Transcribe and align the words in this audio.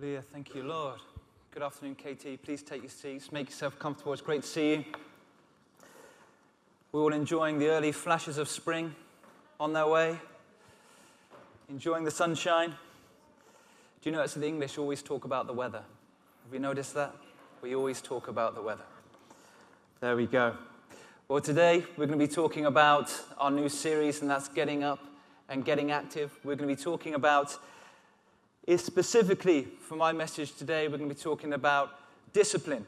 Hallelujah. 0.00 0.22
Thank 0.22 0.54
you, 0.54 0.62
Lord. 0.62 0.98
Good 1.50 1.62
afternoon, 1.62 1.94
KT. 1.94 2.42
Please 2.42 2.62
take 2.62 2.80
your 2.80 2.90
seats. 2.90 3.30
Make 3.32 3.50
yourself 3.50 3.78
comfortable. 3.78 4.14
It's 4.14 4.22
great 4.22 4.40
to 4.40 4.48
see 4.48 4.70
you. 4.70 4.84
We're 6.90 7.02
all 7.02 7.12
enjoying 7.12 7.58
the 7.58 7.68
early 7.68 7.92
flashes 7.92 8.38
of 8.38 8.48
spring 8.48 8.94
on 9.58 9.74
their 9.74 9.86
way, 9.86 10.18
enjoying 11.68 12.04
the 12.04 12.10
sunshine. 12.10 12.70
Do 14.00 14.08
you 14.08 14.12
notice 14.16 14.32
that 14.32 14.40
the 14.40 14.48
English 14.48 14.78
always 14.78 15.02
talk 15.02 15.26
about 15.26 15.46
the 15.46 15.52
weather? 15.52 15.82
Have 16.44 16.54
you 16.54 16.60
noticed 16.60 16.94
that? 16.94 17.14
We 17.60 17.74
always 17.74 18.00
talk 18.00 18.28
about 18.28 18.54
the 18.54 18.62
weather. 18.62 18.86
There 20.00 20.16
we 20.16 20.24
go. 20.24 20.56
Well, 21.28 21.42
today 21.42 21.84
we're 21.98 22.06
going 22.06 22.18
to 22.18 22.26
be 22.26 22.32
talking 22.32 22.64
about 22.64 23.14
our 23.36 23.50
new 23.50 23.68
series, 23.68 24.22
and 24.22 24.30
that's 24.30 24.48
Getting 24.48 24.82
Up 24.82 25.04
and 25.50 25.62
Getting 25.62 25.90
Active. 25.90 26.32
We're 26.42 26.56
going 26.56 26.70
to 26.70 26.74
be 26.74 26.82
talking 26.82 27.12
about 27.12 27.58
is 28.66 28.84
specifically 28.84 29.66
for 29.80 29.96
my 29.96 30.12
message 30.12 30.54
today, 30.56 30.86
we're 30.86 30.98
going 30.98 31.08
to 31.08 31.14
be 31.14 31.20
talking 31.20 31.54
about 31.54 31.98
discipline. 32.32 32.86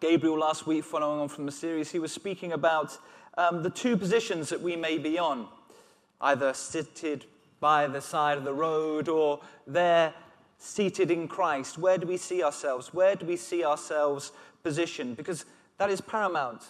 Gabriel 0.00 0.38
last 0.38 0.66
week, 0.66 0.84
following 0.84 1.20
on 1.20 1.28
from 1.28 1.46
the 1.46 1.52
series, 1.52 1.90
he 1.90 1.98
was 1.98 2.12
speaking 2.12 2.52
about 2.52 2.96
um, 3.36 3.62
the 3.62 3.70
two 3.70 3.96
positions 3.96 4.48
that 4.48 4.60
we 4.60 4.76
may 4.76 4.98
be 4.98 5.18
on 5.18 5.48
either 6.20 6.52
seated 6.52 7.24
by 7.60 7.86
the 7.86 8.00
side 8.00 8.38
of 8.38 8.44
the 8.44 8.52
road 8.52 9.08
or 9.08 9.40
there 9.66 10.12
seated 10.58 11.10
in 11.10 11.28
Christ. 11.28 11.78
Where 11.78 11.98
do 11.98 12.06
we 12.06 12.16
see 12.16 12.42
ourselves? 12.42 12.92
Where 12.92 13.14
do 13.14 13.26
we 13.26 13.36
see 13.36 13.64
ourselves 13.64 14.32
positioned? 14.62 15.16
Because 15.16 15.44
that 15.78 15.90
is 15.90 16.00
paramount 16.00 16.64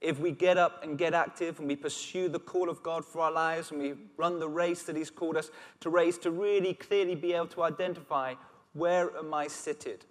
if 0.00 0.18
we 0.18 0.30
get 0.30 0.56
up 0.56 0.82
and 0.82 0.96
get 0.96 1.12
active 1.12 1.58
and 1.58 1.68
we 1.68 1.76
pursue 1.76 2.28
the 2.28 2.38
call 2.38 2.70
of 2.70 2.82
God 2.82 3.04
for 3.04 3.20
our 3.20 3.32
lives 3.32 3.70
and 3.70 3.80
we 3.80 3.94
run 4.16 4.38
the 4.38 4.48
race 4.48 4.82
that 4.84 4.96
He's 4.96 5.10
called 5.10 5.36
us 5.36 5.50
to 5.80 5.90
race, 5.90 6.16
to 6.18 6.30
really 6.30 6.74
clearly 6.74 7.14
be 7.14 7.34
able 7.34 7.48
to 7.48 7.62
identify 7.62 8.34
where 8.72 9.14
am 9.16 9.34
I 9.34 9.48
seated. 9.48 10.06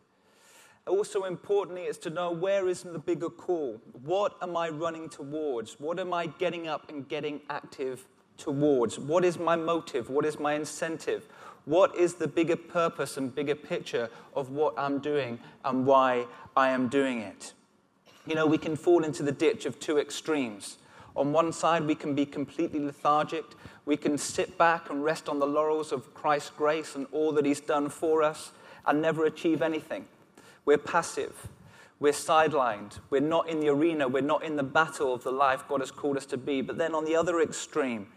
Also, 0.88 1.23
importantly, 1.23 1.83
is 1.83 1.97
to 2.00 2.09
know 2.09 2.31
where 2.31 2.67
is 2.67 2.83
the 2.83 3.00
bigger 3.00 3.30
call? 3.30 3.80
What 4.03 4.36
am 4.41 4.58
I 4.58 4.69
running 4.69 5.09
towards? 5.09 5.80
What 5.80 6.00
am 6.00 6.13
I 6.13 6.28
getting 6.28 6.67
up 6.67 6.89
and 6.89 7.08
getting 7.08 7.41
active 7.50 8.08
towards? 8.38 8.97
What 8.97 9.23
is 9.23 9.38
my 9.38 9.56
motive? 9.56 10.09
What 10.09 10.25
is 10.25 10.39
my 10.39 10.53
incentive? 10.53 11.28
What 11.66 11.95
is 11.95 12.16
the 12.16 12.28
bigger 12.28 12.56
purpose 12.56 13.17
and 13.17 13.33
bigger 13.33 13.56
picture 13.56 14.09
of 14.35 14.50
what 14.50 14.73
I'm 14.78 15.00
doing 15.00 15.39
and 15.63 15.85
why 15.85 16.25
I 16.56 16.69
am 16.69 16.88
doing 16.88 17.19
it? 17.19 17.53
You 18.30 18.35
know, 18.35 18.45
we 18.45 18.59
can 18.59 18.75
fall 18.75 19.03
into 19.03 19.23
the 19.23 19.31
ditch 19.31 19.66
of 19.66 19.80
two 19.80 19.97
extremes. 19.97 20.77
On 21.16 21.33
one 21.33 21.52
side, 21.52 21.85
we 21.85 21.95
can 21.95 22.13
be 22.13 22.25
completely 22.25 22.80
lethargic. 22.80 23.44
We 23.85 23.97
can 23.97 24.17
sit 24.17 24.58
back 24.58 24.89
and 24.89 25.03
rest 25.03 25.27
on 25.27 25.39
the 25.39 25.47
laurels 25.47 25.91
of 25.91 26.13
Christ's 26.13 26.52
grace 26.52 26.95
and 26.95 27.07
all 27.11 27.31
that 27.33 27.45
He's 27.45 27.59
done 27.59 27.89
for 27.89 28.22
us 28.22 28.52
and 28.85 29.02
never 29.02 29.25
achieve 29.25 29.61
anything. 29.61 30.05
We're 30.63 30.77
passive. 30.77 31.47
We're 32.00 32.13
sidelined. 32.13 33.00
We're 33.09 33.19
not 33.19 33.50
in 33.50 33.59
the 33.59 33.69
arena. 33.69 34.07
We're 34.07 34.22
not 34.22 34.44
in 34.44 34.55
the 34.55 34.63
battle 34.63 35.13
of 35.13 35.23
the 35.23 35.31
life 35.31 35.63
God 35.67 35.81
has 35.81 35.91
called 35.91 36.16
us 36.16 36.25
to 36.27 36.38
be. 36.38 36.61
But 36.61 36.77
then 36.77 36.95
on 36.95 37.05
the 37.05 37.16
other 37.16 37.41
extreme, 37.41 38.07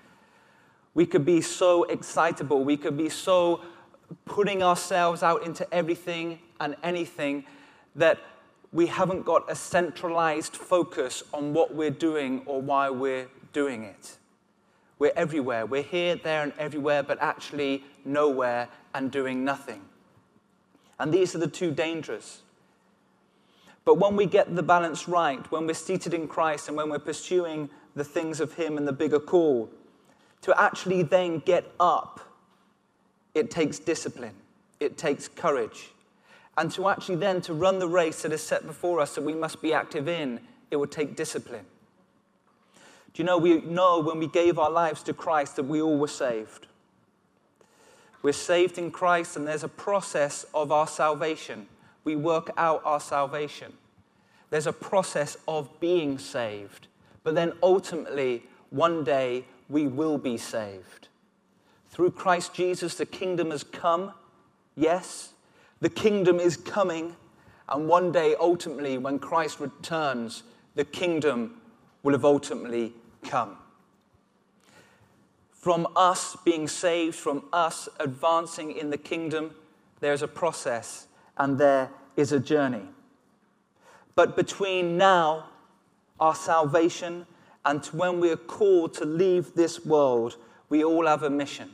we 0.95 1.07
could 1.07 1.25
be 1.25 1.41
so 1.41 1.85
excitable. 1.85 2.63
We 2.63 2.77
could 2.77 2.97
be 2.97 3.09
so 3.09 3.63
putting 4.27 4.63
ourselves 4.63 5.23
out 5.23 5.45
into 5.45 5.67
everything 5.75 6.39
and 6.61 6.77
anything 6.83 7.45
that 7.97 8.19
we 8.73 8.87
haven't 8.87 9.25
got 9.25 9.51
a 9.51 9.55
centralized 9.55 10.57
focus 10.57 11.23
on 11.33 11.53
what 11.53 11.75
we're 11.75 11.91
doing 11.91 12.43
or 12.47 12.61
why 12.63 12.89
we're 12.89 13.29
doing 13.53 13.85
it. 13.85 14.17
We're 14.99 15.13
everywhere. 15.15 15.67
We're 15.67 15.83
here, 15.83 16.17
there, 16.17 16.43
and 16.43 16.53
everywhere, 16.59 17.03
but 17.03 17.19
actually 17.21 17.85
nowhere 18.05 18.69
and 18.95 19.11
doing 19.11 19.45
nothing. 19.45 19.83
And 20.99 21.13
these 21.13 21.35
are 21.35 21.39
the 21.39 21.49
two 21.49 21.71
dangers. 21.71 22.43
But 23.85 23.99
when 23.99 24.17
we 24.17 24.27
get 24.27 24.55
the 24.55 24.63
balance 24.63 25.09
right, 25.09 25.51
when 25.51 25.67
we're 25.67 25.75
seated 25.75 26.15
in 26.15 26.29
Christ 26.29 26.69
and 26.69 26.77
when 26.77 26.89
we're 26.89 26.99
pursuing 26.99 27.69
the 27.95 28.05
things 28.05 28.41
of 28.41 28.55
Him 28.55 28.79
and 28.79 28.87
the 28.87 28.93
bigger 28.93 29.19
call, 29.21 29.69
to 30.43 30.59
actually 30.61 31.03
then 31.03 31.41
get 31.41 31.71
up, 31.79 32.21
it 33.35 33.51
takes 33.51 33.79
discipline, 33.79 34.35
it 34.81 34.97
takes 34.97 35.29
courage, 35.29 35.91
and 36.57 36.71
to 36.73 36.89
actually 36.89 37.17
then 37.17 37.41
to 37.43 37.55
run 37.55 37.79
the 37.79 37.89
race 37.89 38.23
that 38.23 38.33
is 38.33 38.43
set 38.43 38.67
before 38.67 39.01
us 39.01 39.15
that 39.15 39.23
we 39.23 39.35
must 39.35 39.63
be 39.63 39.73
active 39.73 40.09
in, 40.09 40.41
it 40.71 40.77
will 40.77 40.87
take 40.87 41.17
discipline. 41.17 41.65
Do 43.15 43.23
you 43.23 43.27
know, 43.27 43.39
we 43.39 43.61
know 43.61 44.01
when 44.01 44.19
we 44.19 44.27
gave 44.27 44.59
our 44.59 44.71
lives 44.71 45.03
to 45.05 45.13
Christ 45.13 45.57
that 45.57 45.65
we 45.65 45.83
all 45.83 45.99
were 45.99 46.09
saved. 46.09 46.67
We're 48.23 48.33
saved 48.33 48.79
in 48.79 48.91
Christ, 48.91 49.37
and 49.37 49.47
there's 49.47 49.65
a 49.65 49.69
process 49.69 50.47
of 50.55 50.71
our 50.71 50.87
salvation. 50.87 51.67
We 52.05 52.17
work 52.17 52.51
out 52.57 52.81
our 52.85 53.01
salvation. 53.01 53.73
There's 54.51 54.67
a 54.67 54.73
process 54.73 55.37
of 55.49 55.69
being 55.81 56.19
saved. 56.19 56.87
But 57.25 57.35
then 57.35 57.53
ultimately, 57.63 58.45
one 58.71 59.05
day, 59.05 59.45
we 59.69 59.87
will 59.87 60.19
be 60.19 60.37
saved. 60.37 61.09
Through 61.91 62.13
Christ 62.13 62.55
Jesus, 62.55 62.95
the 62.95 63.07
kingdom 63.07 63.51
has 63.51 63.65
come, 63.65 64.13
yes, 64.77 65.32
the 65.83 65.91
kingdom 65.91 66.39
is 66.39 66.57
coming, 66.57 67.17
and 67.69 67.89
one 67.89 68.13
day, 68.13 68.37
ultimately, 68.39 68.99
when 68.99 69.19
Christ 69.19 69.59
returns, 69.59 70.45
the 70.77 70.85
kingdom 70.85 71.61
will 72.05 72.13
have 72.13 72.25
ultimately 72.25 72.93
come. 73.25 73.57
From 75.51 75.89
us 75.97 76.37
being 76.45 76.69
saved, 76.69 77.17
from 77.17 77.43
us 77.53 77.89
advancing 77.99 78.71
in 78.77 78.91
the 78.91 78.97
kingdom, 78.97 79.57
there's 79.99 80.23
a 80.23 80.29
process 80.29 81.09
and 81.37 81.59
there 81.59 81.91
is 82.17 82.31
a 82.31 82.39
journey. 82.39 82.83
But 84.15 84.37
between 84.37 84.97
now, 84.97 85.49
our 86.21 86.37
salvation, 86.37 87.27
and 87.65 87.85
when 87.87 88.21
we 88.21 88.31
are 88.31 88.37
called 88.37 88.95
to 88.95 89.05
leave 89.05 89.55
this 89.55 89.85
world, 89.85 90.37
we 90.69 90.85
all 90.85 91.07
have 91.07 91.25
a 91.25 91.31
mission. 91.31 91.71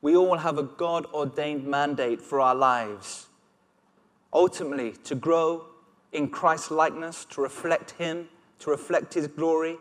We 0.00 0.16
all 0.16 0.38
have 0.38 0.56
a 0.56 0.62
God 0.62 1.04
ordained 1.12 1.66
mandate 1.66 2.22
for 2.22 2.40
our 2.40 2.54
lives 2.54 3.26
ultimately 4.32 4.92
to 5.04 5.14
grow 5.14 5.66
in 6.12 6.28
Christ's 6.28 6.70
likeness, 6.70 7.24
to 7.26 7.40
reflect 7.40 7.92
Him, 7.92 8.28
to 8.60 8.70
reflect 8.70 9.14
His 9.14 9.26
glory, 9.26 9.76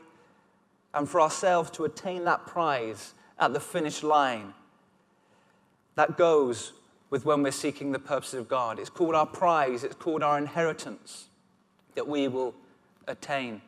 and 0.93 1.07
for 1.07 1.21
ourselves 1.21 1.69
to 1.71 1.85
attain 1.85 2.25
that 2.25 2.45
prize 2.45 3.13
at 3.37 3.53
the 3.53 3.59
finish 3.59 4.03
line. 4.03 4.53
That 5.95 6.17
goes 6.17 6.73
with 7.09 7.25
when 7.25 7.43
we're 7.43 7.51
seeking 7.51 7.91
the 7.91 7.99
purposes 7.99 8.35
of 8.35 8.47
God. 8.47 8.79
It's 8.79 8.89
called 8.89 9.15
our 9.15 9.25
prize, 9.25 9.83
it's 9.83 9.95
called 9.95 10.23
our 10.23 10.37
inheritance 10.37 11.25
that 11.95 12.07
we 12.07 12.27
will 12.27 12.53
attain. 13.07 13.61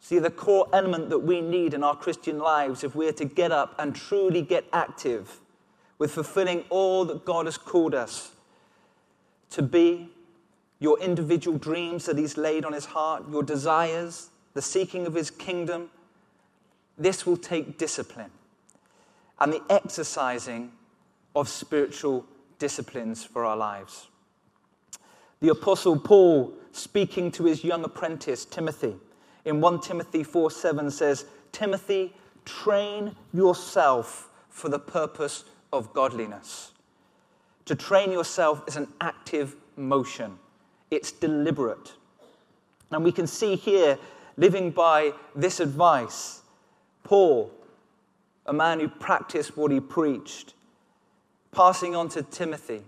See, 0.00 0.18
the 0.18 0.30
core 0.30 0.66
element 0.72 1.10
that 1.10 1.18
we 1.18 1.40
need 1.40 1.74
in 1.74 1.84
our 1.84 1.94
Christian 1.94 2.38
lives 2.38 2.82
if 2.82 2.94
we're 2.94 3.12
to 3.12 3.24
get 3.24 3.52
up 3.52 3.74
and 3.78 3.94
truly 3.94 4.40
get 4.40 4.64
active 4.72 5.40
with 5.98 6.12
fulfilling 6.12 6.64
all 6.70 7.04
that 7.04 7.26
God 7.26 7.44
has 7.44 7.58
called 7.58 7.94
us 7.94 8.32
to 9.50 9.62
be, 9.62 10.08
your 10.78 10.98
individual 11.00 11.58
dreams 11.58 12.06
that 12.06 12.16
He's 12.16 12.36
laid 12.36 12.64
on 12.64 12.72
His 12.72 12.86
heart, 12.86 13.24
your 13.30 13.42
desires, 13.42 14.30
the 14.54 14.62
seeking 14.62 15.06
of 15.06 15.14
His 15.14 15.30
kingdom. 15.30 15.90
This 16.96 17.26
will 17.26 17.36
take 17.36 17.78
discipline 17.78 18.30
and 19.40 19.52
the 19.52 19.62
exercising 19.70 20.72
of 21.34 21.48
spiritual 21.48 22.26
disciplines 22.58 23.24
for 23.24 23.44
our 23.44 23.56
lives. 23.56 24.08
The 25.40 25.48
Apostle 25.48 25.98
Paul, 25.98 26.52
speaking 26.72 27.32
to 27.32 27.44
his 27.44 27.64
young 27.64 27.84
apprentice, 27.84 28.44
Timothy, 28.44 28.96
in 29.44 29.60
1 29.60 29.80
Timothy 29.80 30.22
4 30.22 30.50
7 30.50 30.90
says, 30.90 31.24
Timothy, 31.50 32.14
train 32.44 33.16
yourself 33.32 34.28
for 34.50 34.68
the 34.68 34.78
purpose 34.78 35.44
of 35.72 35.92
godliness. 35.94 36.72
To 37.70 37.76
train 37.76 38.10
yourself 38.10 38.64
is 38.66 38.74
an 38.74 38.88
active 39.00 39.54
motion, 39.76 40.40
it's 40.90 41.12
deliberate. 41.12 41.92
And 42.90 43.04
we 43.04 43.12
can 43.12 43.28
see 43.28 43.54
here, 43.54 43.96
living 44.36 44.72
by 44.72 45.12
this 45.36 45.60
advice, 45.60 46.42
Paul, 47.04 47.52
a 48.44 48.52
man 48.52 48.80
who 48.80 48.88
practiced 48.88 49.56
what 49.56 49.70
he 49.70 49.78
preached, 49.78 50.54
passing 51.52 51.94
on 51.94 52.08
to 52.08 52.24
Timothy. 52.24 52.82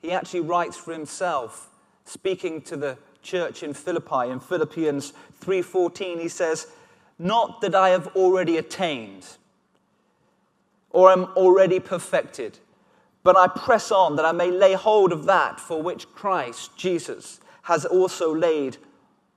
He 0.00 0.12
actually 0.12 0.42
writes 0.42 0.76
for 0.76 0.92
himself, 0.92 1.68
speaking 2.04 2.62
to 2.62 2.76
the 2.76 2.98
church 3.22 3.64
in 3.64 3.74
Philippi 3.74 4.30
in 4.30 4.38
Philippians 4.38 5.12
3:14 5.40 6.20
he 6.20 6.28
says, 6.28 6.68
"Not 7.18 7.62
that 7.62 7.74
I 7.74 7.88
have 7.88 8.06
already 8.14 8.58
attained 8.58 9.26
or 10.90 11.10
am 11.10 11.24
already 11.34 11.80
perfected, 11.80 12.60
but 13.22 13.36
I 13.36 13.48
press 13.48 13.90
on 13.90 14.16
that 14.16 14.24
I 14.24 14.32
may 14.32 14.50
lay 14.50 14.74
hold 14.74 15.12
of 15.12 15.26
that 15.26 15.60
for 15.60 15.82
which 15.82 16.10
Christ 16.14 16.76
Jesus 16.76 17.40
has 17.62 17.84
also 17.84 18.34
laid 18.34 18.78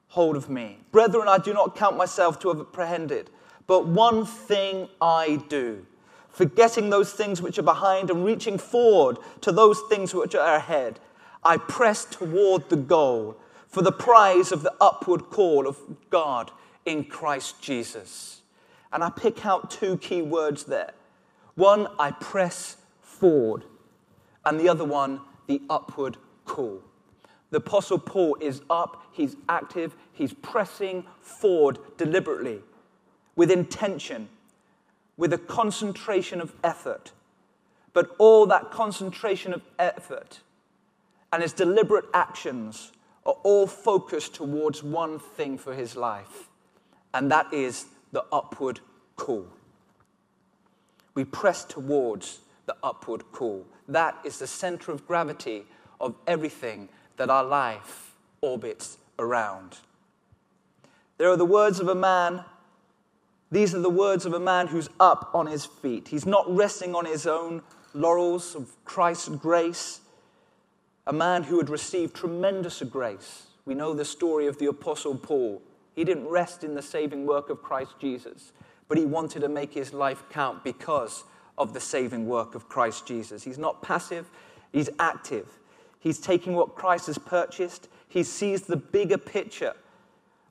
hold 0.08 0.36
of 0.36 0.50
me. 0.50 0.78
Brethren, 0.92 1.28
I 1.28 1.38
do 1.38 1.54
not 1.54 1.76
count 1.76 1.98
myself 1.98 2.40
to 2.40 2.50
have 2.50 2.60
apprehended, 2.60 3.30
but 3.68 3.88
one 3.88 4.26
thing 4.26 4.88
I 5.02 5.44
do, 5.50 5.86
forgetting 6.30 6.90
those 6.90 7.14
things 7.14 7.42
which 7.42 7.58
are 7.58 7.64
behind 7.64 8.10
and 8.10 8.24
reaching 8.24 8.58
forward 8.58 9.18
to 9.42 9.52
those 9.52 9.82
things 9.90 10.14
which 10.14 10.36
are 10.36 10.56
ahead. 10.56 11.00
I 11.44 11.58
press 11.58 12.06
toward 12.06 12.70
the 12.70 12.78
goal 12.78 13.38
for 13.68 13.82
the 13.82 13.92
prize 13.92 14.52
of 14.52 14.62
the 14.62 14.74
upward 14.80 15.32
call 15.32 15.68
of 15.68 15.78
God 16.10 16.52
in 16.86 17.06
Christ 17.06 17.62
Jesus. 17.62 18.42
And 18.92 19.04
I 19.04 19.10
pick 19.10 19.46
out 19.46 19.72
two 19.72 19.98
key 19.98 20.22
words 20.22 20.66
there. 20.66 20.94
One, 21.56 21.88
I 21.98 22.12
press 22.12 22.78
forward, 23.02 23.64
and 24.46 24.60
the 24.60 24.70
other 24.70 24.86
one, 24.86 25.22
the 25.48 25.62
upward 25.70 26.18
call. 26.46 26.82
The 27.52 27.58
Apostle 27.58 28.00
Paul 28.00 28.38
is 28.42 28.62
up, 28.70 29.04
he's 29.12 29.36
active, 29.48 29.96
he's 30.12 30.34
pressing 30.34 31.06
forward 31.22 31.78
deliberately, 31.98 32.62
with 33.36 33.52
intention, 33.52 34.30
with 35.18 35.34
a 35.34 35.38
concentration 35.38 36.42
of 36.42 36.54
effort. 36.64 37.12
But 37.94 38.16
all 38.18 38.48
that 38.48 38.72
concentration 38.72 39.54
of 39.54 39.62
effort 39.78 40.40
and 41.32 41.42
his 41.42 41.54
deliberate 41.54 42.06
actions 42.14 42.92
are 43.26 43.36
all 43.44 43.68
focused 43.68 44.36
towards 44.36 44.84
one 44.84 45.20
thing 45.20 45.58
for 45.58 45.74
his 45.74 45.96
life, 45.96 46.50
and 47.14 47.32
that 47.32 47.52
is 47.54 47.86
the 48.12 48.24
upward 48.32 48.80
call. 49.16 49.48
We 51.16 51.24
press 51.24 51.64
towards 51.64 52.40
the 52.66 52.76
upward 52.84 53.32
call. 53.32 53.66
That 53.88 54.18
is 54.24 54.40
the 54.40 54.48
center 54.48 54.92
of 54.92 55.08
gravity 55.08 55.66
of 56.00 56.16
everything 56.28 56.90
that 57.18 57.30
our 57.30 57.44
life 57.44 58.16
orbits 58.42 58.98
around. 59.20 59.78
There 61.18 61.30
are 61.30 61.38
the 61.38 61.46
words 61.46 61.80
of 61.80 61.88
a 61.88 61.96
man. 61.96 62.44
These 63.52 63.76
are 63.76 63.80
the 63.80 63.90
words 63.90 64.26
of 64.26 64.34
a 64.34 64.40
man 64.40 64.68
who's 64.68 64.90
up 65.00 65.30
on 65.34 65.48
his 65.48 65.66
feet. 65.66 66.08
He's 66.08 66.26
not 66.26 66.54
resting 66.54 66.96
on 66.96 67.06
his 67.06 67.28
own 67.28 67.62
laurels 67.94 68.56
of 68.56 68.76
Christ's 68.84 69.30
grace. 69.30 70.02
A 71.06 71.14
man 71.14 71.44
who 71.44 71.58
had 71.58 71.70
received 71.70 72.16
tremendous 72.16 72.82
grace. 72.82 73.48
We 73.66 73.76
know 73.76 73.94
the 73.94 74.06
story 74.06 74.48
of 74.48 74.58
the 74.58 74.66
Apostle 74.66 75.16
Paul. 75.16 75.62
He 75.96 76.04
didn't 76.04 76.28
rest 76.28 76.64
in 76.64 76.76
the 76.76 76.82
saving 76.82 77.26
work 77.26 77.50
of 77.50 77.62
Christ 77.62 77.94
Jesus, 78.00 78.52
but 78.88 78.98
he 78.98 79.06
wanted 79.06 79.42
to 79.42 79.50
make 79.50 79.74
his 79.74 79.94
life 79.94 80.24
count 80.30 80.64
because 80.64 81.24
of 81.58 81.74
the 81.74 81.80
saving 81.80 82.28
work 82.28 82.56
of 82.56 82.70
Christ 82.70 83.06
Jesus. 83.06 83.44
He's 83.44 83.58
not 83.58 83.82
passive, 83.82 84.30
he's 84.72 84.90
active. 85.00 85.48
He's 86.00 86.20
taking 86.20 86.54
what 86.54 86.76
Christ 86.76 87.08
has 87.08 87.18
purchased, 87.18 87.88
he 88.10 88.24
sees 88.24 88.64
the 88.64 88.76
bigger 88.78 89.18
picture 89.18 89.74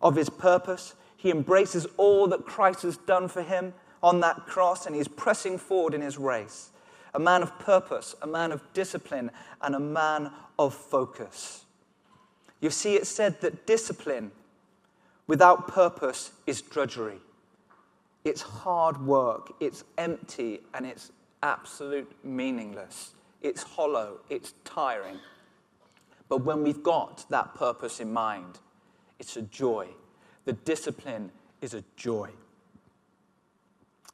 of 0.01 0.17
his 0.17 0.29
purpose. 0.29 0.95
He 1.17 1.31
embraces 1.31 1.87
all 1.97 2.27
that 2.29 2.45
Christ 2.45 2.83
has 2.83 2.97
done 2.97 3.29
for 3.29 3.43
him 3.43 3.75
on 4.03 4.19
that 4.21 4.47
cross, 4.47 4.87
and 4.87 4.97
he's 4.97 5.07
pressing 5.07 5.59
forward 5.59 5.95
in 5.95 6.01
his 6.01 6.19
race. 6.19 6.71
A 7.15 7.21
man 7.21 7.43
of 7.43 7.57
purpose, 7.61 8.17
a 8.23 8.27
man 8.27 8.51
of 8.51 8.61
discipline, 8.73 9.31
and 9.61 9.77
a 9.77 9.81
man 9.81 10.33
of 10.59 10.75
focus. 10.75 11.65
You 12.61 12.71
see, 12.71 12.95
it 12.95 13.07
said 13.07 13.41
that 13.43 13.67
discipline 13.67 14.33
without 15.27 15.69
purpose 15.69 16.33
is 16.47 16.63
drudgery. 16.63 17.19
It's 18.25 18.43
hard 18.43 19.05
work, 19.05 19.53
it's 19.61 19.85
empty, 19.99 20.61
and 20.75 20.87
it's 20.87 21.11
absolute 21.43 22.11
meaningless. 22.25 23.15
It's 23.41 23.63
hollow, 23.63 24.21
it's 24.31 24.55
tiring. 24.65 25.19
But 26.29 26.45
when 26.45 26.63
we've 26.63 26.83
got 26.83 27.29
that 27.31 27.55
purpose 27.55 28.01
in 28.01 28.13
mind, 28.13 28.61
it's 29.19 29.37
a 29.37 29.43
joy. 29.43 29.89
The 30.45 30.53
discipline 30.53 31.31
is 31.61 31.75
a 31.75 31.85
joy. 31.97 32.31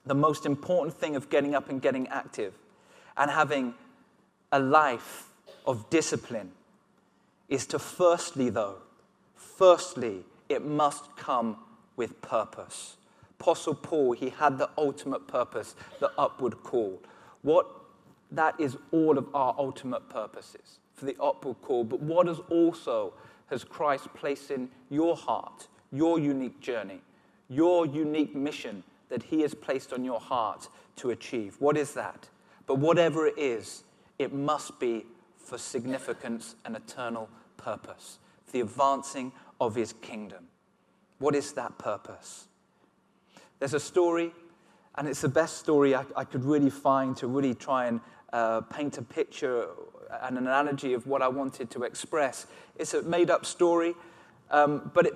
The 0.06 0.14
most 0.14 0.46
important 0.46 0.96
thing 0.96 1.16
of 1.16 1.28
getting 1.28 1.54
up 1.54 1.68
and 1.68 1.82
getting 1.82 2.08
active 2.08 2.54
and 3.16 3.30
having 3.30 3.74
a 4.52 4.58
life 4.58 5.28
of 5.66 5.90
discipline 5.90 6.52
is 7.48 7.66
to 7.66 7.78
firstly, 7.78 8.50
though, 8.50 8.76
firstly, 9.34 10.24
it 10.48 10.64
must 10.64 11.16
come 11.16 11.58
with 11.96 12.20
purpose. 12.22 12.97
Apostle 13.40 13.74
Paul, 13.74 14.12
he 14.12 14.30
had 14.30 14.58
the 14.58 14.68
ultimate 14.76 15.28
purpose, 15.28 15.76
the 16.00 16.10
upward 16.18 16.62
call. 16.64 17.00
What 17.42 17.66
that 18.30 18.58
is 18.60 18.76
all 18.90 19.16
of 19.16 19.28
our 19.34 19.54
ultimate 19.58 20.08
purposes 20.08 20.80
for 20.94 21.06
the 21.06 21.16
upward 21.20 21.56
call. 21.62 21.84
But 21.84 22.00
what 22.00 22.28
is 22.28 22.40
also 22.50 23.14
has 23.46 23.64
Christ 23.64 24.12
placed 24.14 24.50
in 24.50 24.68
your 24.90 25.16
heart, 25.16 25.68
your 25.92 26.18
unique 26.18 26.60
journey, 26.60 27.00
your 27.48 27.86
unique 27.86 28.34
mission 28.34 28.82
that 29.08 29.22
he 29.22 29.40
has 29.42 29.54
placed 29.54 29.92
on 29.92 30.04
your 30.04 30.20
heart 30.20 30.68
to 30.96 31.10
achieve? 31.10 31.56
What 31.58 31.76
is 31.76 31.94
that? 31.94 32.28
But 32.66 32.78
whatever 32.78 33.26
it 33.26 33.38
is, 33.38 33.84
it 34.18 34.34
must 34.34 34.78
be 34.78 35.06
for 35.36 35.56
significance 35.56 36.56
and 36.64 36.76
eternal 36.76 37.30
purpose, 37.56 38.18
the 38.52 38.60
advancing 38.60 39.32
of 39.60 39.74
his 39.74 39.94
kingdom. 39.94 40.48
What 41.18 41.34
is 41.34 41.52
that 41.52 41.78
purpose? 41.78 42.48
There's 43.58 43.74
a 43.74 43.80
story, 43.80 44.32
and 44.94 45.08
it's 45.08 45.20
the 45.20 45.28
best 45.28 45.58
story 45.58 45.94
I, 45.94 46.04
I 46.16 46.24
could 46.24 46.44
really 46.44 46.70
find 46.70 47.16
to 47.16 47.26
really 47.26 47.54
try 47.54 47.86
and 47.86 48.00
uh, 48.32 48.60
paint 48.62 48.98
a 48.98 49.02
picture 49.02 49.66
and 50.22 50.38
an 50.38 50.46
analogy 50.46 50.94
of 50.94 51.06
what 51.06 51.22
I 51.22 51.28
wanted 51.28 51.70
to 51.70 51.82
express. 51.82 52.46
It's 52.76 52.94
a 52.94 53.02
made 53.02 53.30
up 53.30 53.44
story, 53.44 53.94
um, 54.50 54.90
but 54.94 55.06
it, 55.06 55.14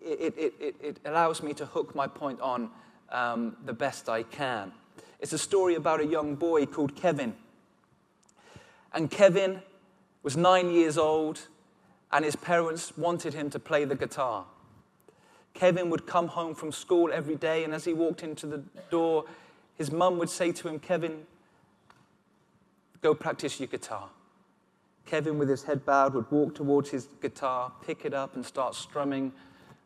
it, 0.00 0.34
it, 0.36 0.54
it, 0.60 0.76
it 0.80 1.00
allows 1.04 1.42
me 1.42 1.54
to 1.54 1.66
hook 1.66 1.94
my 1.94 2.06
point 2.06 2.40
on 2.40 2.70
um, 3.10 3.56
the 3.64 3.72
best 3.72 4.08
I 4.08 4.22
can. 4.22 4.72
It's 5.20 5.32
a 5.32 5.38
story 5.38 5.76
about 5.76 6.00
a 6.00 6.06
young 6.06 6.34
boy 6.34 6.66
called 6.66 6.96
Kevin. 6.96 7.34
And 8.92 9.10
Kevin 9.10 9.62
was 10.22 10.36
nine 10.36 10.70
years 10.70 10.98
old, 10.98 11.48
and 12.10 12.24
his 12.24 12.36
parents 12.36 12.96
wanted 12.98 13.32
him 13.32 13.48
to 13.50 13.58
play 13.58 13.84
the 13.84 13.94
guitar. 13.94 14.44
Kevin 15.54 15.90
would 15.90 16.06
come 16.06 16.28
home 16.28 16.54
from 16.54 16.72
school 16.72 17.10
every 17.12 17.36
day, 17.36 17.64
and 17.64 17.74
as 17.74 17.84
he 17.84 17.92
walked 17.92 18.22
into 18.22 18.46
the 18.46 18.62
door, 18.90 19.24
his 19.76 19.90
mum 19.90 20.18
would 20.18 20.30
say 20.30 20.52
to 20.52 20.68
him, 20.68 20.78
Kevin, 20.78 21.26
go 23.00 23.14
practice 23.14 23.60
your 23.60 23.66
guitar. 23.66 24.08
Kevin, 25.04 25.38
with 25.38 25.48
his 25.48 25.64
head 25.64 25.84
bowed, 25.84 26.14
would 26.14 26.30
walk 26.30 26.54
towards 26.54 26.90
his 26.90 27.08
guitar, 27.20 27.72
pick 27.84 28.04
it 28.04 28.14
up, 28.14 28.34
and 28.34 28.46
start 28.46 28.74
strumming 28.74 29.32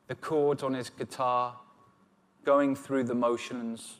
the 0.08 0.14
chords 0.14 0.62
on 0.62 0.74
his 0.74 0.90
guitar, 0.90 1.56
going 2.44 2.76
through 2.76 3.04
the 3.04 3.14
motions. 3.14 3.96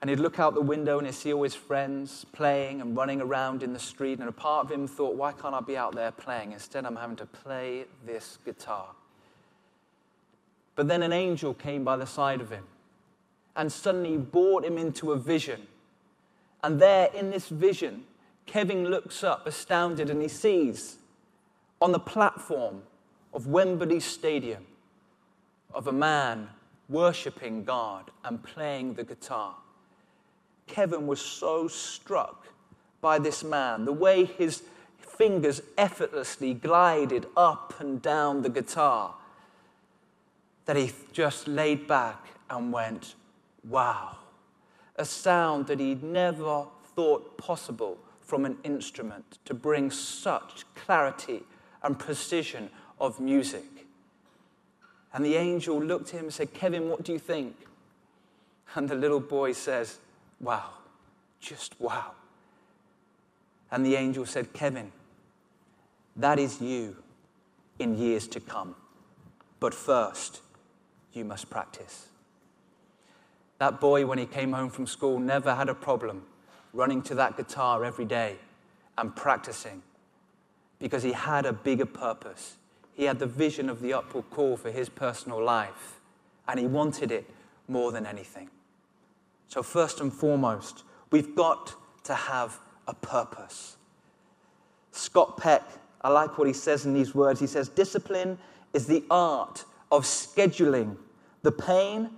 And 0.00 0.08
he'd 0.08 0.18
look 0.18 0.38
out 0.38 0.54
the 0.54 0.62
window 0.62 0.96
and 0.96 1.06
he'd 1.06 1.14
see 1.14 1.32
all 1.32 1.42
his 1.42 1.54
friends 1.54 2.24
playing 2.32 2.80
and 2.80 2.96
running 2.96 3.20
around 3.20 3.62
in 3.62 3.74
the 3.74 3.78
street. 3.78 4.18
And 4.18 4.28
a 4.28 4.32
part 4.32 4.64
of 4.64 4.72
him 4.72 4.88
thought, 4.88 5.14
why 5.14 5.32
can't 5.32 5.54
I 5.54 5.60
be 5.60 5.76
out 5.76 5.94
there 5.94 6.10
playing? 6.10 6.52
Instead, 6.52 6.86
I'm 6.86 6.96
having 6.96 7.16
to 7.16 7.26
play 7.26 7.84
this 8.06 8.38
guitar. 8.46 8.88
But 10.80 10.88
then 10.88 11.02
an 11.02 11.12
angel 11.12 11.52
came 11.52 11.84
by 11.84 11.98
the 11.98 12.06
side 12.06 12.40
of 12.40 12.48
him 12.48 12.64
and 13.54 13.70
suddenly 13.70 14.16
brought 14.16 14.64
him 14.64 14.78
into 14.78 15.12
a 15.12 15.16
vision. 15.18 15.66
And 16.64 16.80
there 16.80 17.10
in 17.12 17.30
this 17.30 17.50
vision, 17.50 18.04
Kevin 18.46 18.86
looks 18.86 19.22
up 19.22 19.46
astounded 19.46 20.08
and 20.08 20.22
he 20.22 20.28
sees 20.28 20.96
on 21.82 21.92
the 21.92 21.98
platform 21.98 22.80
of 23.34 23.46
Wembley 23.46 24.00
Stadium 24.00 24.64
of 25.74 25.86
a 25.86 25.92
man 25.92 26.48
worshipping 26.88 27.62
God 27.62 28.10
and 28.24 28.42
playing 28.42 28.94
the 28.94 29.04
guitar. 29.04 29.56
Kevin 30.66 31.06
was 31.06 31.20
so 31.20 31.68
struck 31.68 32.46
by 33.02 33.18
this 33.18 33.44
man, 33.44 33.84
the 33.84 33.92
way 33.92 34.24
his 34.24 34.62
fingers 34.96 35.60
effortlessly 35.76 36.54
glided 36.54 37.26
up 37.36 37.74
and 37.80 38.00
down 38.00 38.40
the 38.40 38.48
guitar 38.48 39.16
that 40.66 40.76
he 40.76 40.92
just 41.12 41.48
laid 41.48 41.86
back 41.86 42.28
and 42.48 42.72
went, 42.72 43.14
wow. 43.68 44.16
A 44.96 45.04
sound 45.04 45.66
that 45.68 45.80
he'd 45.80 46.02
never 46.02 46.66
thought 46.94 47.38
possible 47.38 47.98
from 48.20 48.44
an 48.44 48.58
instrument 48.64 49.38
to 49.44 49.54
bring 49.54 49.90
such 49.90 50.64
clarity 50.74 51.42
and 51.82 51.98
precision 51.98 52.70
of 53.00 53.18
music. 53.18 53.86
And 55.12 55.24
the 55.24 55.36
angel 55.36 55.82
looked 55.82 56.10
at 56.10 56.20
him 56.20 56.24
and 56.26 56.34
said, 56.34 56.54
Kevin, 56.54 56.88
what 56.88 57.02
do 57.02 57.12
you 57.12 57.18
think? 57.18 57.56
And 58.74 58.88
the 58.88 58.94
little 58.94 59.20
boy 59.20 59.52
says, 59.52 59.98
Wow, 60.40 60.70
just 61.40 61.78
wow. 61.80 62.12
And 63.70 63.84
the 63.84 63.96
angel 63.96 64.26
said, 64.26 64.52
Kevin, 64.52 64.92
that 66.16 66.38
is 66.38 66.60
you 66.60 66.96
in 67.78 67.96
years 67.96 68.26
to 68.28 68.40
come. 68.40 68.74
But 69.58 69.74
first, 69.74 70.40
you 71.12 71.24
must 71.24 71.50
practice. 71.50 72.08
That 73.58 73.80
boy, 73.80 74.06
when 74.06 74.18
he 74.18 74.26
came 74.26 74.52
home 74.52 74.70
from 74.70 74.86
school, 74.86 75.18
never 75.18 75.54
had 75.54 75.68
a 75.68 75.74
problem 75.74 76.22
running 76.72 77.02
to 77.02 77.14
that 77.16 77.36
guitar 77.36 77.84
every 77.84 78.04
day 78.04 78.36
and 78.96 79.14
practicing 79.14 79.82
because 80.78 81.02
he 81.02 81.12
had 81.12 81.46
a 81.46 81.52
bigger 81.52 81.86
purpose. 81.86 82.56
He 82.94 83.04
had 83.04 83.18
the 83.18 83.26
vision 83.26 83.68
of 83.68 83.80
the 83.80 83.92
upward 83.92 84.30
call 84.30 84.56
for 84.56 84.70
his 84.70 84.88
personal 84.88 85.42
life, 85.42 86.00
and 86.48 86.58
he 86.58 86.66
wanted 86.66 87.12
it 87.12 87.28
more 87.68 87.92
than 87.92 88.06
anything. 88.06 88.50
So, 89.48 89.62
first 89.62 90.00
and 90.00 90.12
foremost, 90.12 90.84
we've 91.10 91.34
got 91.34 91.74
to 92.04 92.14
have 92.14 92.58
a 92.86 92.94
purpose. 92.94 93.76
Scott 94.92 95.36
Peck, 95.36 95.62
I 96.02 96.08
like 96.08 96.38
what 96.38 96.46
he 96.46 96.52
says 96.52 96.86
in 96.86 96.94
these 96.94 97.14
words. 97.14 97.40
He 97.40 97.46
says, 97.46 97.68
Discipline 97.68 98.38
is 98.72 98.86
the 98.86 99.04
art 99.10 99.64
of 99.90 100.04
scheduling 100.04 100.96
the 101.42 101.52
pain 101.52 102.10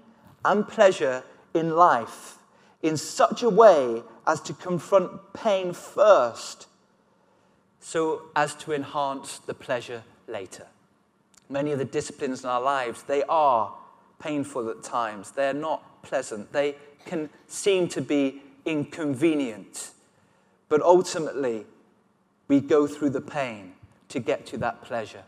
and 0.45 0.67
pleasure 0.67 1.23
in 1.55 1.71
life 1.77 2.39
in 2.83 2.97
such 2.97 3.43
a 3.43 3.51
way 3.51 4.03
as 4.27 4.41
to 4.41 4.53
confront 4.53 5.33
pain 5.33 5.73
first 5.73 6.67
so 7.81 8.23
as 8.37 8.55
to 8.55 8.73
enhance 8.73 9.39
the 9.39 9.55
pleasure 9.55 10.03
later. 10.29 10.67
Many 11.49 11.73
of 11.73 11.79
the 11.79 11.85
disciplines 11.85 12.45
in 12.45 12.51
our 12.51 12.63
lives, 12.63 13.03
they 13.03 13.23
are 13.25 13.75
painful 14.19 14.71
at 14.71 14.83
times. 14.83 15.33
They're 15.33 15.53
not 15.53 16.03
pleasant. 16.03 16.53
They 16.53 16.77
can 17.05 17.29
seem 17.49 17.89
to 17.89 18.01
be 18.01 18.43
inconvenient. 18.65 19.91
But 20.69 20.81
ultimately, 20.83 21.67
we 22.49 22.61
go 22.61 22.87
through 22.87 23.11
the 23.11 23.21
pain 23.21 23.75
to 24.09 24.21
get 24.21 24.47
to 24.47 24.59
that 24.59 24.83
pleasure. 24.83 25.25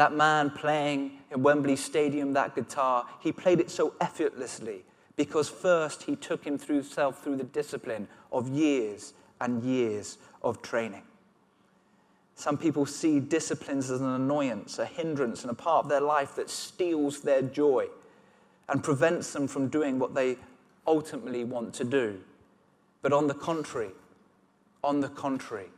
That 0.00 0.14
man 0.14 0.48
playing 0.48 1.18
in 1.30 1.42
Wembley 1.42 1.76
Stadium 1.76 2.32
that 2.32 2.54
guitar, 2.54 3.04
he 3.20 3.32
played 3.32 3.60
it 3.60 3.70
so 3.70 3.92
effortlessly 4.00 4.82
because 5.14 5.50
first 5.50 6.04
he 6.04 6.16
took 6.16 6.42
himself 6.42 7.22
through 7.22 7.36
the 7.36 7.44
discipline 7.44 8.08
of 8.32 8.48
years 8.48 9.12
and 9.42 9.62
years 9.62 10.16
of 10.42 10.62
training. 10.62 11.02
Some 12.34 12.56
people 12.56 12.86
see 12.86 13.20
disciplines 13.20 13.90
as 13.90 14.00
an 14.00 14.08
annoyance, 14.08 14.78
a 14.78 14.86
hindrance, 14.86 15.42
and 15.42 15.50
a 15.50 15.54
part 15.54 15.84
of 15.84 15.90
their 15.90 16.00
life 16.00 16.34
that 16.36 16.48
steals 16.48 17.20
their 17.20 17.42
joy 17.42 17.86
and 18.70 18.82
prevents 18.82 19.34
them 19.34 19.46
from 19.46 19.68
doing 19.68 19.98
what 19.98 20.14
they 20.14 20.38
ultimately 20.86 21.44
want 21.44 21.74
to 21.74 21.84
do. 21.84 22.18
But 23.02 23.12
on 23.12 23.26
the 23.26 23.34
contrary, 23.34 23.90
on 24.82 25.00
the 25.00 25.10
contrary, 25.10 25.68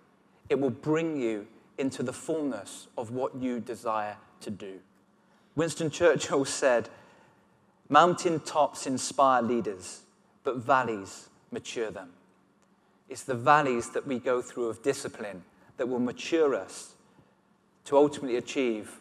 it 0.49 0.61
will 0.61 0.71
bring 0.71 1.21
you 1.21 1.49
into 1.79 2.03
the 2.03 2.13
fullness 2.13 2.89
of 2.97 3.11
what 3.11 3.35
you 3.35 3.61
desire 3.61 4.17
to 4.41 4.51
do. 4.51 4.81
Winston 5.55 5.91
Churchill 5.91 6.45
said, 6.45 6.89
Mountain 7.89 8.41
tops 8.41 8.87
inspire 8.87 9.43
leaders, 9.43 10.03
but 10.45 10.57
valleys 10.57 11.29
mature 11.51 11.91
them. 11.91 12.11
It's 13.09 13.25
the 13.25 13.35
valleys 13.35 13.91
that 13.91 14.07
we 14.07 14.19
go 14.19 14.41
through 14.41 14.69
of 14.69 14.83
discipline 14.83 15.45
that 15.77 15.89
will 15.89 15.99
mature 15.99 16.55
us 16.55 16.95
to 17.85 17.97
ultimately 17.97 18.37
achieve 18.37 19.01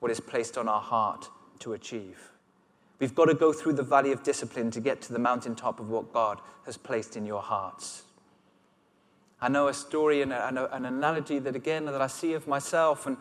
what 0.00 0.12
is 0.12 0.20
placed 0.20 0.56
on 0.56 0.68
our 0.68 0.80
heart 0.80 1.28
to 1.60 1.72
achieve. 1.72 2.30
We've 2.98 3.14
got 3.14 3.26
to 3.26 3.34
go 3.34 3.52
through 3.52 3.74
the 3.74 3.82
valley 3.82 4.12
of 4.12 4.22
discipline 4.22 4.70
to 4.72 4.80
get 4.80 5.00
to 5.02 5.12
the 5.12 5.18
mountaintop 5.18 5.80
of 5.80 5.88
what 5.88 6.12
God 6.12 6.40
has 6.66 6.76
placed 6.76 7.16
in 7.16 7.26
your 7.26 7.42
hearts. 7.42 8.02
I 9.40 9.48
know 9.48 9.68
a 9.68 9.74
story 9.74 10.22
and, 10.22 10.32
a, 10.32 10.48
and 10.48 10.58
a, 10.58 10.74
an 10.74 10.84
analogy 10.84 11.38
that, 11.38 11.54
again, 11.54 11.84
that 11.86 12.00
I 12.00 12.08
see 12.08 12.32
of 12.32 12.48
myself. 12.48 13.06
And 13.06 13.16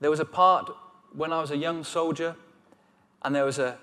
there 0.00 0.10
was 0.10 0.20
a 0.20 0.24
part 0.24 0.70
when 1.12 1.32
I 1.32 1.40
was 1.40 1.52
a 1.52 1.56
young 1.56 1.84
soldier, 1.84 2.34
and 3.22 3.34
there 3.34 3.44
was 3.44 3.58
a 3.58 3.78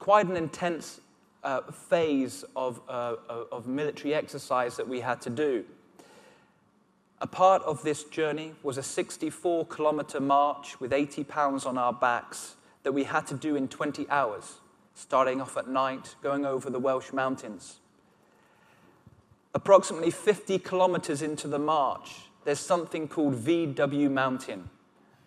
quite 0.00 0.26
an 0.26 0.36
intense 0.36 1.00
uh, 1.44 1.60
phase 1.70 2.44
of, 2.56 2.80
uh, 2.88 3.14
of 3.52 3.66
military 3.66 4.14
exercise 4.14 4.76
that 4.76 4.88
we 4.88 5.00
had 5.00 5.20
to 5.22 5.30
do. 5.30 5.64
A 7.20 7.26
part 7.26 7.62
of 7.62 7.82
this 7.82 8.04
journey 8.04 8.52
was 8.62 8.76
a 8.76 8.82
64 8.82 9.66
kilometer 9.66 10.20
march 10.20 10.80
with 10.80 10.92
80 10.92 11.24
pounds 11.24 11.64
on 11.64 11.78
our 11.78 11.92
backs 11.92 12.56
that 12.82 12.92
we 12.92 13.04
had 13.04 13.26
to 13.28 13.34
do 13.34 13.56
in 13.56 13.68
20 13.68 14.08
hours, 14.10 14.58
starting 14.94 15.40
off 15.40 15.56
at 15.56 15.68
night, 15.68 16.16
going 16.22 16.44
over 16.44 16.68
the 16.68 16.78
Welsh 16.78 17.12
mountains. 17.12 17.78
Approximately 19.54 20.10
50 20.10 20.58
kilometers 20.58 21.22
into 21.22 21.46
the 21.46 21.60
march, 21.60 22.22
there's 22.44 22.58
something 22.58 23.06
called 23.06 23.36
VW 23.36 24.10
Mountain. 24.10 24.68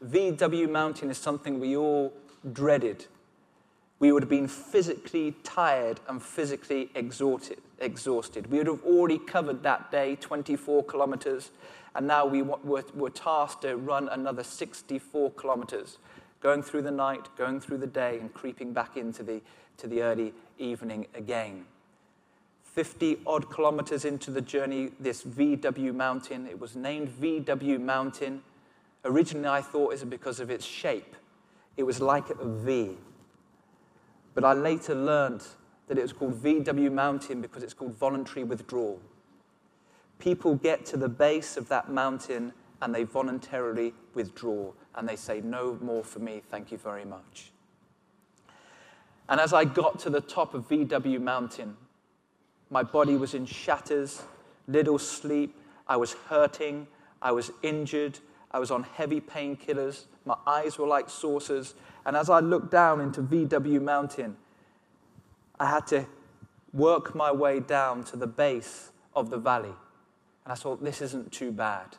VW 0.05 0.69
Mountain 0.69 1.09
is 1.09 1.17
something 1.17 1.59
we 1.59 1.77
all 1.77 2.11
dreaded. 2.51 3.05
We 3.99 4.11
would 4.11 4.23
have 4.23 4.29
been 4.29 4.49
physically 4.49 5.33
tired 5.43 6.01
and 6.07 6.21
physically 6.21 6.91
exhausted. 6.93 7.59
exhausted. 7.79 8.51
We 8.51 8.57
would 8.57 8.67
have 8.67 8.83
already 8.83 9.17
covered 9.17 9.63
that 9.63 9.91
day 9.91 10.17
24 10.17 10.83
kilometers, 10.83 11.51
and 11.95 12.05
now 12.05 12.25
we 12.25 12.41
were, 12.41 12.83
were 12.93 13.09
tasked 13.09 13.61
to 13.61 13.77
run 13.77 14.09
another 14.09 14.43
64 14.43 15.31
kilometers 15.31 15.97
going 16.41 16.61
through 16.61 16.83
the 16.83 16.91
night, 16.91 17.27
going 17.37 17.59
through 17.59 17.77
the 17.77 17.87
day, 17.87 18.19
and 18.19 18.33
creeping 18.33 18.73
back 18.73 18.97
into 18.97 19.23
the, 19.23 19.41
to 19.77 19.87
the 19.87 20.01
early 20.01 20.33
evening 20.59 21.07
again. 21.15 21.65
50 22.77 23.21
odd 23.25 23.49
kilometers 23.49 24.05
into 24.05 24.29
the 24.29 24.39
journey, 24.39 24.91
this 24.99 25.23
VW 25.23 25.95
mountain, 25.95 26.45
it 26.45 26.59
was 26.59 26.75
named 26.75 27.09
VW 27.09 27.81
Mountain. 27.81 28.43
Originally, 29.03 29.47
I 29.47 29.61
thought 29.61 29.85
it 29.85 29.93
was 29.93 30.03
because 30.03 30.39
of 30.39 30.51
its 30.51 30.63
shape. 30.63 31.15
It 31.75 31.81
was 31.81 31.99
like 31.99 32.29
a 32.29 32.45
V. 32.45 32.95
But 34.35 34.43
I 34.43 34.53
later 34.53 34.93
learned 34.93 35.43
that 35.87 35.97
it 35.97 36.03
was 36.03 36.13
called 36.13 36.39
VW 36.43 36.91
Mountain 36.91 37.41
because 37.41 37.63
it's 37.63 37.73
called 37.73 37.95
voluntary 37.95 38.43
withdrawal. 38.43 39.01
People 40.19 40.53
get 40.53 40.85
to 40.85 40.97
the 40.97 41.09
base 41.09 41.57
of 41.57 41.67
that 41.69 41.89
mountain 41.89 42.53
and 42.83 42.93
they 42.93 43.05
voluntarily 43.05 43.95
withdraw 44.13 44.71
and 44.93 45.09
they 45.09 45.15
say, 45.15 45.41
No 45.41 45.79
more 45.81 46.03
for 46.03 46.19
me, 46.19 46.43
thank 46.51 46.71
you 46.71 46.77
very 46.77 47.05
much. 47.05 47.51
And 49.27 49.41
as 49.41 49.51
I 49.51 49.65
got 49.65 49.97
to 50.01 50.11
the 50.11 50.21
top 50.21 50.53
of 50.53 50.69
VW 50.69 51.19
Mountain, 51.19 51.75
my 52.69 52.83
body 52.83 53.15
was 53.15 53.33
in 53.33 53.45
shatters, 53.45 54.21
little 54.67 54.99
sleep, 54.99 55.55
I 55.87 55.97
was 55.97 56.13
hurting, 56.29 56.87
I 57.21 57.31
was 57.31 57.51
injured, 57.63 58.19
I 58.51 58.59
was 58.59 58.71
on 58.71 58.83
heavy 58.83 59.21
painkillers, 59.21 60.05
my 60.25 60.35
eyes 60.45 60.77
were 60.77 60.87
like 60.87 61.09
saucers. 61.09 61.75
And 62.05 62.15
as 62.15 62.29
I 62.29 62.39
looked 62.39 62.71
down 62.71 63.01
into 63.01 63.21
VW 63.21 63.81
Mountain, 63.81 64.37
I 65.59 65.65
had 65.69 65.87
to 65.87 66.05
work 66.73 67.15
my 67.15 67.31
way 67.31 67.59
down 67.59 68.03
to 68.05 68.17
the 68.17 68.27
base 68.27 68.91
of 69.15 69.29
the 69.29 69.37
valley. 69.37 69.73
And 70.43 70.51
I 70.51 70.55
thought, 70.55 70.83
this 70.83 71.01
isn't 71.01 71.31
too 71.31 71.51
bad 71.51 71.97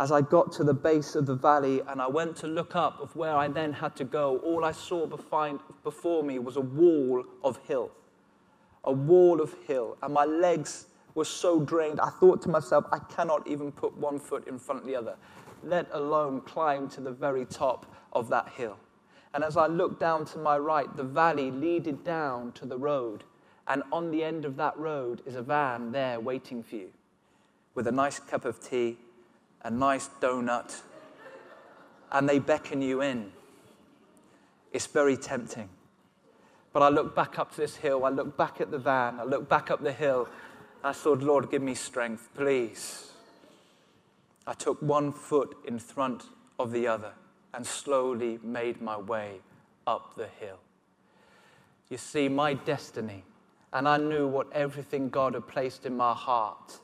as 0.00 0.10
I 0.10 0.22
got 0.22 0.50
to 0.52 0.64
the 0.64 0.72
base 0.72 1.14
of 1.14 1.26
the 1.26 1.34
valley 1.34 1.82
and 1.86 2.00
I 2.00 2.08
went 2.08 2.34
to 2.36 2.46
look 2.46 2.74
up 2.74 2.98
of 3.00 3.14
where 3.14 3.36
I 3.36 3.48
then 3.48 3.74
had 3.74 3.94
to 3.96 4.04
go, 4.04 4.38
all 4.38 4.64
I 4.64 4.72
saw 4.72 5.06
before 5.06 6.22
me 6.22 6.38
was 6.38 6.56
a 6.56 6.62
wall 6.62 7.22
of 7.44 7.58
hill. 7.68 7.90
A 8.84 8.92
wall 8.92 9.40
of 9.40 9.54
hill. 9.66 9.96
And 10.02 10.14
my 10.14 10.24
legs 10.24 10.86
were 11.14 11.24
so 11.24 11.60
drained, 11.60 12.00
I 12.00 12.10
thought 12.10 12.40
to 12.42 12.48
myself, 12.48 12.84
I 12.92 12.98
cannot 12.98 13.46
even 13.46 13.72
put 13.72 13.96
one 13.96 14.18
foot 14.18 14.46
in 14.46 14.58
front 14.58 14.82
of 14.82 14.86
the 14.86 14.96
other, 14.96 15.16
let 15.64 15.88
alone 15.92 16.40
climb 16.42 16.88
to 16.90 17.00
the 17.00 17.10
very 17.10 17.44
top 17.44 17.86
of 18.12 18.28
that 18.28 18.48
hill. 18.50 18.76
And 19.34 19.44
as 19.44 19.56
I 19.56 19.66
looked 19.66 20.00
down 20.00 20.24
to 20.26 20.38
my 20.38 20.58
right, 20.58 20.94
the 20.96 21.04
valley 21.04 21.50
leaded 21.50 22.04
down 22.04 22.52
to 22.52 22.66
the 22.66 22.78
road. 22.78 23.24
And 23.66 23.82
on 23.92 24.10
the 24.10 24.24
end 24.24 24.44
of 24.44 24.56
that 24.56 24.76
road 24.76 25.22
is 25.26 25.34
a 25.34 25.42
van 25.42 25.92
there 25.92 26.20
waiting 26.20 26.62
for 26.62 26.76
you 26.76 26.90
with 27.74 27.86
a 27.86 27.92
nice 27.92 28.18
cup 28.18 28.44
of 28.44 28.60
tea 28.60 28.98
a 29.62 29.70
nice 29.70 30.08
donut, 30.20 30.80
and 32.12 32.28
they 32.28 32.38
beckon 32.38 32.80
you 32.80 33.02
in. 33.02 33.30
It's 34.72 34.86
very 34.86 35.16
tempting. 35.16 35.68
But 36.72 36.82
I 36.82 36.88
looked 36.88 37.16
back 37.16 37.38
up 37.38 37.50
to 37.52 37.56
this 37.56 37.76
hill, 37.76 38.04
I 38.04 38.10
looked 38.10 38.36
back 38.36 38.60
at 38.60 38.70
the 38.70 38.78
van, 38.78 39.18
I 39.18 39.24
looked 39.24 39.48
back 39.48 39.70
up 39.70 39.82
the 39.82 39.92
hill, 39.92 40.28
I 40.84 40.92
thought, 40.92 41.20
Lord, 41.20 41.50
give 41.50 41.62
me 41.62 41.74
strength, 41.74 42.28
please. 42.34 43.10
I 44.46 44.54
took 44.54 44.80
one 44.80 45.12
foot 45.12 45.56
in 45.66 45.78
front 45.78 46.24
of 46.58 46.72
the 46.72 46.86
other 46.86 47.12
and 47.52 47.66
slowly 47.66 48.38
made 48.42 48.80
my 48.80 48.96
way 48.96 49.40
up 49.86 50.14
the 50.16 50.28
hill. 50.38 50.58
You 51.88 51.98
see, 51.98 52.28
my 52.28 52.54
destiny, 52.54 53.24
and 53.72 53.88
I 53.88 53.96
knew 53.96 54.26
what 54.26 54.52
everything 54.52 55.08
God 55.08 55.34
had 55.34 55.46
placed 55.48 55.86
in 55.86 55.96
my 55.96 56.14
heart 56.14 56.78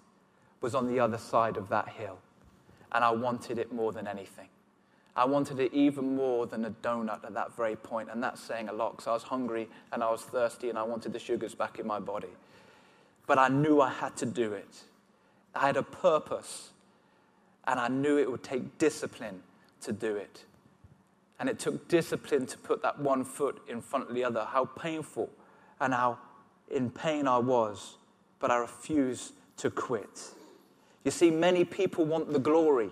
was 0.60 0.74
on 0.74 0.88
the 0.88 1.00
other 1.00 1.18
side 1.18 1.56
of 1.56 1.68
that 1.68 1.88
hill 1.88 2.18
and 2.92 3.04
I 3.04 3.10
wanted 3.10 3.58
it 3.58 3.72
more 3.72 3.92
than 3.92 4.06
anything. 4.06 4.48
I 5.16 5.24
wanted 5.24 5.58
it 5.60 5.72
even 5.72 6.14
more 6.14 6.46
than 6.46 6.66
a 6.66 6.70
donut 6.70 7.24
at 7.24 7.32
that 7.34 7.56
very 7.56 7.74
point, 7.74 8.10
and 8.12 8.22
that's 8.22 8.40
saying 8.40 8.68
a 8.68 8.72
lot 8.72 8.92
because 8.92 9.06
I 9.06 9.12
was 9.14 9.22
hungry 9.22 9.68
and 9.92 10.02
I 10.02 10.10
was 10.10 10.22
thirsty 10.22 10.68
and 10.68 10.78
I 10.78 10.82
wanted 10.82 11.12
the 11.14 11.18
sugars 11.18 11.54
back 11.54 11.78
in 11.78 11.86
my 11.86 11.98
body. 11.98 12.28
But 13.26 13.38
I 13.38 13.48
knew 13.48 13.80
I 13.80 13.90
had 13.90 14.14
to 14.18 14.26
do 14.26 14.52
it. 14.52 14.82
I 15.54 15.66
had 15.66 15.78
a 15.78 15.82
purpose, 15.82 16.70
and 17.66 17.80
I 17.80 17.88
knew 17.88 18.18
it 18.18 18.30
would 18.30 18.42
take 18.42 18.76
discipline 18.78 19.42
to 19.80 19.92
do 19.92 20.16
it. 20.16 20.44
And 21.40 21.48
it 21.48 21.58
took 21.58 21.88
discipline 21.88 22.46
to 22.46 22.58
put 22.58 22.82
that 22.82 22.98
one 22.98 23.24
foot 23.24 23.62
in 23.68 23.80
front 23.80 24.08
of 24.08 24.14
the 24.14 24.22
other. 24.22 24.44
How 24.44 24.66
painful 24.66 25.30
and 25.80 25.94
how 25.94 26.18
in 26.70 26.90
pain 26.90 27.26
I 27.26 27.38
was, 27.38 27.96
but 28.38 28.50
I 28.50 28.56
refused 28.56 29.32
to 29.58 29.70
quit. 29.70 30.30
You 31.04 31.10
see, 31.10 31.30
many 31.30 31.64
people 31.64 32.04
want 32.04 32.32
the 32.32 32.38
glory 32.38 32.90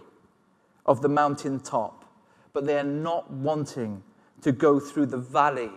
of 0.87 1.03
the 1.03 1.09
mountaintop, 1.09 2.04
but 2.55 2.65
they 2.65 2.79
are 2.79 2.83
not 2.85 3.31
wanting 3.31 4.03
to 4.41 4.53
go 4.53 4.81
through 4.81 5.07
the 5.07 5.19
valley 5.19 5.71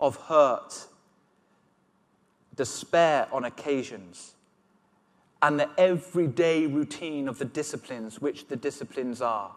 of 0.00 0.16
hurt, 0.16 0.86
despair 2.54 3.28
on 3.32 3.44
occasions, 3.44 4.34
and 5.40 5.58
the 5.58 5.70
everyday 5.78 6.66
routine 6.66 7.28
of 7.28 7.38
the 7.38 7.44
disciplines, 7.44 8.20
which 8.20 8.48
the 8.48 8.56
disciplines 8.56 9.22
are, 9.22 9.54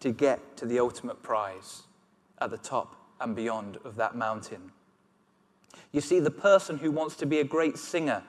to 0.00 0.10
get 0.10 0.56
to 0.56 0.64
the 0.64 0.80
ultimate 0.80 1.22
prize 1.22 1.82
at 2.40 2.50
the 2.50 2.58
top 2.58 2.96
and 3.20 3.36
beyond 3.36 3.76
of 3.84 3.96
that 3.96 4.16
mountain. 4.16 4.72
You 5.92 6.00
see, 6.00 6.20
the 6.20 6.30
person 6.30 6.78
who 6.78 6.90
wants 6.90 7.16
to 7.16 7.26
be 7.26 7.40
a 7.40 7.44
great 7.44 7.76
singer 7.78 8.22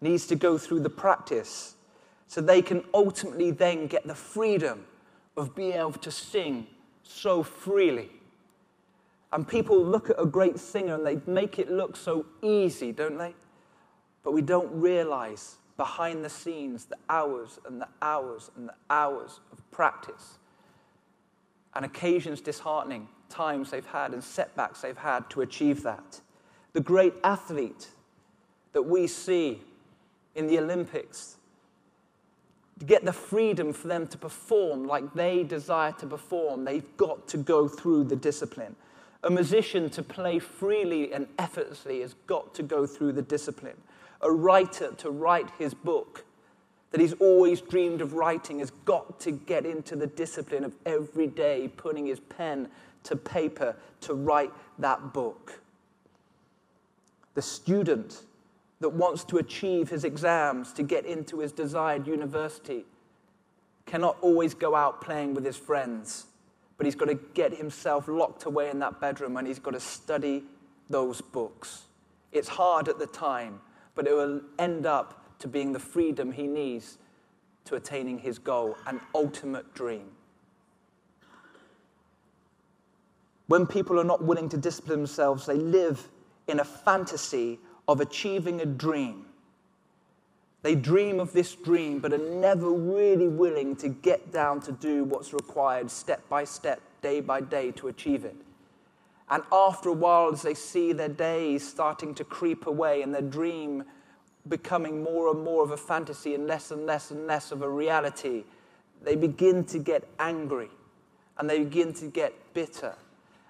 needs 0.00 0.26
to 0.28 0.34
go 0.34 0.58
through 0.58 0.80
the 0.80 0.90
practice 0.90 1.76
so 2.26 2.40
they 2.40 2.62
can 2.62 2.84
ultimately 2.94 3.50
then 3.50 3.86
get 3.86 4.06
the 4.06 4.14
freedom 4.14 4.84
of 5.36 5.54
being 5.54 5.72
able 5.72 5.92
to 5.92 6.10
sing 6.10 6.66
so 7.02 7.42
freely. 7.42 8.10
And 9.32 9.46
people 9.46 9.82
look 9.82 10.10
at 10.10 10.16
a 10.18 10.26
great 10.26 10.58
singer 10.58 10.94
and 10.96 11.06
they 11.06 11.20
make 11.30 11.58
it 11.58 11.70
look 11.70 11.96
so 11.96 12.26
easy, 12.42 12.92
don't 12.92 13.16
they? 13.16 13.34
But 14.22 14.32
we 14.32 14.42
don't 14.42 14.70
realize 14.72 15.56
behind 15.76 16.24
the 16.24 16.28
scenes 16.28 16.84
the 16.84 16.96
hours 17.08 17.58
and 17.64 17.80
the 17.80 17.88
hours 18.02 18.50
and 18.56 18.68
the 18.68 18.74
hours 18.90 19.40
of 19.52 19.70
practice 19.70 20.38
and 21.74 21.84
occasions 21.84 22.40
disheartening 22.40 23.08
times 23.28 23.70
they've 23.70 23.86
had 23.86 24.12
and 24.12 24.22
setbacks 24.22 24.82
they've 24.82 24.98
had 24.98 25.28
to 25.30 25.40
achieve 25.40 25.82
that. 25.82 26.20
The 26.72 26.80
great 26.80 27.14
athlete 27.24 27.88
that 28.72 28.82
we 28.82 29.06
see 29.06 29.62
in 30.34 30.46
the 30.46 30.58
Olympics, 30.58 31.36
to 32.80 32.86
get 32.86 33.04
the 33.04 33.12
freedom 33.12 33.72
for 33.72 33.88
them 33.88 34.06
to 34.08 34.18
perform 34.18 34.86
like 34.86 35.12
they 35.12 35.44
desire 35.44 35.92
to 35.92 36.06
perform, 36.06 36.64
they've 36.64 36.96
got 36.96 37.28
to 37.28 37.36
go 37.36 37.68
through 37.68 38.04
the 38.04 38.16
discipline. 38.16 38.74
A 39.22 39.30
musician 39.30 39.90
to 39.90 40.02
play 40.02 40.38
freely 40.38 41.12
and 41.12 41.26
effortlessly 41.38 42.00
has 42.00 42.14
got 42.26 42.54
to 42.54 42.62
go 42.62 42.86
through 42.86 43.12
the 43.12 43.22
discipline. 43.22 43.76
A 44.22 44.32
writer 44.32 44.92
to 44.96 45.10
write 45.10 45.50
his 45.58 45.74
book 45.74 46.24
that 46.90 47.02
he's 47.02 47.12
always 47.14 47.60
dreamed 47.60 48.00
of 48.00 48.14
writing 48.14 48.60
has 48.60 48.72
got 48.86 49.20
to 49.20 49.30
get 49.30 49.66
into 49.66 49.94
the 49.94 50.06
discipline 50.06 50.64
of 50.64 50.74
every 50.86 51.26
day 51.26 51.68
putting 51.76 52.06
his 52.06 52.18
pen 52.18 52.66
to 53.02 53.14
paper 53.14 53.76
to 54.00 54.14
write 54.14 54.52
that 54.78 55.12
book. 55.12 55.60
The 57.34 57.42
student 57.42 58.22
that 58.80 58.90
wants 58.90 59.24
to 59.24 59.38
achieve 59.38 59.90
his 59.90 60.04
exams 60.04 60.72
to 60.72 60.82
get 60.82 61.04
into 61.04 61.40
his 61.40 61.52
desired 61.52 62.06
university 62.06 62.84
cannot 63.86 64.16
always 64.20 64.54
go 64.54 64.74
out 64.74 65.00
playing 65.00 65.34
with 65.34 65.44
his 65.44 65.56
friends, 65.56 66.26
but 66.76 66.86
he's 66.86 66.94
got 66.94 67.06
to 67.06 67.18
get 67.34 67.52
himself 67.52 68.08
locked 68.08 68.44
away 68.44 68.70
in 68.70 68.78
that 68.78 69.00
bedroom 69.00 69.36
and 69.36 69.46
he's 69.46 69.58
got 69.58 69.72
to 69.72 69.80
study 69.80 70.44
those 70.88 71.20
books. 71.20 71.82
It's 72.32 72.48
hard 72.48 72.88
at 72.88 72.98
the 72.98 73.06
time, 73.06 73.60
but 73.94 74.06
it 74.06 74.14
will 74.14 74.40
end 74.58 74.86
up 74.86 75.38
to 75.40 75.48
being 75.48 75.72
the 75.72 75.78
freedom 75.78 76.32
he 76.32 76.46
needs 76.46 76.98
to 77.64 77.74
attaining 77.74 78.18
his 78.18 78.38
goal, 78.38 78.76
an 78.86 79.00
ultimate 79.14 79.74
dream. 79.74 80.06
When 83.48 83.66
people 83.66 83.98
are 83.98 84.04
not 84.04 84.22
willing 84.22 84.48
to 84.50 84.56
discipline 84.56 85.00
themselves, 85.00 85.46
they 85.46 85.56
live 85.56 86.08
in 86.46 86.60
a 86.60 86.64
fantasy 86.64 87.58
of 87.90 88.00
achieving 88.00 88.60
a 88.60 88.66
dream. 88.66 89.24
They 90.62 90.76
dream 90.76 91.18
of 91.18 91.32
this 91.32 91.56
dream, 91.56 91.98
but 91.98 92.12
are 92.12 92.18
never 92.18 92.70
really 92.70 93.26
willing 93.26 93.74
to 93.76 93.88
get 93.88 94.32
down 94.32 94.60
to 94.60 94.72
do 94.72 95.02
what's 95.02 95.32
required 95.32 95.90
step 95.90 96.22
by 96.28 96.44
step, 96.44 96.80
day 97.02 97.20
by 97.20 97.40
day 97.40 97.72
to 97.72 97.88
achieve 97.88 98.24
it. 98.24 98.36
And 99.28 99.42
after 99.50 99.88
a 99.88 99.92
while, 99.92 100.32
as 100.32 100.42
they 100.42 100.54
see 100.54 100.92
their 100.92 101.08
days 101.08 101.66
starting 101.66 102.14
to 102.14 102.22
creep 102.22 102.68
away 102.68 103.02
and 103.02 103.12
their 103.12 103.22
dream 103.22 103.82
becoming 104.48 105.02
more 105.02 105.28
and 105.32 105.42
more 105.42 105.64
of 105.64 105.72
a 105.72 105.76
fantasy 105.76 106.36
and 106.36 106.46
less 106.46 106.70
and 106.70 106.86
less 106.86 107.10
and 107.10 107.26
less 107.26 107.50
of 107.50 107.62
a 107.62 107.68
reality, 107.68 108.44
they 109.02 109.16
begin 109.16 109.64
to 109.64 109.80
get 109.80 110.04
angry 110.20 110.70
and 111.38 111.50
they 111.50 111.58
begin 111.58 111.92
to 111.94 112.06
get 112.06 112.34
bitter. 112.54 112.94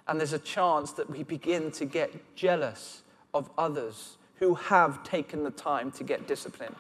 And 0.09 0.19
there's 0.19 0.33
a 0.33 0.39
chance 0.39 0.93
that 0.93 1.11
we 1.11 1.25
begin 1.25 1.71
to 1.73 1.85
get 1.85 2.35
jealous 2.35 3.03
of 3.35 3.51
others 3.59 4.17
who 4.41 4.55
have 4.55 5.05
taken 5.05 5.45
the 5.45 5.51
time 5.51 5.93
to 5.93 6.03
get 6.03 6.27
disciplined, 6.27 6.77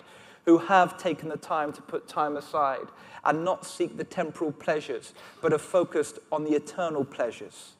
who 0.46 0.58
have 0.58 0.98
taken 0.98 1.28
the 1.28 1.36
time 1.36 1.72
to 1.72 1.82
put 1.82 2.08
time 2.08 2.36
aside 2.36 2.88
and 3.24 3.44
not 3.44 3.66
seek 3.66 3.96
the 3.96 4.04
temporal 4.04 4.50
pleasures, 4.50 5.12
but 5.42 5.52
are 5.52 5.58
focused 5.58 6.18
on 6.32 6.42
the 6.42 6.52
eternal 6.52 7.04
pleasures. 7.04 7.74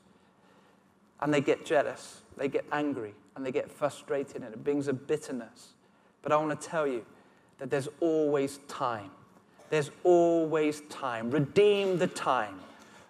And 1.21 1.33
they 1.33 1.41
get 1.41 1.65
jealous, 1.65 2.21
they 2.37 2.47
get 2.49 2.65
angry, 2.71 3.15
and 3.35 3.45
they 3.45 3.51
get 3.51 3.71
frustrated, 3.71 4.43
and 4.43 4.53
it 4.53 4.63
brings 4.63 4.87
a 4.87 4.93
bitterness. 4.93 5.69
But 6.23 6.33
I 6.33 6.37
want 6.37 6.61
to 6.61 6.69
tell 6.69 6.87
you 6.87 7.05
that 7.59 7.71
there's 7.71 7.89
always 8.01 8.59
time. 8.69 9.11
There's 9.71 9.91
always 10.05 10.83
time. 10.91 11.31
Redeem 11.31 11.97
the 11.97 12.07
time. 12.07 12.61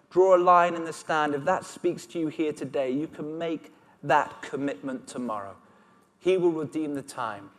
Draw 0.09 0.37
a 0.37 0.41
line 0.41 0.75
in 0.75 0.85
the 0.85 0.93
stand. 0.93 1.35
If 1.35 1.43
that 1.45 1.65
speaks 1.65 2.05
to 2.07 2.19
you 2.19 2.27
here 2.27 2.53
today, 2.53 2.91
you 2.91 3.07
can 3.07 3.37
make 3.37 3.73
that 4.03 4.41
commitment 4.41 5.07
tomorrow. 5.07 5.55
He 6.21 6.37
will 6.37 6.51
redeem 6.51 6.93
the 6.93 7.01
time 7.01 7.49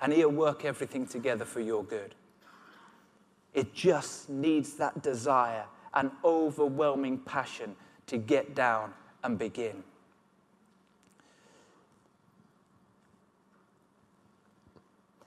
and 0.00 0.12
He'll 0.12 0.30
work 0.30 0.64
everything 0.64 1.06
together 1.06 1.44
for 1.44 1.60
your 1.60 1.84
good. 1.84 2.14
It 3.52 3.72
just 3.74 4.28
needs 4.28 4.74
that 4.74 5.02
desire 5.02 5.66
and 5.92 6.10
overwhelming 6.24 7.18
passion 7.18 7.76
to 8.06 8.16
get 8.16 8.54
down 8.54 8.92
and 9.22 9.38
begin. 9.38 9.84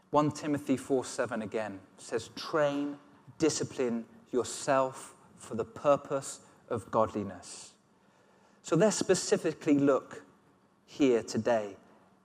One 0.09 0.31
Timothy 0.31 0.77
4 0.77 1.05
7 1.05 1.43
again 1.43 1.79
says, 1.99 2.29
train, 2.35 2.97
discipline 3.37 4.03
yourself 4.31 5.13
for 5.37 5.53
the 5.53 5.65
purpose 5.65 6.39
of 6.69 6.89
godliness. 6.89 7.73
So 8.63 8.75
let's 8.75 8.97
specifically 8.97 9.77
look 9.77 10.23
here 10.85 11.21
today 11.21 11.75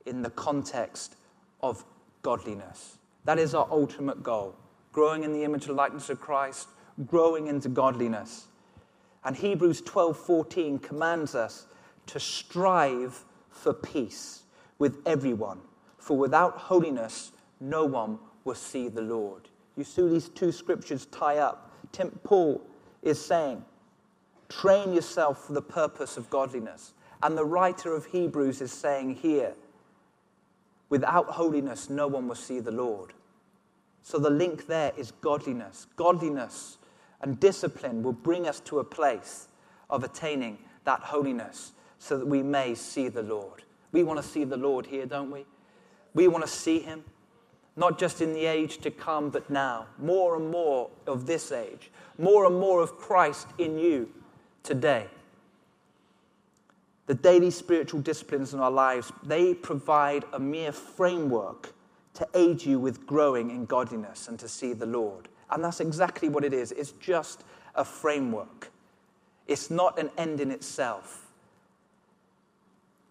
in 0.06 0.22
the 0.22 0.30
context 0.30 1.16
of 1.62 1.84
godliness. 2.22 2.98
That 3.24 3.38
is 3.38 3.54
our 3.54 3.68
ultimate 3.70 4.22
goal 4.22 4.56
growing 4.92 5.24
in 5.24 5.32
the 5.32 5.42
image 5.42 5.66
and 5.66 5.76
likeness 5.76 6.10
of 6.10 6.20
Christ, 6.20 6.68
growing 7.06 7.46
into 7.46 7.68
godliness. 7.68 8.46
And 9.24 9.36
Hebrews 9.36 9.80
12:14 9.82 10.78
commands 10.78 11.34
us 11.34 11.66
to 12.06 12.20
strive 12.20 13.24
for 13.48 13.72
peace 13.72 14.42
with 14.78 15.00
everyone, 15.06 15.60
for 15.98 16.16
without 16.16 16.58
holiness 16.58 17.32
no 17.60 17.84
one 17.84 18.18
will 18.44 18.54
see 18.54 18.88
the 18.88 19.02
Lord. 19.02 19.48
You 19.76 19.84
see 19.84 20.06
these 20.08 20.28
two 20.28 20.52
scriptures 20.52 21.06
tie 21.06 21.38
up. 21.38 21.70
Tim, 21.92 22.10
Paul 22.24 22.60
is 23.02 23.24
saying, 23.24 23.64
train 24.48 24.92
yourself 24.92 25.46
for 25.46 25.52
the 25.52 25.62
purpose 25.62 26.16
of 26.16 26.28
godliness. 26.28 26.92
And 27.22 27.38
the 27.38 27.44
writer 27.44 27.94
of 27.94 28.06
Hebrews 28.06 28.60
is 28.60 28.72
saying 28.72 29.14
here, 29.14 29.54
Without 30.92 31.28
holiness, 31.28 31.88
no 31.88 32.06
one 32.06 32.28
will 32.28 32.34
see 32.34 32.60
the 32.60 32.70
Lord. 32.70 33.14
So 34.02 34.18
the 34.18 34.28
link 34.28 34.66
there 34.66 34.92
is 34.94 35.10
godliness. 35.22 35.86
Godliness 35.96 36.76
and 37.22 37.40
discipline 37.40 38.02
will 38.02 38.12
bring 38.12 38.46
us 38.46 38.60
to 38.60 38.78
a 38.78 38.84
place 38.84 39.48
of 39.88 40.04
attaining 40.04 40.58
that 40.84 41.00
holiness 41.00 41.72
so 41.98 42.18
that 42.18 42.26
we 42.26 42.42
may 42.42 42.74
see 42.74 43.08
the 43.08 43.22
Lord. 43.22 43.62
We 43.90 44.02
want 44.02 44.20
to 44.20 44.28
see 44.28 44.44
the 44.44 44.58
Lord 44.58 44.84
here, 44.84 45.06
don't 45.06 45.30
we? 45.30 45.46
We 46.12 46.28
want 46.28 46.44
to 46.44 46.50
see 46.50 46.80
him, 46.80 47.04
not 47.74 47.98
just 47.98 48.20
in 48.20 48.34
the 48.34 48.44
age 48.44 48.76
to 48.82 48.90
come, 48.90 49.30
but 49.30 49.48
now. 49.48 49.86
More 49.98 50.36
and 50.36 50.50
more 50.50 50.90
of 51.06 51.24
this 51.24 51.52
age, 51.52 51.90
more 52.18 52.44
and 52.44 52.60
more 52.60 52.82
of 52.82 52.98
Christ 52.98 53.46
in 53.56 53.78
you 53.78 54.10
today 54.62 55.08
the 57.06 57.14
daily 57.14 57.50
spiritual 57.50 58.00
disciplines 58.00 58.54
in 58.54 58.60
our 58.60 58.70
lives, 58.70 59.12
they 59.24 59.54
provide 59.54 60.24
a 60.32 60.38
mere 60.38 60.72
framework 60.72 61.74
to 62.14 62.28
aid 62.34 62.64
you 62.64 62.78
with 62.78 63.06
growing 63.06 63.50
in 63.50 63.66
godliness 63.66 64.28
and 64.28 64.38
to 64.38 64.48
see 64.48 64.72
the 64.72 64.86
Lord. 64.86 65.28
And 65.50 65.64
that's 65.64 65.80
exactly 65.80 66.28
what 66.28 66.44
it 66.44 66.52
is. 66.52 66.72
It's 66.72 66.92
just 66.92 67.42
a 67.74 67.84
framework. 67.84 68.70
It's 69.46 69.70
not 69.70 69.98
an 69.98 70.10
end 70.16 70.40
in 70.40 70.50
itself. 70.50 71.30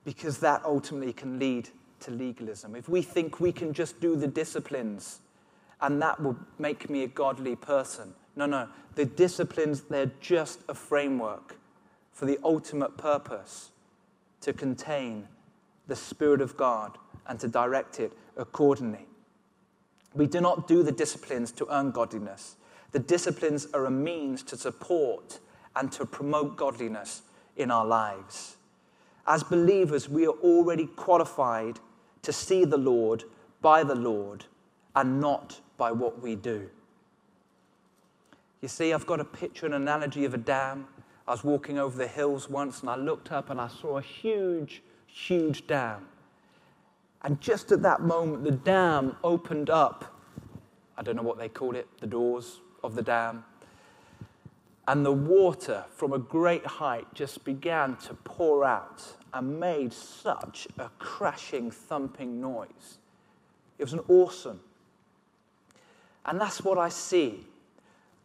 Because 0.05 0.39
that 0.39 0.63
ultimately 0.65 1.13
can 1.13 1.37
lead 1.37 1.69
to 2.01 2.11
legalism. 2.11 2.75
If 2.75 2.89
we 2.89 3.01
think 3.01 3.39
we 3.39 3.51
can 3.51 3.73
just 3.73 3.99
do 3.99 4.15
the 4.15 4.27
disciplines 4.27 5.19
and 5.81 6.01
that 6.01 6.19
will 6.21 6.37
make 6.57 6.89
me 6.89 7.03
a 7.03 7.07
godly 7.07 7.55
person, 7.55 8.13
no, 8.35 8.45
no. 8.45 8.69
The 8.95 9.05
disciplines, 9.05 9.81
they're 9.81 10.11
just 10.21 10.61
a 10.69 10.73
framework 10.73 11.57
for 12.13 12.25
the 12.25 12.39
ultimate 12.43 12.97
purpose 12.97 13.71
to 14.41 14.53
contain 14.53 15.27
the 15.87 15.95
Spirit 15.95 16.41
of 16.41 16.57
God 16.57 16.97
and 17.27 17.39
to 17.39 17.47
direct 17.47 17.99
it 17.99 18.13
accordingly. 18.37 19.07
We 20.13 20.27
do 20.27 20.41
not 20.41 20.67
do 20.67 20.83
the 20.83 20.91
disciplines 20.91 21.51
to 21.53 21.67
earn 21.73 21.91
godliness. 21.91 22.57
The 22.91 22.99
disciplines 22.99 23.67
are 23.73 23.85
a 23.85 23.91
means 23.91 24.43
to 24.43 24.57
support 24.57 25.39
and 25.75 25.91
to 25.93 26.05
promote 26.05 26.57
godliness 26.57 27.21
in 27.55 27.71
our 27.71 27.85
lives. 27.85 28.57
As 29.25 29.43
believers, 29.43 30.09
we 30.09 30.25
are 30.25 30.35
already 30.43 30.87
qualified 30.87 31.79
to 32.23 32.33
see 32.33 32.65
the 32.65 32.77
Lord 32.77 33.23
by 33.61 33.83
the 33.83 33.95
Lord 33.95 34.45
and 34.95 35.21
not 35.21 35.61
by 35.77 35.91
what 35.91 36.21
we 36.21 36.35
do. 36.35 36.69
You 38.61 38.67
see, 38.67 38.93
I've 38.93 39.07
got 39.07 39.19
a 39.19 39.25
picture, 39.25 39.65
an 39.65 39.73
analogy 39.73 40.25
of 40.25 40.33
a 40.33 40.37
dam. 40.37 40.87
I 41.27 41.31
was 41.31 41.43
walking 41.43 41.77
over 41.77 41.97
the 41.97 42.07
hills 42.07 42.49
once 42.49 42.81
and 42.81 42.89
I 42.89 42.95
looked 42.95 43.31
up 43.31 43.49
and 43.49 43.61
I 43.61 43.67
saw 43.67 43.97
a 43.97 44.01
huge, 44.01 44.81
huge 45.05 45.67
dam. 45.67 46.07
And 47.23 47.39
just 47.39 47.71
at 47.71 47.81
that 47.83 48.01
moment, 48.01 48.43
the 48.43 48.51
dam 48.51 49.15
opened 49.23 49.69
up. 49.69 50.19
I 50.97 51.03
don't 51.03 51.15
know 51.15 51.21
what 51.21 51.37
they 51.37 51.49
call 51.49 51.75
it, 51.75 51.87
the 51.99 52.07
doors 52.07 52.59
of 52.83 52.95
the 52.95 53.01
dam. 53.01 53.45
And 54.87 55.05
the 55.05 55.11
water 55.11 55.85
from 55.95 56.13
a 56.13 56.17
great 56.17 56.65
height 56.65 57.05
just 57.13 57.45
began 57.45 57.95
to 57.97 58.15
pour 58.15 58.65
out 58.65 59.03
and 59.33 59.59
made 59.59 59.93
such 59.93 60.67
a 60.79 60.89
crashing, 60.97 61.69
thumping 61.69 62.41
noise. 62.41 62.97
It 63.77 63.83
was 63.83 63.93
an 63.93 64.01
awesome. 64.07 64.59
And 66.25 66.41
that's 66.41 66.63
what 66.63 66.77
I 66.77 66.89
see. 66.89 67.45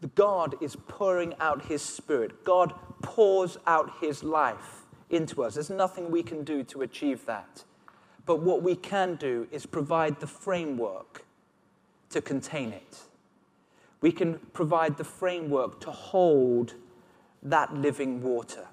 The 0.01 0.09
God 0.09 0.55
is 0.61 0.77
pouring 0.77 1.35
out 1.41 1.65
His 1.67 1.83
Spirit. 1.83 2.45
God 2.45 2.75
pours 3.03 3.59
out 3.67 3.93
His 4.01 4.23
life 4.23 4.85
into 5.11 5.43
us. 5.43 5.55
There's 5.55 5.71
nothing 5.71 6.11
we 6.11 6.23
can 6.23 6.45
do 6.45 6.63
to 6.65 6.83
achieve 6.83 7.25
that. 7.27 7.65
But 8.25 8.41
what 8.41 8.63
we 8.63 8.75
can 8.75 9.15
do 9.15 9.47
is 9.53 9.67
provide 9.67 10.21
the 10.21 10.27
framework 10.27 11.25
to 12.11 12.21
contain 12.21 12.73
it. 12.73 12.99
We 14.01 14.13
can 14.13 14.39
provide 14.53 14.97
the 14.97 15.05
framework 15.05 15.81
to 15.81 15.91
hold 15.91 16.75
that 17.43 17.73
living 17.75 18.23
water. 18.23 18.67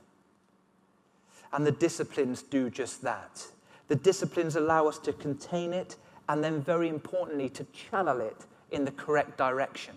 And 1.52 1.66
the 1.66 1.72
disciplines 1.72 2.42
do 2.42 2.70
just 2.70 3.04
that. 3.04 3.46
The 3.88 3.96
disciplines 3.96 4.56
allow 4.56 4.88
us 4.88 4.98
to 5.00 5.14
contain 5.14 5.72
it 5.72 5.98
and 6.30 6.44
then, 6.44 6.62
very 6.62 6.90
importantly, 6.90 7.50
to 7.50 7.66
channel 7.66 8.22
it 8.22 8.46
in 8.72 8.86
the 8.86 8.92
correct 8.92 9.38
direction. 9.38 9.96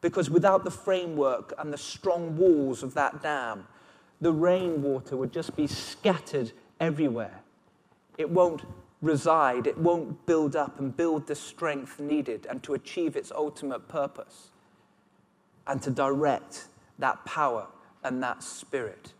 Because 0.00 0.30
without 0.30 0.64
the 0.64 0.70
framework 0.70 1.52
and 1.58 1.72
the 1.72 1.78
strong 1.78 2.36
walls 2.36 2.82
of 2.82 2.94
that 2.94 3.22
dam, 3.22 3.66
the 4.20 4.32
rainwater 4.32 5.16
would 5.16 5.32
just 5.32 5.56
be 5.56 5.66
scattered 5.66 6.52
everywhere. 6.80 7.40
It 8.16 8.30
won't 8.30 8.62
reside, 9.00 9.66
it 9.66 9.78
won't 9.78 10.26
build 10.26 10.56
up 10.56 10.78
and 10.78 10.96
build 10.96 11.26
the 11.26 11.34
strength 11.34 12.00
needed 12.00 12.46
and 12.50 12.62
to 12.64 12.74
achieve 12.74 13.16
its 13.16 13.30
ultimate 13.30 13.88
purpose 13.88 14.50
and 15.66 15.80
to 15.82 15.90
direct 15.90 16.66
that 16.98 17.24
power 17.24 17.66
and 18.02 18.22
that 18.22 18.42
spirit. 18.42 19.12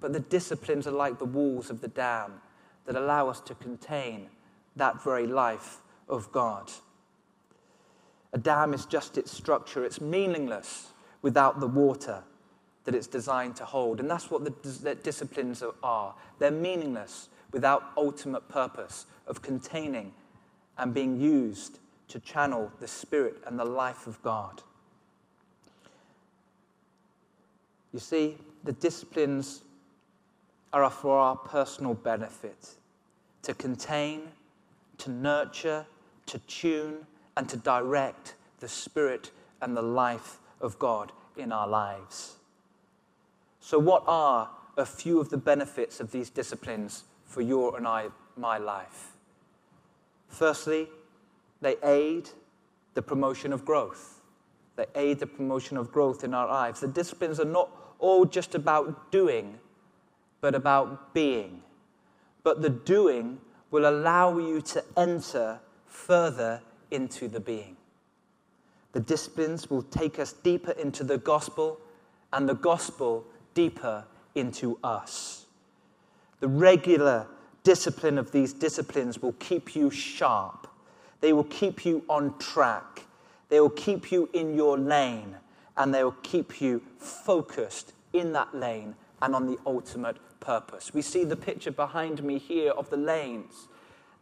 But 0.00 0.12
the 0.12 0.20
disciplines 0.20 0.86
are 0.86 0.92
like 0.92 1.18
the 1.18 1.24
walls 1.24 1.70
of 1.70 1.80
the 1.80 1.88
dam 1.88 2.40
that 2.84 2.96
allow 2.96 3.28
us 3.28 3.40
to 3.42 3.54
contain 3.54 4.28
that 4.76 5.02
very 5.02 5.26
life 5.26 5.78
of 6.08 6.30
God. 6.32 6.70
A 8.34 8.38
dam 8.38 8.74
is 8.74 8.84
just 8.84 9.16
its 9.16 9.30
structure, 9.30 9.84
it's 9.84 10.00
meaningless 10.00 10.88
without 11.22 11.60
the 11.60 11.68
water 11.68 12.22
that 12.82 12.94
it's 12.94 13.06
designed 13.06 13.54
to 13.56 13.64
hold. 13.64 14.00
And 14.00 14.10
that's 14.10 14.28
what 14.28 14.44
the 14.44 14.94
disciplines 15.02 15.62
are. 15.82 16.14
They're 16.40 16.50
meaningless 16.50 17.28
without 17.52 17.92
ultimate 17.96 18.48
purpose 18.48 19.06
of 19.28 19.40
containing 19.40 20.12
and 20.76 20.92
being 20.92 21.18
used 21.18 21.78
to 22.08 22.18
channel 22.18 22.72
the 22.80 22.88
Spirit 22.88 23.36
and 23.46 23.56
the 23.56 23.64
life 23.64 24.08
of 24.08 24.20
God. 24.22 24.62
You 27.92 28.00
see, 28.00 28.36
the 28.64 28.72
disciplines 28.72 29.62
are 30.72 30.90
for 30.90 31.16
our 31.16 31.36
personal 31.36 31.94
benefit 31.94 32.70
to 33.42 33.54
contain, 33.54 34.22
to 34.98 35.10
nurture, 35.12 35.86
to 36.26 36.38
tune, 36.40 37.06
and 37.36 37.48
to 37.48 37.56
direct 37.56 38.34
the 38.60 38.68
Spirit 38.68 39.30
and 39.60 39.76
the 39.76 39.82
life 39.82 40.38
of 40.60 40.78
God 40.78 41.12
in 41.36 41.52
our 41.52 41.68
lives. 41.68 42.36
So, 43.60 43.78
what 43.78 44.04
are 44.06 44.50
a 44.76 44.86
few 44.86 45.20
of 45.20 45.30
the 45.30 45.36
benefits 45.36 46.00
of 46.00 46.10
these 46.10 46.30
disciplines 46.30 47.04
for 47.24 47.40
your 47.40 47.76
and 47.76 47.86
I, 47.86 48.08
my 48.36 48.58
life? 48.58 49.12
Firstly, 50.28 50.88
they 51.60 51.76
aid 51.82 52.30
the 52.94 53.02
promotion 53.02 53.52
of 53.52 53.64
growth. 53.64 54.20
They 54.76 54.86
aid 54.94 55.20
the 55.20 55.26
promotion 55.26 55.76
of 55.76 55.92
growth 55.92 56.24
in 56.24 56.34
our 56.34 56.48
lives. 56.48 56.80
The 56.80 56.88
disciplines 56.88 57.38
are 57.38 57.44
not 57.44 57.70
all 57.98 58.24
just 58.24 58.54
about 58.54 59.12
doing, 59.12 59.58
but 60.40 60.54
about 60.54 61.14
being. 61.14 61.62
But 62.42 62.62
the 62.62 62.70
doing 62.70 63.38
will 63.70 63.88
allow 63.88 64.38
you 64.38 64.60
to 64.60 64.84
enter 64.96 65.60
further 65.86 66.60
into 66.94 67.28
the 67.28 67.40
being. 67.40 67.76
The 68.92 69.00
disciplines 69.00 69.68
will 69.68 69.82
take 69.82 70.18
us 70.18 70.32
deeper 70.32 70.70
into 70.70 71.02
the 71.02 71.18
gospel, 71.18 71.80
and 72.32 72.48
the 72.48 72.54
gospel 72.54 73.26
deeper 73.54 74.04
into 74.34 74.78
us. 74.84 75.46
The 76.40 76.48
regular 76.48 77.26
discipline 77.62 78.18
of 78.18 78.30
these 78.30 78.52
disciplines 78.52 79.20
will 79.20 79.32
keep 79.34 79.74
you 79.74 79.90
sharp. 79.90 80.68
They 81.20 81.32
will 81.32 81.44
keep 81.44 81.84
you 81.84 82.04
on 82.08 82.38
track. 82.38 83.04
They 83.48 83.60
will 83.60 83.70
keep 83.70 84.12
you 84.12 84.28
in 84.32 84.54
your 84.54 84.78
lane 84.78 85.36
and 85.76 85.92
they 85.92 86.04
will 86.04 86.16
keep 86.22 86.60
you 86.60 86.82
focused 86.98 87.92
in 88.12 88.32
that 88.32 88.54
lane 88.54 88.94
and 89.22 89.34
on 89.34 89.46
the 89.46 89.58
ultimate 89.66 90.16
purpose. 90.40 90.92
We 90.92 91.02
see 91.02 91.24
the 91.24 91.36
picture 91.36 91.70
behind 91.70 92.22
me 92.22 92.38
here 92.38 92.72
of 92.72 92.90
the 92.90 92.96
lanes. 92.96 93.68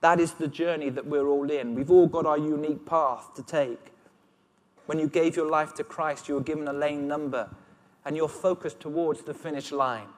That 0.02 0.18
is 0.18 0.32
the 0.32 0.48
journey 0.48 0.90
that 0.90 1.06
we're 1.06 1.28
all 1.28 1.48
in. 1.48 1.76
We've 1.76 1.90
all 1.90 2.08
got 2.08 2.26
our 2.26 2.36
unique 2.36 2.84
path 2.84 3.34
to 3.36 3.42
take. 3.42 3.92
When 4.86 4.98
you 4.98 5.08
gave 5.08 5.36
your 5.36 5.48
life 5.48 5.74
to 5.74 5.84
Christ, 5.84 6.28
you 6.28 6.34
were 6.34 6.40
given 6.40 6.66
a 6.66 6.72
lane 6.72 7.06
number 7.06 7.48
and 8.04 8.16
you're 8.16 8.28
focused 8.28 8.80
towards 8.80 9.22
the 9.22 9.32
finish 9.32 9.70
line. 9.70 10.08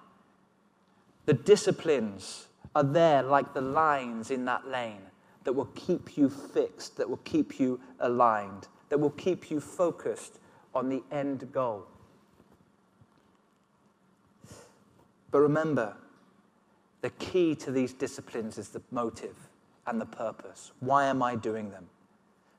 The 1.26 1.34
disciplines 1.34 2.46
are 2.74 2.82
there 2.82 3.22
like 3.22 3.52
the 3.52 3.60
lines 3.60 4.30
in 4.30 4.46
that 4.46 4.66
lane 4.66 5.02
that 5.44 5.52
will 5.52 5.68
keep 5.74 6.16
you 6.16 6.30
fixed, 6.30 6.96
that 6.96 7.08
will 7.08 7.18
keep 7.18 7.60
you 7.60 7.78
aligned, 8.00 8.68
that 8.88 8.98
will 8.98 9.10
keep 9.10 9.50
you 9.50 9.60
focused 9.60 10.38
on 10.74 10.88
the 10.88 11.02
end 11.12 11.52
goal. 11.52 11.86
But 15.30 15.40
remember, 15.40 15.94
the 17.02 17.10
key 17.10 17.54
to 17.56 17.70
these 17.70 17.92
disciplines 17.92 18.56
is 18.56 18.70
the 18.70 18.80
motive 18.90 19.36
and 19.86 20.00
the 20.00 20.06
purpose. 20.06 20.72
Why 20.80 21.06
am 21.06 21.22
I 21.22 21.36
doing 21.36 21.70
them? 21.70 21.88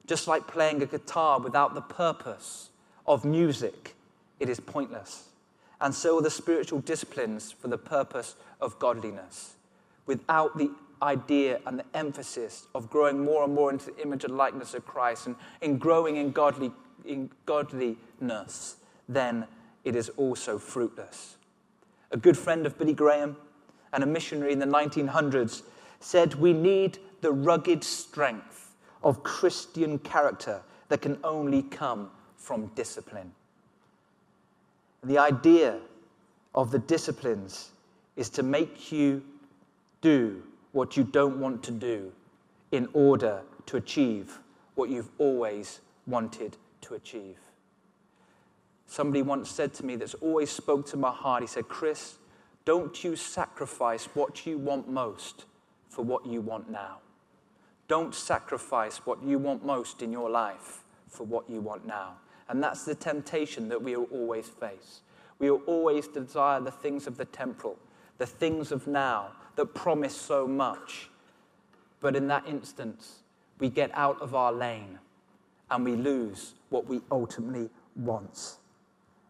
Just 0.06 0.28
like 0.28 0.48
playing 0.48 0.82
a 0.84 0.86
guitar 0.86 1.40
without 1.40 1.74
the 1.74 1.82
purpose 1.82 2.70
of 3.08 3.26
music, 3.26 3.96
it 4.40 4.50
is 4.50 4.60
pointless. 4.60 5.30
And 5.82 5.94
so 5.94 6.18
are 6.18 6.22
the 6.22 6.30
spiritual 6.30 6.80
disciplines 6.80 7.52
for 7.52 7.68
the 7.68 7.78
purpose 7.78 8.36
of 8.62 8.80
godliness 8.80 9.56
without 10.06 10.58
the 10.58 10.70
idea 11.02 11.60
and 11.66 11.80
the 11.80 11.86
emphasis 11.94 12.68
of 12.74 12.90
growing 12.90 13.24
more 13.24 13.44
and 13.44 13.54
more 13.54 13.72
into 13.72 13.88
the 13.88 14.02
image 14.02 14.24
and 14.24 14.38
likeness 14.38 14.74
of 14.74 14.86
Christ 14.86 15.28
and 15.28 15.36
in 15.62 15.78
growing 15.78 16.16
in, 16.16 16.32
godly, 16.32 16.72
in 17.04 17.30
godliness, 17.46 18.78
then 19.10 19.46
it 19.84 19.96
is 19.96 20.10
also 20.10 20.58
fruitless. 20.58 21.38
A 22.12 22.18
good 22.18 22.38
friend 22.38 22.66
of 22.66 22.78
Billy 22.78 22.94
Graham 22.94 23.36
and 23.92 24.04
a 24.04 24.08
missionary 24.08 24.54
in 24.54 24.60
the 24.60 24.66
1900s 24.66 25.64
said, 26.00 26.36
We 26.36 26.54
need 26.54 27.00
the 27.26 27.32
rugged 27.32 27.84
strength 27.84 28.76
of 29.04 29.24
Christian 29.24 29.98
character 29.98 30.62
that 30.90 31.02
can 31.02 31.18
only 31.24 31.64
come 31.64 32.12
from 32.38 32.68
discipline. 32.76 33.32
The 35.04 35.18
idea 35.18 35.80
of 36.54 36.70
the 36.70 36.78
disciplines 36.78 37.72
is 38.16 38.30
to 38.30 38.44
make 38.44 38.92
you 38.92 39.24
do 40.02 40.44
what 40.72 40.96
you 40.96 41.04
don't 41.04 41.40
want 41.40 41.64
to 41.64 41.72
do 41.72 42.12
in 42.72 42.88
order 42.94 43.42
to 43.66 43.78
achieve 43.78 44.38
what 44.76 44.92
you've 44.92 45.10
always 45.18 45.80
wanted 46.06 46.58
to 46.82 46.94
achieve. 46.94 47.40
Somebody 48.86 49.24
once 49.24 49.50
said 49.50 49.74
to 49.74 49.84
me 49.84 49.96
that's 49.96 50.14
always 50.14 50.52
spoke 50.52 50.86
to 50.90 50.98
my 50.98 51.10
heart, 51.10 51.42
he 51.42 51.48
said, 51.48 51.68
Chris, 51.70 52.18
don't 52.66 53.04
you 53.04 53.16
sacrifice 53.16 54.06
what 54.14 54.46
you 54.46 54.60
want 54.60 54.88
most 54.88 55.46
for 55.90 56.04
what 56.04 56.24
you 56.28 56.40
want 56.40 56.70
now. 56.70 57.00
Don't 57.88 58.16
sacrifice 58.16 58.98
what 59.06 59.22
you 59.24 59.38
want 59.38 59.66
most 59.66 60.02
in 60.02 60.12
your 60.12 60.30
life 60.30 60.84
for 61.08 61.24
what 61.24 61.50
you 61.50 61.62
want 61.62 61.86
now. 61.86 62.14
And 62.50 62.62
that's 62.62 62.84
the 62.84 62.96
temptation 62.96 63.70
that 63.70 63.82
we 63.82 63.96
will 63.96 64.08
always 64.12 64.48
face. 64.48 65.02
We 65.40 65.52
will 65.52 65.62
always 65.66 66.08
desire 66.08 66.60
the 66.62 66.72
things 66.72 67.08
of 67.08 67.18
the 67.18 67.26
temporal, 67.26 67.78
the 68.18 68.26
things 68.26 68.72
of 68.72 68.88
now, 68.88 69.32
that 69.56 69.74
promise 69.74 70.16
so 70.16 70.48
much. 70.48 71.10
But 72.02 72.16
in 72.16 72.28
that 72.28 72.46
instance, 72.48 73.20
we 73.60 73.70
get 73.70 73.92
out 73.94 74.22
of 74.22 74.36
our 74.36 74.52
lane 74.52 75.00
and 75.72 75.84
we 75.84 75.96
lose 75.96 76.54
what 76.70 76.88
we 76.88 77.02
ultimately 77.12 77.70
want. 77.96 78.58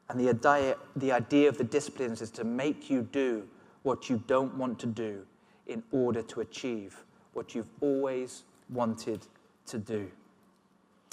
And 0.10 0.20
the 0.20 0.30
idea, 0.30 0.78
the 0.96 1.12
idea 1.12 1.50
of 1.50 1.58
the 1.58 1.64
disciplines 1.64 2.22
is 2.22 2.30
to 2.32 2.44
make 2.44 2.90
you 2.90 3.02
do 3.12 3.48
what 3.84 4.10
you 4.10 4.22
don't 4.28 4.56
want 4.56 4.80
to 4.80 4.88
do 4.88 5.26
in 5.68 5.84
order 5.92 6.22
to 6.22 6.42
achieve 6.42 7.04
what 7.36 7.54
you've 7.54 7.70
always 7.82 8.44
wanted 8.70 9.22
to 9.68 9.78
do. 9.78 10.10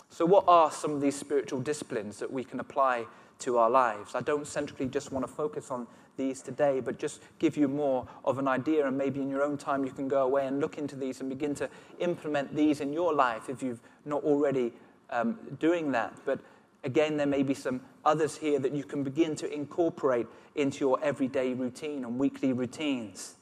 So, 0.08 0.26
what 0.26 0.44
are 0.46 0.70
some 0.70 0.92
of 0.92 1.00
these 1.00 1.16
spiritual 1.16 1.60
disciplines 1.60 2.18
that 2.18 2.30
we 2.30 2.44
can 2.44 2.60
apply 2.60 3.06
to 3.40 3.58
our 3.58 3.70
lives? 3.70 4.14
I 4.14 4.20
don't 4.20 4.46
centrally 4.46 4.86
just 4.86 5.10
want 5.10 5.26
to 5.26 5.32
focus 5.32 5.70
on 5.70 5.86
these 6.16 6.42
today, 6.42 6.80
but 6.80 6.98
just 6.98 7.22
give 7.38 7.56
you 7.56 7.66
more 7.66 8.06
of 8.24 8.38
an 8.38 8.46
idea. 8.46 8.86
And 8.86 8.96
maybe 8.96 9.20
in 9.20 9.30
your 9.30 9.42
own 9.42 9.56
time, 9.56 9.84
you 9.84 9.90
can 9.90 10.08
go 10.08 10.22
away 10.22 10.46
and 10.46 10.60
look 10.60 10.76
into 10.76 10.96
these 10.96 11.20
and 11.20 11.30
begin 11.30 11.54
to 11.56 11.68
implement 11.98 12.54
these 12.54 12.80
in 12.80 12.92
your 12.92 13.14
life 13.14 13.48
if 13.48 13.62
you've 13.62 13.80
not 14.04 14.22
already 14.22 14.72
um, 15.10 15.38
doing 15.58 15.92
that. 15.92 16.14
But 16.26 16.40
again, 16.84 17.16
there 17.16 17.26
may 17.26 17.42
be 17.42 17.54
some 17.54 17.80
others 18.04 18.36
here 18.36 18.58
that 18.58 18.72
you 18.72 18.84
can 18.84 19.02
begin 19.02 19.34
to 19.36 19.52
incorporate 19.52 20.26
into 20.54 20.80
your 20.80 21.02
everyday 21.02 21.54
routine 21.54 22.04
and 22.04 22.18
weekly 22.18 22.52
routines. 22.52 23.36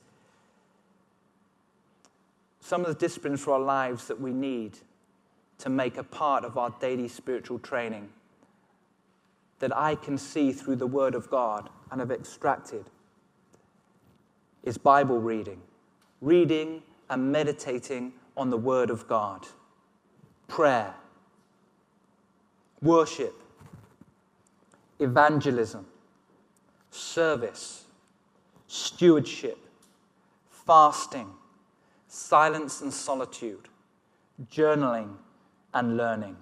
Some 2.60 2.82
of 2.82 2.88
the 2.88 2.94
disciplines 2.94 3.40
for 3.40 3.54
our 3.54 3.60
lives 3.60 4.06
that 4.08 4.20
we 4.20 4.32
need 4.32 4.78
to 5.58 5.68
make 5.68 5.96
a 5.96 6.04
part 6.04 6.44
of 6.44 6.56
our 6.56 6.70
daily 6.80 7.08
spiritual 7.08 7.58
training 7.58 8.08
that 9.58 9.76
I 9.76 9.94
can 9.94 10.16
see 10.16 10.52
through 10.52 10.76
the 10.76 10.86
Word 10.86 11.14
of 11.14 11.30
God 11.30 11.68
and 11.90 12.00
have 12.00 12.10
extracted 12.10 12.86
is 14.62 14.78
Bible 14.78 15.18
reading, 15.18 15.60
reading 16.20 16.82
and 17.08 17.32
meditating 17.32 18.12
on 18.36 18.50
the 18.50 18.56
Word 18.56 18.90
of 18.90 19.06
God, 19.06 19.46
prayer, 20.48 20.94
worship, 22.82 23.34
evangelism, 24.98 25.86
service, 26.90 27.84
stewardship, 28.66 29.58
fasting, 30.50 31.30
silence 32.10 32.80
and 32.80 32.92
solitude, 32.92 33.68
journaling 34.50 35.14
and 35.72 35.96
learning. 35.96 36.36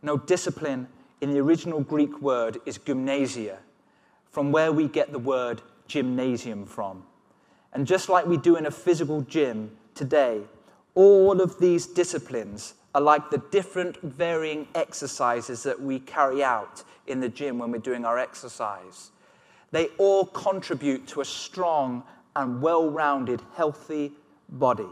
No 0.00 0.16
discipline 0.16 0.86
in 1.20 1.32
the 1.32 1.40
original 1.40 1.80
Greek 1.80 2.22
word 2.22 2.60
is 2.64 2.78
gymnasia, 2.78 3.58
from 4.30 4.52
where 4.52 4.70
we 4.70 4.86
get 4.86 5.10
the 5.10 5.18
word 5.18 5.60
gymnasium 5.88 6.64
from. 6.64 7.02
And 7.72 7.84
just 7.84 8.08
like 8.08 8.24
we 8.24 8.36
do 8.36 8.54
in 8.54 8.66
a 8.66 8.70
physical 8.70 9.22
gym 9.22 9.72
today, 9.96 10.42
all 10.94 11.40
of 11.40 11.58
these 11.58 11.86
disciplines 11.86 12.74
are 12.94 13.00
like 13.00 13.30
the 13.30 13.42
different 13.50 14.00
varying 14.02 14.68
exercises 14.76 15.64
that 15.64 15.80
we 15.80 15.98
carry 15.98 16.44
out 16.44 16.84
in 17.08 17.18
the 17.18 17.28
gym 17.28 17.58
when 17.58 17.72
we're 17.72 17.78
doing 17.78 18.04
our 18.04 18.18
exercise. 18.18 19.10
They 19.72 19.88
all 19.98 20.26
contribute 20.26 21.08
to 21.08 21.22
a 21.22 21.24
strong 21.24 22.04
and 22.36 22.62
well 22.62 22.90
rounded, 22.90 23.42
healthy 23.54 24.12
body. 24.48 24.88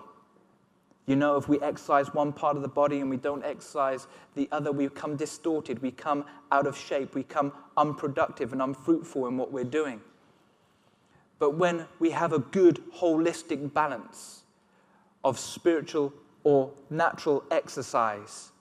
You 1.07 1.16
know, 1.16 1.37
if 1.37 1.48
we 1.48 1.61
exercise 1.61 2.14
one 2.14 2.33
part 2.33 2.57
of 2.57 2.62
the 2.62 2.68
body 2.68 3.00
and 3.00 3.11
we 3.11 3.16
don't 3.16 3.44
exercise 3.44 4.07
the 4.35 4.48
other, 4.53 4.70
we 4.70 4.87
become 4.87 5.16
distorted, 5.16 5.83
we 5.83 5.90
come 5.90 6.24
out 6.53 6.66
of 6.66 6.76
shape, 6.76 7.14
we 7.14 7.22
become 7.22 7.53
unproductive 7.76 8.53
and 8.53 8.62
unfruitful 8.62 9.26
in 9.26 9.37
what 9.37 9.50
we're 9.50 9.64
doing. 9.64 10.00
But 11.40 11.55
when 11.55 11.87
we 11.98 12.11
have 12.11 12.33
a 12.33 12.38
good 12.38 12.81
holistic 12.94 13.72
balance 13.72 14.42
of 15.24 15.38
spiritual 15.38 16.12
or 16.44 16.70
natural 16.90 17.42
exercise, 17.50 18.53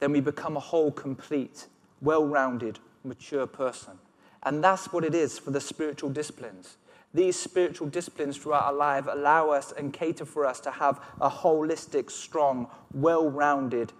then 0.00 0.12
we 0.12 0.20
become 0.20 0.56
a 0.56 0.60
whole, 0.60 0.90
complete, 0.90 1.66
well 2.00 2.24
rounded, 2.24 2.78
mature 3.04 3.46
person. 3.46 3.98
And 4.42 4.64
that's 4.64 4.92
what 4.92 5.04
it 5.04 5.14
is 5.14 5.38
for 5.38 5.50
the 5.50 5.60
spiritual 5.60 6.10
disciplines. 6.10 6.78
These 7.12 7.36
spiritual 7.36 7.88
disciplines 7.88 8.36
throughout 8.36 8.64
our 8.64 8.72
life 8.72 9.06
allow 9.10 9.50
us 9.50 9.72
and 9.72 9.92
cater 9.92 10.24
for 10.24 10.46
us 10.46 10.60
to 10.60 10.70
have 10.70 11.00
a 11.20 11.28
holistic, 11.28 12.10
strong, 12.10 12.68
well 12.94 13.28
rounded 13.28 13.92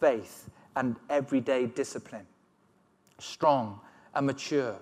faith 0.00 0.50
and 0.76 0.96
everyday 1.08 1.66
discipline. 1.66 2.26
Strong 3.18 3.80
and 4.14 4.26
mature. 4.26 4.76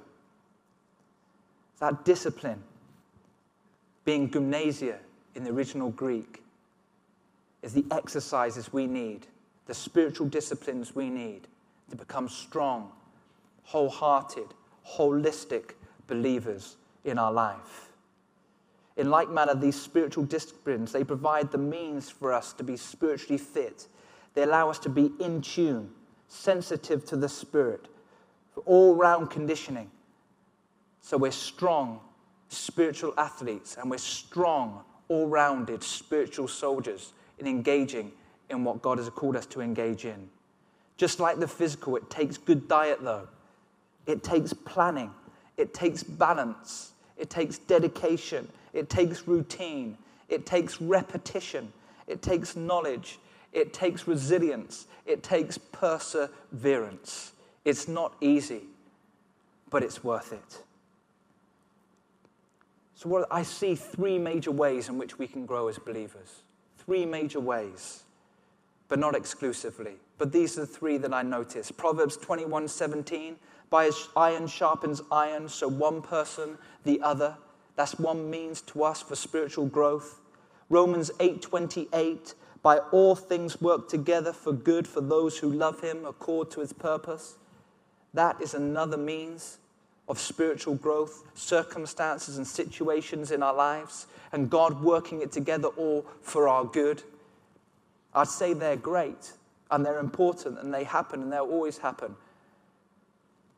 That 1.79 2.05
discipline, 2.05 2.63
being 4.05 4.31
gymnasia 4.31 4.99
in 5.35 5.45
the 5.45 5.51
original 5.51 5.91
Greek, 5.91 6.43
is 7.63 7.73
the 7.73 7.85
exercises 7.91 8.73
we 8.73 8.87
need, 8.87 9.27
the 9.67 9.75
spiritual 9.75 10.27
disciplines 10.27 10.95
we 10.95 11.09
need 11.09 11.47
to 11.91 11.97
become 11.97 12.29
strong, 12.29 12.91
wholehearted, 13.65 14.49
holistic 14.87 15.73
believers 16.09 16.77
in 17.07 17.19
our 17.19 17.33
life. 17.33 17.91
In 18.97 19.11
like 19.11 19.31
manner, 19.31 19.55
these 19.55 19.81
spiritual 19.81 20.25
disciplines, 20.25 20.93
they 20.93 21.05
provide 21.05 21.53
the 21.53 21.59
means 21.59 22.09
for 22.09 22.33
us 22.33 22.53
to 22.55 22.65
be 22.65 22.77
spiritually 22.77 23.39
fit. 23.39 23.89
They 24.35 24.43
allow 24.43 24.71
us 24.71 24.79
to 24.81 24.89
be 24.89 25.13
in 25.21 25.43
tune, 25.43 25.91
sensitive 26.29 27.05
to 27.07 27.17
the 27.17 27.29
Spirit, 27.29 27.89
for 28.53 28.61
all 28.61 28.95
round 28.95 29.31
conditioning. 29.31 29.91
So 31.01 31.17
we're 31.17 31.31
strong 31.31 32.01
spiritual 32.49 33.13
athletes 33.17 33.77
and 33.81 33.91
we're 33.91 33.99
strong, 33.99 34.83
all 35.09 35.27
rounded 35.27 35.83
spiritual 35.83 36.49
soldiers 36.49 37.13
in 37.39 37.47
engaging 37.47 38.13
in 38.51 38.65
what 38.65 38.83
God 38.83 38.99
has 38.99 39.09
called 39.11 39.37
us 39.37 39.47
to 39.47 39.61
engage 39.61 40.05
in. 40.05 40.29
Just 40.97 41.21
like 41.21 41.39
the 41.39 41.49
physical, 41.49 41.97
it 41.97 42.09
takes 42.09 42.39
good 42.39 42.69
diet, 42.69 43.03
though. 43.03 43.29
It 44.07 44.23
takes 44.23 44.53
planning, 44.53 45.11
it 45.57 45.75
takes 45.75 46.03
balance, 46.03 46.93
it 47.17 47.31
takes 47.31 47.59
dedication, 47.59 48.49
it 48.73 48.89
takes 48.89 49.27
routine, 49.27 49.97
it 50.29 50.47
takes 50.47 50.81
repetition, 50.81 51.73
it 52.07 52.23
takes 52.23 52.57
knowledge, 52.57 53.19
it 53.53 53.73
takes 53.73 54.07
resilience, 54.07 54.87
it 55.07 55.23
takes 55.23 55.59
perseverance. 55.59 57.33
It's 57.65 57.89
not 57.89 58.15
easy, 58.21 58.63
but 59.71 59.83
it's 59.83 60.05
worth 60.05 60.33
it. 60.33 60.63
So, 62.95 63.09
what 63.09 63.27
I 63.31 63.43
see 63.43 63.75
three 63.75 64.19
major 64.19 64.51
ways 64.51 64.89
in 64.89 64.99
which 64.99 65.19
we 65.19 65.27
can 65.27 65.47
grow 65.47 65.69
as 65.69 65.79
believers 65.79 66.43
three 66.87 67.05
major 67.05 67.41
ways, 67.41 68.05
but 68.89 68.99
not 68.99 69.15
exclusively. 69.15 69.95
But 70.19 70.33
these 70.33 70.57
are 70.57 70.63
the 70.63 70.67
three 70.67 70.97
that 70.99 71.13
I 71.13 71.23
notice. 71.23 71.71
Proverbs 71.71 72.17
21 72.17 72.69
17, 72.69 73.37
by 73.71 73.87
as 73.87 74.09
iron 74.17 74.47
sharpens 74.47 75.03
iron, 75.11 75.49
so 75.49 75.69
one 75.69 76.03
person, 76.03 76.59
the 76.85 77.01
other. 77.01 77.37
That's 77.75 77.99
one 77.99 78.31
means 78.31 78.61
to 78.63 78.85
us 78.85 79.03
for 79.03 79.17
spiritual 79.17 79.67
growth. 79.67 80.21
Romans 80.69 81.11
8:28, 81.21 82.35
by 82.63 82.79
all 82.91 83.15
things 83.15 83.61
work 83.61 83.89
together 83.89 84.33
for 84.33 84.53
good 84.53 84.89
for 84.89 85.01
those 85.01 85.39
who 85.39 85.51
love 85.51 85.81
him 85.81 86.05
accord 86.05 86.51
to 86.53 86.61
his 86.61 86.73
purpose. 86.73 87.37
That 88.15 88.41
is 88.41 88.55
another 88.55 88.97
means 88.97 89.59
of 90.09 90.19
spiritual 90.19 90.77
growth, 90.77 91.25
circumstances 91.35 92.39
and 92.39 92.47
situations 92.47 93.31
in 93.31 93.43
our 93.43 93.55
lives, 93.55 94.07
and 94.33 94.51
God 94.51 94.83
working 94.83 95.21
it 95.21 95.33
together 95.33 95.69
all 95.69 96.07
for 96.23 96.49
our 96.49 96.65
good. 96.65 97.03
I'd 98.15 98.29
say 98.29 98.55
they're 98.55 98.77
great 98.77 99.33
and 99.71 99.85
they're 99.85 99.99
important 99.99 100.59
and 100.59 100.73
they 100.73 100.85
happen 100.85 101.23
and 101.23 101.33
they'll 101.33 101.43
always 101.43 101.79
happen. 101.79 102.17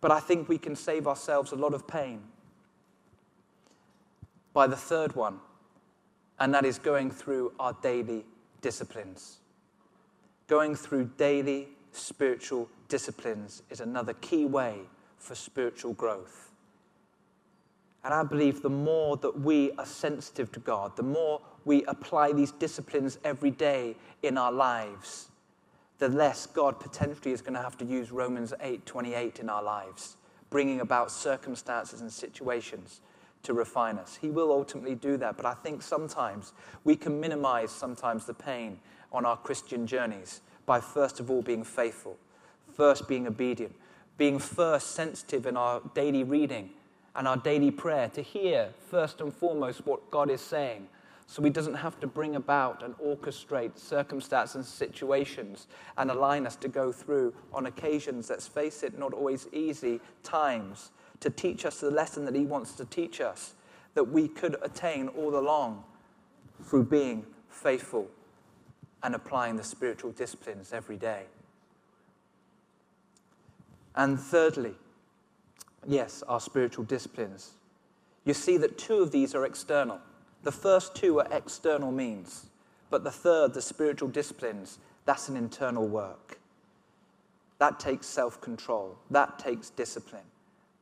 But 0.01 0.11
I 0.11 0.21
think 0.21 0.49
we 0.49 0.59
can 0.59 0.77
save 0.77 1.07
ourselves 1.07 1.53
a 1.53 1.57
lot 1.57 1.75
of 1.75 1.87
pain 1.87 2.23
by 4.53 4.67
the 4.67 4.77
third 4.77 5.15
one, 5.15 5.41
and 6.39 6.55
that 6.55 6.65
is 6.65 6.79
going 6.79 7.11
through 7.11 7.53
our 7.59 7.77
daily 7.83 8.25
disciplines. 8.61 9.39
Going 10.47 10.75
through 10.75 11.11
daily 11.17 11.69
spiritual 11.93 12.69
disciplines 12.89 13.63
is 13.71 13.81
another 13.81 14.15
key 14.15 14.45
way 14.45 14.81
for 15.19 15.35
spiritual 15.35 15.93
growth. 15.95 16.51
And 18.05 18.15
I 18.15 18.23
believe 18.23 18.63
the 18.63 18.71
more 18.71 19.17
that 19.19 19.41
we 19.41 19.73
are 19.73 19.85
sensitive 19.87 20.51
to 20.53 20.61
God, 20.61 20.97
the 20.97 21.03
more 21.03 21.41
we 21.65 21.85
apply 21.85 22.33
these 22.33 22.53
disciplines 22.53 23.19
every 23.25 23.51
day 23.51 23.97
in 24.23 24.39
our 24.39 24.53
lives, 24.53 25.28
the 25.99 26.09
less 26.09 26.47
God 26.47 26.81
potentially 26.81 27.33
is 27.33 27.43
going 27.43 27.55
to 27.55 27.63
have 27.63 27.77
to 27.79 27.85
use 27.85 28.13
Romans 28.13 28.53
8:28 28.61 29.41
in 29.41 29.49
our 29.49 29.63
lives, 29.63 30.17
bringing 30.51 30.81
about 30.81 31.11
circumstances 31.11 32.01
and 32.01 32.13
situations 32.13 33.01
to 33.43 33.55
refine 33.55 33.99
us. 33.99 34.17
He 34.21 34.31
will 34.31 34.53
ultimately 34.53 34.95
do 34.95 35.17
that, 35.19 35.37
but 35.37 35.47
I 35.47 35.55
think 35.55 35.83
sometimes 35.83 36.53
we 36.85 36.97
can 36.97 37.21
minimize 37.21 37.71
sometimes 37.71 38.27
the 38.27 38.35
pain 38.35 38.81
on 39.13 39.25
our 39.25 39.37
Christian 39.37 39.87
journeys 39.87 40.41
by 40.67 40.81
first 40.81 41.21
of 41.21 41.31
all 41.31 41.43
being 41.43 41.65
faithful, 41.65 42.17
first 42.73 43.09
being 43.09 43.27
obedient, 43.27 43.75
being 44.17 44.39
first 44.39 44.91
sensitive 44.91 45.47
in 45.47 45.57
our 45.57 45.81
daily 45.95 46.25
reading 46.25 46.71
and 47.15 47.27
our 47.27 47.37
daily 47.37 47.71
prayer 47.71 48.09
to 48.11 48.23
hear 48.23 48.71
first 48.91 49.21
and 49.21 49.33
foremost 49.33 49.87
what 49.87 50.11
God 50.11 50.31
is 50.31 50.41
saying. 50.41 50.89
So 51.31 51.43
he 51.43 51.51
doesn't 51.51 51.75
have 51.75 52.01
to 52.01 52.07
bring 52.07 52.37
about 52.37 52.83
and 52.83 52.97
orchestrate 52.97 53.79
circumstances 53.79 54.57
and 54.57 54.64
situations 54.64 55.67
and 55.99 56.11
align 56.11 56.47
us 56.47 56.57
to 56.57 56.69
go 56.69 56.91
through 56.91 57.35
on 57.53 57.67
occasions, 57.67 58.31
let's 58.31 58.49
face 58.49 58.83
it, 58.83 58.99
not 58.99 59.12
always 59.12 59.47
easy 59.53 60.01
times 60.23 60.91
to 61.21 61.29
teach 61.29 61.67
us 61.67 61.81
the 61.81 61.91
lesson 61.91 62.25
that 62.25 62.35
he 62.35 62.47
wants 62.47 62.73
to 62.73 62.87
teach 62.87 63.21
us 63.21 63.53
that 63.93 64.05
we 64.05 64.27
could 64.27 64.57
attain 64.62 65.09
all 65.09 65.37
along 65.37 65.85
through 66.64 66.85
being 66.85 67.27
faithful 67.51 68.09
and 69.03 69.14
applying 69.14 69.57
the 69.57 69.64
spiritual 69.64 70.12
disciplines 70.12 70.73
every 70.73 70.97
day. 70.97 71.25
And 73.95 74.19
thirdly, 74.19 74.77
yes, 75.87 76.23
our 76.27 76.41
spiritual 76.41 76.85
disciplines. 76.85 77.51
You 78.25 78.33
see 78.33 78.57
that 78.57 78.79
two 78.79 79.01
of 79.01 79.11
these 79.11 79.35
are 79.35 79.45
external. 79.45 80.01
The 80.49 80.53
first 80.53 80.95
two 80.95 81.21
are 81.21 81.29
external 81.31 81.93
means, 81.93 82.47
but 82.89 83.05
the 83.05 83.11
third, 83.11 83.53
the 83.53 83.61
spiritual 83.61 84.09
disciplines, 84.09 84.79
that's 85.05 85.29
an 85.29 85.37
internal 85.37 85.87
work. 85.87 86.39
That 87.59 87.79
takes 87.79 88.07
self 88.07 88.41
control, 88.41 88.97
that 89.11 89.39
takes 89.39 89.69
discipline. 89.69 90.25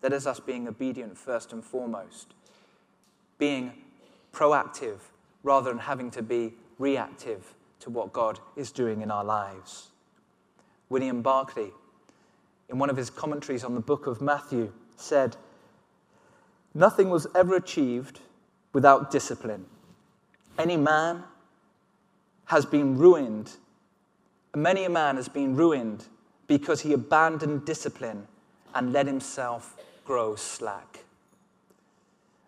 That 0.02 0.12
is 0.12 0.24
us 0.24 0.38
being 0.38 0.68
obedient 0.68 1.18
first 1.18 1.52
and 1.52 1.64
foremost, 1.64 2.34
being 3.38 3.72
proactive 4.32 4.98
rather 5.42 5.70
than 5.70 5.80
having 5.80 6.12
to 6.12 6.22
be 6.22 6.54
reactive 6.78 7.52
to 7.80 7.90
what 7.90 8.12
God 8.12 8.38
is 8.54 8.70
doing 8.70 9.00
in 9.00 9.10
our 9.10 9.24
lives. 9.24 9.88
William 10.90 11.22
Barclay, 11.22 11.72
in 12.68 12.78
one 12.78 12.88
of 12.88 12.96
his 12.96 13.10
commentaries 13.10 13.64
on 13.64 13.74
the 13.74 13.80
book 13.80 14.06
of 14.06 14.20
Matthew, 14.20 14.72
said, 14.96 15.36
Nothing 16.72 17.10
was 17.10 17.26
ever 17.34 17.56
achieved 17.56 18.20
without 18.76 19.10
discipline. 19.10 19.64
Any 20.58 20.76
man 20.76 21.24
has 22.44 22.66
been 22.66 22.98
ruined, 22.98 23.52
many 24.54 24.84
a 24.84 24.90
man 24.90 25.16
has 25.16 25.30
been 25.30 25.56
ruined 25.56 26.04
because 26.46 26.82
he 26.82 26.92
abandoned 26.92 27.64
discipline 27.64 28.26
and 28.74 28.92
let 28.92 29.06
himself 29.06 29.78
grow 30.04 30.36
slack. 30.36 31.04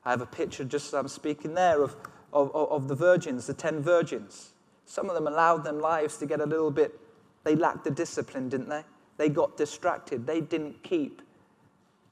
I 0.05 0.11
have 0.11 0.21
a 0.21 0.27
picture 0.27 0.65
just 0.65 0.89
as 0.89 0.93
I'm 0.93 1.09
speaking 1.09 1.55
there 1.55 1.83
of, 1.83 1.97
of, 2.35 2.55
of 2.55 2.89
the 2.89 2.95
virgins, 2.95 3.47
the 3.47 3.55
ten 3.55 3.81
virgins. 3.81 4.51
Some 4.85 5.09
of 5.09 5.15
them 5.15 5.27
allowed 5.27 5.65
their 5.65 5.73
lives 5.73 6.19
to 6.19 6.27
get 6.27 6.43
a 6.43 6.47
little 6.47 6.71
bit, 6.71 7.01
they 7.45 7.57
lacked 7.57 7.85
the 7.85 7.91
discipline, 7.91 8.51
didn't 8.51 8.69
they? 8.69 8.85
They 9.17 9.31
got 9.31 9.57
distracted. 9.57 10.27
They 10.27 10.43
didn't 10.43 10.83
keep 10.83 11.23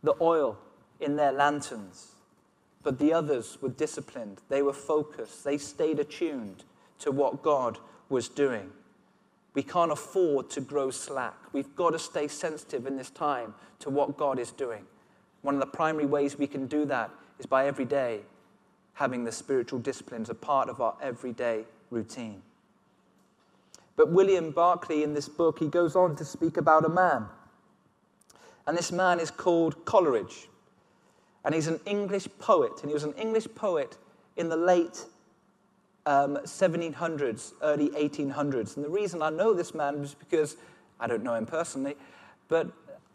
the 0.03 0.15
oil 0.23 0.57
in 1.01 1.17
their 1.17 1.33
lanterns. 1.33 2.16
But 2.87 3.01
the 3.01 3.13
others 3.13 3.59
were 3.61 3.69
disciplined. 3.69 4.43
They 4.49 4.63
were 4.63 4.73
focused. 4.73 5.43
They 5.43 5.59
stayed 5.59 5.99
attuned 5.99 6.63
to 7.01 7.11
what 7.11 7.43
God 7.43 7.81
was 8.09 8.29
doing. 8.29 8.71
We 9.55 9.65
can't 9.65 9.91
afford 9.91 10.51
to 10.51 10.61
grow 10.61 10.93
slack. 10.93 11.35
We've 11.53 11.75
got 11.75 11.95
to 11.95 11.99
stay 11.99 12.29
sensitive 12.29 12.87
in 12.87 12.97
this 12.97 13.11
time 13.11 13.55
to 13.81 13.91
what 13.91 14.17
God 14.17 14.39
is 14.39 14.53
doing. 14.53 14.85
One 15.43 15.55
of 15.55 15.61
the 15.61 15.67
primary 15.67 16.07
ways 16.07 16.39
we 16.39 16.47
can 16.47 16.69
do 16.69 16.85
that 16.85 17.11
is 17.41 17.47
by 17.47 17.67
every 17.67 17.87
day 17.87 18.21
having 18.93 19.25
the 19.25 19.33
spiritual 19.33 19.81
disciplines 19.81 20.31
a 20.31 20.35
part 20.37 20.69
of 20.69 20.81
our 20.81 20.95
everyday 21.03 21.65
routine. 21.91 22.41
But 23.97 24.13
William 24.13 24.53
Barclay, 24.53 25.03
in 25.03 25.13
this 25.13 25.29
book, 25.29 25.59
he 25.59 25.67
goes 25.67 25.97
on 25.97 26.15
to 26.15 26.25
speak 26.25 26.57
about 26.57 26.85
a 26.85 26.89
man. 26.89 27.27
And 28.65 28.79
this 28.79 28.93
man 28.93 29.19
is 29.19 29.33
called 29.33 29.85
Coleridge. 29.85 30.47
And 31.47 31.55
he's 31.55 31.69
an 31.69 31.81
English 31.87 32.29
poet. 32.41 32.73
And 32.83 32.91
he 32.91 32.95
was 32.95 33.05
an 33.05 33.15
English 33.15 33.47
poet 33.55 33.97
in 34.37 34.49
the 34.49 34.57
late 34.57 35.07
um, 36.05 36.37
1700s, 36.39 37.53
early 37.63 37.89
1800s. 37.91 38.77
And 38.77 38.85
the 38.85 38.91
reason 38.91 39.23
I 39.23 39.31
know 39.31 39.55
this 39.55 39.73
man 39.73 39.95
is 39.97 40.13
because 40.13 40.57
I 40.99 41.07
don't 41.07 41.23
know 41.23 41.35
him 41.35 41.47
personally, 41.47 41.97
but 42.49 42.67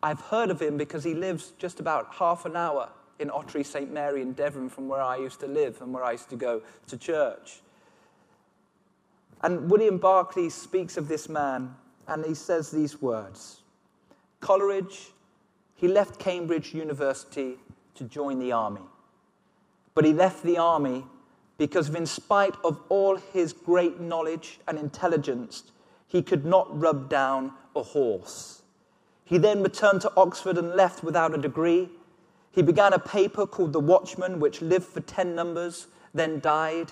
I've 0.02 0.22
heard 0.22 0.50
of 0.50 0.62
him 0.62 0.78
because 0.78 1.04
he 1.04 1.14
lives 1.14 1.52
just 1.60 1.82
about 1.82 2.16
half 2.16 2.46
an 2.46 2.56
hour 2.56 2.90
in 3.20 3.30
Ottery 3.30 3.64
St. 3.64 3.92
Mary 3.92 4.22
in 4.22 4.32
Devon 4.32 4.70
from 4.70 4.88
where 4.88 5.02
I 5.02 5.18
used 5.18 5.42
to 5.42 5.48
live 5.48 5.82
and 5.82 5.94
where 5.94 6.04
I 6.04 6.14
used 6.14 6.30
to 6.30 6.38
go 6.38 6.62
to 6.88 6.98
church. 6.98 7.60
And 9.44 9.70
William 9.70 9.98
Barclay 9.98 10.50
speaks 10.50 10.96
of 10.96 11.10
this 11.10 11.28
man 11.28 11.76
and 12.08 12.26
he 12.26 12.34
says 12.34 12.72
these 12.72 13.02
words 13.02 13.62
Coleridge, 14.40 15.10
he 15.76 15.88
left 15.88 16.18
Cambridge 16.18 16.74
University 16.74 17.58
to 18.02 18.08
join 18.08 18.40
the 18.40 18.52
army. 18.52 18.82
But 19.94 20.06
he 20.06 20.14
left 20.14 20.44
the 20.44 20.58
army 20.58 21.06
because, 21.60 21.88
in 21.90 22.08
spite 22.08 22.56
of 22.64 22.82
all 22.90 23.18
his 23.18 23.54
great 23.54 24.00
knowledge 24.00 24.60
and 24.68 24.80
intelligence, 24.80 25.64
he 26.08 26.24
could 26.24 26.44
not 26.44 26.68
rub 26.80 27.10
down 27.10 27.52
a 27.76 27.84
horse. 27.84 28.64
He 29.24 29.38
then 29.38 29.62
returned 29.62 30.02
to 30.02 30.12
Oxford 30.18 30.58
and 30.58 30.76
left 30.76 31.04
without 31.04 31.36
a 31.36 31.38
degree. 31.38 31.90
He 32.52 32.64
began 32.64 32.92
a 32.92 33.00
paper 33.00 33.46
called 33.46 33.72
The 33.72 33.80
Watchman, 33.80 34.40
which 34.40 34.64
lived 34.64 34.88
for 34.88 35.02
10 35.02 35.36
numbers, 35.36 35.86
then 36.12 36.40
died. 36.40 36.92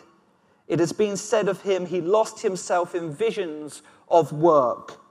It 0.68 0.80
has 0.80 0.94
been 0.94 1.18
said 1.18 1.48
of 1.50 1.64
him, 1.64 1.88
he 1.88 2.02
lost 2.02 2.42
himself 2.42 2.94
in 2.94 3.12
visions 3.12 3.82
of 4.10 4.32
work 4.32 5.02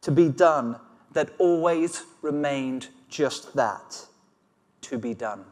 to 0.00 0.10
be 0.10 0.28
done 0.28 0.80
that 1.12 1.30
always 1.38 2.02
remained 2.22 2.88
just 3.08 3.54
that 3.54 4.07
to 4.88 4.98
be 4.98 5.14
done. 5.14 5.44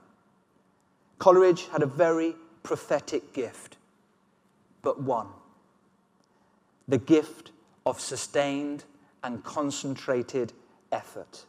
Coleridge 1.19 1.69
had 1.69 1.83
a 1.83 1.87
very 1.87 2.35
prophetic 2.63 3.33
gift, 3.33 3.77
but 4.83 5.01
one 5.01 5.29
the 6.89 6.99
gift 6.99 7.51
of 7.85 8.01
sustained 8.01 8.85
and 9.25 9.43
concentrated 9.43 10.53
effort. 10.93 11.45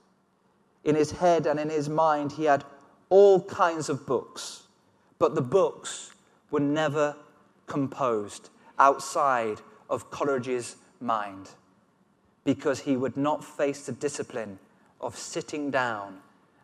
In 0.83 0.95
his 0.95 1.11
head 1.11 1.45
and 1.45 1.59
in 1.59 1.69
his 1.69 1.87
mind, 1.87 2.31
he 2.31 2.45
had 2.45 2.63
all 3.09 3.41
kinds 3.43 3.87
of 3.87 4.07
books, 4.07 4.63
but 5.19 5.35
the 5.35 5.41
books 5.41 6.11
were 6.49 6.59
never 6.59 7.15
composed 7.67 8.49
outside 8.79 9.61
of 9.89 10.09
Coleridge's 10.09 10.77
mind 10.99 11.49
because 12.43 12.79
he 12.79 12.97
would 12.97 13.17
not 13.17 13.43
face 13.43 13.85
the 13.85 13.91
discipline 13.91 14.57
of 15.01 15.15
sitting 15.15 15.69
down 15.69 16.17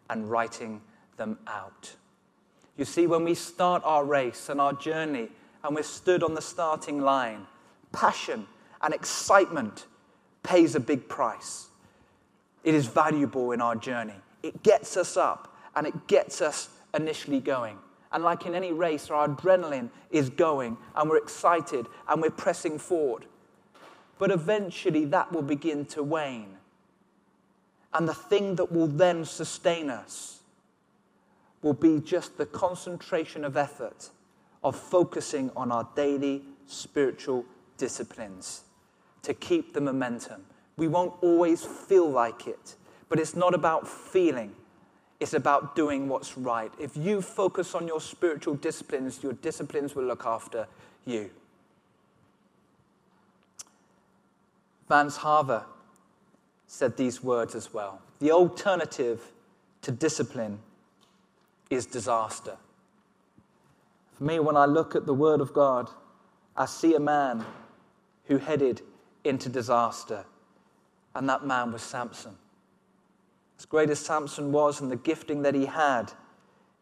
and 0.09 0.31
writing 0.31 0.81
them 1.17 1.37
out. 1.47 1.95
You 2.77 2.85
see, 2.85 3.07
when 3.07 3.23
we 3.23 3.35
start 3.35 3.83
our 3.85 4.03
race 4.03 4.49
and 4.49 4.59
our 4.59 4.73
journey 4.73 5.29
and 5.63 5.75
we're 5.75 5.83
stood 5.83 6.23
on 6.23 6.33
the 6.33 6.41
starting 6.41 7.01
line, 7.01 7.47
passion 7.91 8.47
and 8.81 8.93
excitement 8.93 9.85
pays 10.41 10.75
a 10.75 10.79
big 10.79 11.07
price. 11.07 11.67
It 12.63 12.73
is 12.73 12.87
valuable 12.87 13.51
in 13.51 13.61
our 13.61 13.75
journey. 13.75 14.15
It 14.41 14.63
gets 14.63 14.97
us 14.97 15.15
up 15.15 15.55
and 15.75 15.87
it 15.87 16.07
gets 16.07 16.41
us 16.41 16.69
initially 16.93 17.39
going. 17.39 17.77
And 18.11 18.23
like 18.23 18.45
in 18.45 18.53
any 18.53 18.71
race, 18.71 19.09
our 19.09 19.27
adrenaline 19.27 19.89
is 20.11 20.29
going 20.29 20.77
and 20.95 21.09
we're 21.09 21.17
excited 21.17 21.87
and 22.07 22.21
we're 22.21 22.29
pressing 22.29 22.77
forward. 22.77 23.25
But 24.19 24.31
eventually 24.31 25.05
that 25.05 25.31
will 25.31 25.41
begin 25.41 25.85
to 25.87 26.03
wane. 26.03 26.57
And 27.93 28.07
the 28.07 28.13
thing 28.13 28.55
that 28.55 28.71
will 28.71 28.87
then 28.87 29.25
sustain 29.25 29.89
us 29.89 30.42
will 31.63 31.73
be 31.73 31.99
just 31.99 32.37
the 32.37 32.45
concentration 32.45 33.43
of 33.43 33.57
effort 33.57 34.09
of 34.63 34.75
focusing 34.75 35.49
on 35.55 35.71
our 35.71 35.87
daily 35.95 36.43
spiritual 36.67 37.45
disciplines 37.77 38.63
to 39.23 39.33
keep 39.33 39.73
the 39.73 39.81
momentum. 39.81 40.45
We 40.77 40.87
won't 40.87 41.13
always 41.21 41.63
feel 41.63 42.09
like 42.09 42.47
it, 42.47 42.75
but 43.09 43.19
it's 43.19 43.35
not 43.35 43.53
about 43.53 43.87
feeling, 43.87 44.53
it's 45.19 45.33
about 45.33 45.75
doing 45.75 46.07
what's 46.09 46.37
right. 46.37 46.71
If 46.79 46.95
you 46.97 47.21
focus 47.21 47.75
on 47.75 47.87
your 47.87 48.01
spiritual 48.01 48.55
disciplines, 48.55 49.23
your 49.23 49.33
disciplines 49.33 49.95
will 49.95 50.05
look 50.05 50.25
after 50.25 50.67
you. 51.05 51.29
Vance 54.89 55.19
Havner 55.19 55.63
said 56.67 56.97
these 56.97 57.23
words 57.23 57.55
as 57.55 57.73
well. 57.73 58.01
The 58.19 58.31
alternative 58.31 59.31
to 59.81 59.91
discipline 59.91 60.59
is 61.73 61.85
disaster. 61.85 62.57
For 64.13 64.23
me, 64.23 64.39
when 64.39 64.55
I 64.55 64.65
look 64.65 64.95
at 64.95 65.05
the 65.05 65.13
Word 65.13 65.41
of 65.41 65.53
God, 65.53 65.89
I 66.55 66.65
see 66.65 66.93
a 66.95 66.99
man 66.99 67.45
who 68.25 68.37
headed 68.37 68.81
into 69.23 69.49
disaster, 69.49 70.25
and 71.15 71.27
that 71.29 71.45
man 71.45 71.71
was 71.71 71.81
Samson. 71.81 72.35
As 73.57 73.65
great 73.65 73.89
as 73.89 73.99
Samson 73.99 74.51
was 74.51 74.81
and 74.81 74.91
the 74.91 74.95
gifting 74.95 75.41
that 75.43 75.55
he 75.55 75.65
had, 75.65 76.13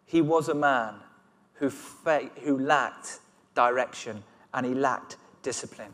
he 0.06 0.22
was 0.22 0.50
a 0.50 0.56
man 0.56 0.96
who, 1.54 1.70
fa- 1.70 2.30
who 2.42 2.58
lacked 2.58 3.20
direction 3.56 4.24
and 4.54 4.66
he 4.66 4.74
lacked 4.74 5.18
discipline. 5.42 5.94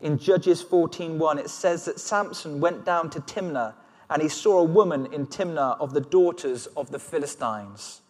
In 0.00 0.18
Judges 0.18 0.62
14:1 0.62 1.38
it 1.38 1.50
says 1.50 1.84
that 1.86 1.98
Samson 1.98 2.60
went 2.60 2.84
down 2.84 3.10
to 3.10 3.20
Timnah 3.20 3.74
and 4.10 4.22
he 4.22 4.28
saw 4.28 4.58
a 4.58 4.64
woman 4.64 5.06
in 5.12 5.26
Timnah 5.26 5.78
of 5.80 5.92
the 5.92 6.00
daughters 6.00 6.66
of 6.68 6.90
the 6.90 6.98
Philistines. 6.98 8.00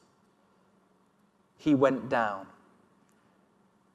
He 1.57 1.75
went 1.75 2.09
down. 2.09 2.47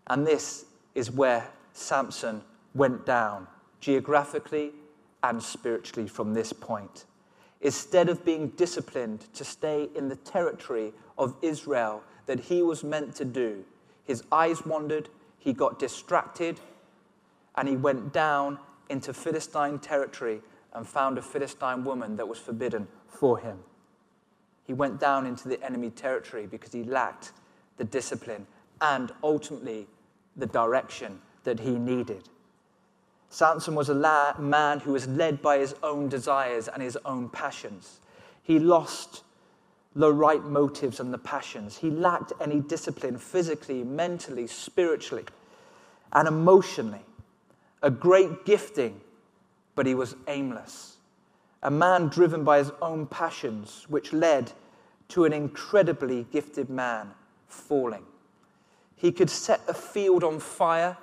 And 0.08 0.28
this 0.28 0.66
is 0.96 1.10
where 1.10 1.50
Samson 1.72 2.42
went 2.76 3.06
down, 3.06 3.48
geographically 3.80 4.72
and 5.24 5.42
spiritually, 5.42 6.10
from 6.10 6.34
this 6.34 6.52
point. 6.52 7.06
Instead 7.62 8.10
of 8.10 8.26
being 8.26 8.50
disciplined 8.50 9.34
to 9.34 9.46
stay 9.46 9.88
in 9.96 10.10
the 10.10 10.18
territory 10.18 10.92
of 11.18 11.36
Israel 11.42 12.04
that 12.26 12.42
he 12.42 12.62
was 12.62 12.84
meant 12.84 13.16
to 13.16 13.24
do, 13.24 13.64
his 14.04 14.24
eyes 14.30 14.66
wandered, 14.66 15.08
he 15.40 15.54
got 15.54 15.80
distracted, 15.80 16.60
and 17.56 17.70
he 17.70 17.78
went 17.78 18.12
down 18.12 18.60
into 18.90 19.14
Philistine 19.14 19.80
territory 19.80 20.42
and 20.74 20.88
found 20.88 21.18
a 21.18 21.22
Philistine 21.22 21.84
woman 21.84 22.18
that 22.18 22.28
was 22.28 22.40
forbidden 22.40 22.88
for 23.08 23.38
him. 23.38 23.60
He 24.66 24.74
went 24.74 25.00
down 25.00 25.26
into 25.26 25.48
the 25.48 25.64
enemy 25.64 25.90
territory 25.90 26.48
because 26.48 26.72
he 26.72 26.84
lacked 26.84 27.32
the 27.78 27.84
discipline 27.84 28.48
and 28.82 29.12
ultimately 29.24 29.88
the 30.36 30.46
direction 30.46 31.22
that 31.44 31.60
he 31.60 31.72
needed. 31.72 32.30
Samson 33.30 33.76
was 33.76 33.90
a 33.90 33.94
la- 33.94 34.38
man 34.38 34.80
who 34.80 34.94
was 34.94 35.08
led 35.08 35.42
by 35.42 35.58
his 35.58 35.76
own 35.82 36.08
desires 36.08 36.68
and 36.68 36.84
his 36.84 36.98
own 37.04 37.30
passions. 37.30 38.00
He 38.44 38.60
lost 38.60 39.24
the 39.96 40.14
right 40.14 40.44
motives 40.44 41.00
and 41.00 41.14
the 41.14 41.18
passions. 41.18 41.78
He 41.78 41.90
lacked 41.90 42.34
any 42.42 42.60
discipline 42.60 43.18
physically, 43.18 43.84
mentally, 43.84 44.48
spiritually, 44.48 45.26
and 46.12 46.28
emotionally. 46.28 47.02
A 47.82 47.90
great 47.90 48.46
gifting, 48.46 49.02
but 49.76 49.86
he 49.86 49.96
was 49.96 50.16
aimless. 50.28 50.98
A 51.62 51.72
man 51.72 52.08
driven 52.08 52.44
by 52.44 52.58
his 52.58 52.72
own 52.82 53.08
passions, 53.08 53.86
which 53.88 54.14
led 54.14 54.52
to 55.10 55.26
an 55.26 55.34
incredibly 55.34 56.26
gifted 56.32 56.70
man 56.70 57.12
falling. 57.48 58.04
He 58.96 59.12
could 59.12 59.30
set 59.30 59.62
a 59.68 59.74
field 59.74 60.24
on 60.24 60.40
fire, 60.40 60.98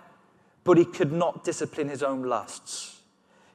but 0.64 0.78
he 0.78 0.84
could 0.84 1.12
not 1.12 1.44
discipline 1.44 1.88
his 1.88 2.02
own 2.02 2.22
lusts. 2.22 3.00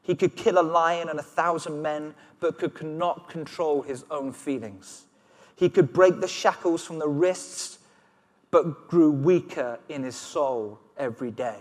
He 0.02 0.16
could 0.16 0.36
kill 0.36 0.60
a 0.60 0.62
lion 0.62 1.10
and 1.10 1.20
a 1.20 1.24
thousand 1.24 1.82
men, 1.82 2.14
but 2.40 2.60
could 2.60 2.82
not 2.84 3.30
control 3.30 3.82
his 3.82 4.06
own 4.12 4.34
feelings. 4.34 5.06
He 5.56 5.70
could 5.70 5.94
break 5.94 6.20
the 6.20 6.28
shackles 6.28 6.86
from 6.86 7.00
the 7.00 7.08
wrists, 7.08 7.80
but 8.52 8.88
grew 8.88 9.12
weaker 9.12 9.80
in 9.90 10.04
his 10.04 10.16
soul 10.16 10.80
every 10.98 11.32
day. 11.32 11.60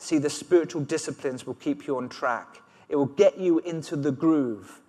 See, 0.00 0.16
the 0.16 0.30
spiritual 0.30 0.80
disciplines 0.80 1.46
will 1.46 1.54
keep 1.54 1.86
you 1.86 1.98
on 1.98 2.08
track. 2.08 2.62
It 2.88 2.96
will 2.96 3.04
get 3.04 3.38
you 3.38 3.58
into 3.58 3.96
the 3.96 4.10
groove 4.10 4.80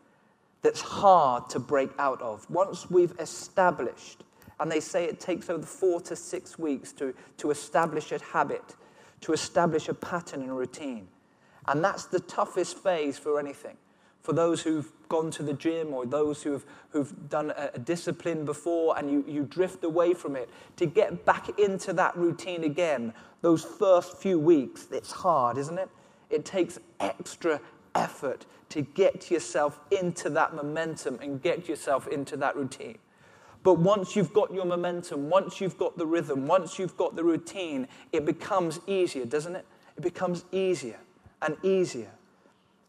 that's 0.62 0.80
hard 0.80 1.50
to 1.50 1.60
break 1.60 1.90
out 2.00 2.22
of. 2.22 2.50
Once 2.50 2.90
we've 2.90 3.14
established, 3.20 4.24
and 4.62 4.72
they 4.72 4.80
say 4.80 5.04
it 5.04 5.20
takes 5.20 5.50
over 5.50 5.66
four 5.66 6.00
to 6.02 6.16
six 6.16 6.58
weeks 6.58 6.94
to, 6.94 7.14
to 7.38 7.52
establish 7.52 8.14
a 8.14 8.20
habit, 8.20 8.78
to 9.20 9.34
establish 9.34 9.90
a 9.90 9.94
pattern 9.94 10.44
and 10.44 10.58
routine. 10.58 11.10
And 11.68 11.84
that's 11.84 12.06
the 12.06 12.22
toughest 12.22 12.78
phase 12.78 13.20
for 13.20 13.38
anything 13.38 13.76
for 14.22 14.34
those 14.34 14.62
who've 14.62 14.92
gone 15.10 15.32
to 15.32 15.44
the 15.44 15.54
gym 15.54 15.94
or 15.94 16.06
those 16.06 16.44
who've, 16.44 16.66
who've 16.92 17.30
done 17.30 17.52
a, 17.58 17.72
a, 17.74 17.80
discipline 17.80 18.46
before 18.46 18.98
and 18.98 19.12
you, 19.12 19.26
you 19.28 19.44
drift 19.44 19.84
away 19.84 20.14
from 20.14 20.36
it, 20.36 20.50
to 20.78 20.86
get 20.86 21.26
back 21.26 21.60
into 21.60 21.92
that 21.94 22.16
routine 22.16 22.64
again, 22.64 23.14
those 23.42 23.64
first 23.64 24.18
few 24.18 24.40
weeks, 24.40 24.88
it's 24.92 25.12
hard, 25.12 25.58
isn't 25.58 25.78
it? 25.78 25.90
It 26.30 26.46
takes 26.46 26.80
extra 27.00 27.60
effort 27.96 28.46
to 28.70 28.82
get 28.82 29.30
yourself 29.30 29.80
into 29.92 30.30
that 30.30 30.56
momentum 30.56 31.20
and 31.22 31.42
get 31.42 31.68
yourself 31.68 32.08
into 32.08 32.38
that 32.38 32.56
routine. 32.56 32.98
But 33.64 33.76
once 33.76 34.16
you've 34.16 34.34
got 34.34 34.54
your 34.54 34.66
momentum, 34.66 35.30
once 35.30 35.62
you've 35.62 35.78
got 35.78 35.98
the 35.98 36.06
rhythm, 36.06 36.48
once 36.48 36.80
you've 36.80 36.98
got 36.98 37.16
the 37.16 37.24
routine, 37.24 37.88
it 38.12 38.26
becomes 38.26 38.80
easier, 38.88 39.26
doesn't 39.26 39.56
it? 39.56 39.66
It 39.98 40.02
becomes 40.02 40.46
easier 40.52 41.00
and 41.42 41.58
easier. 41.64 42.12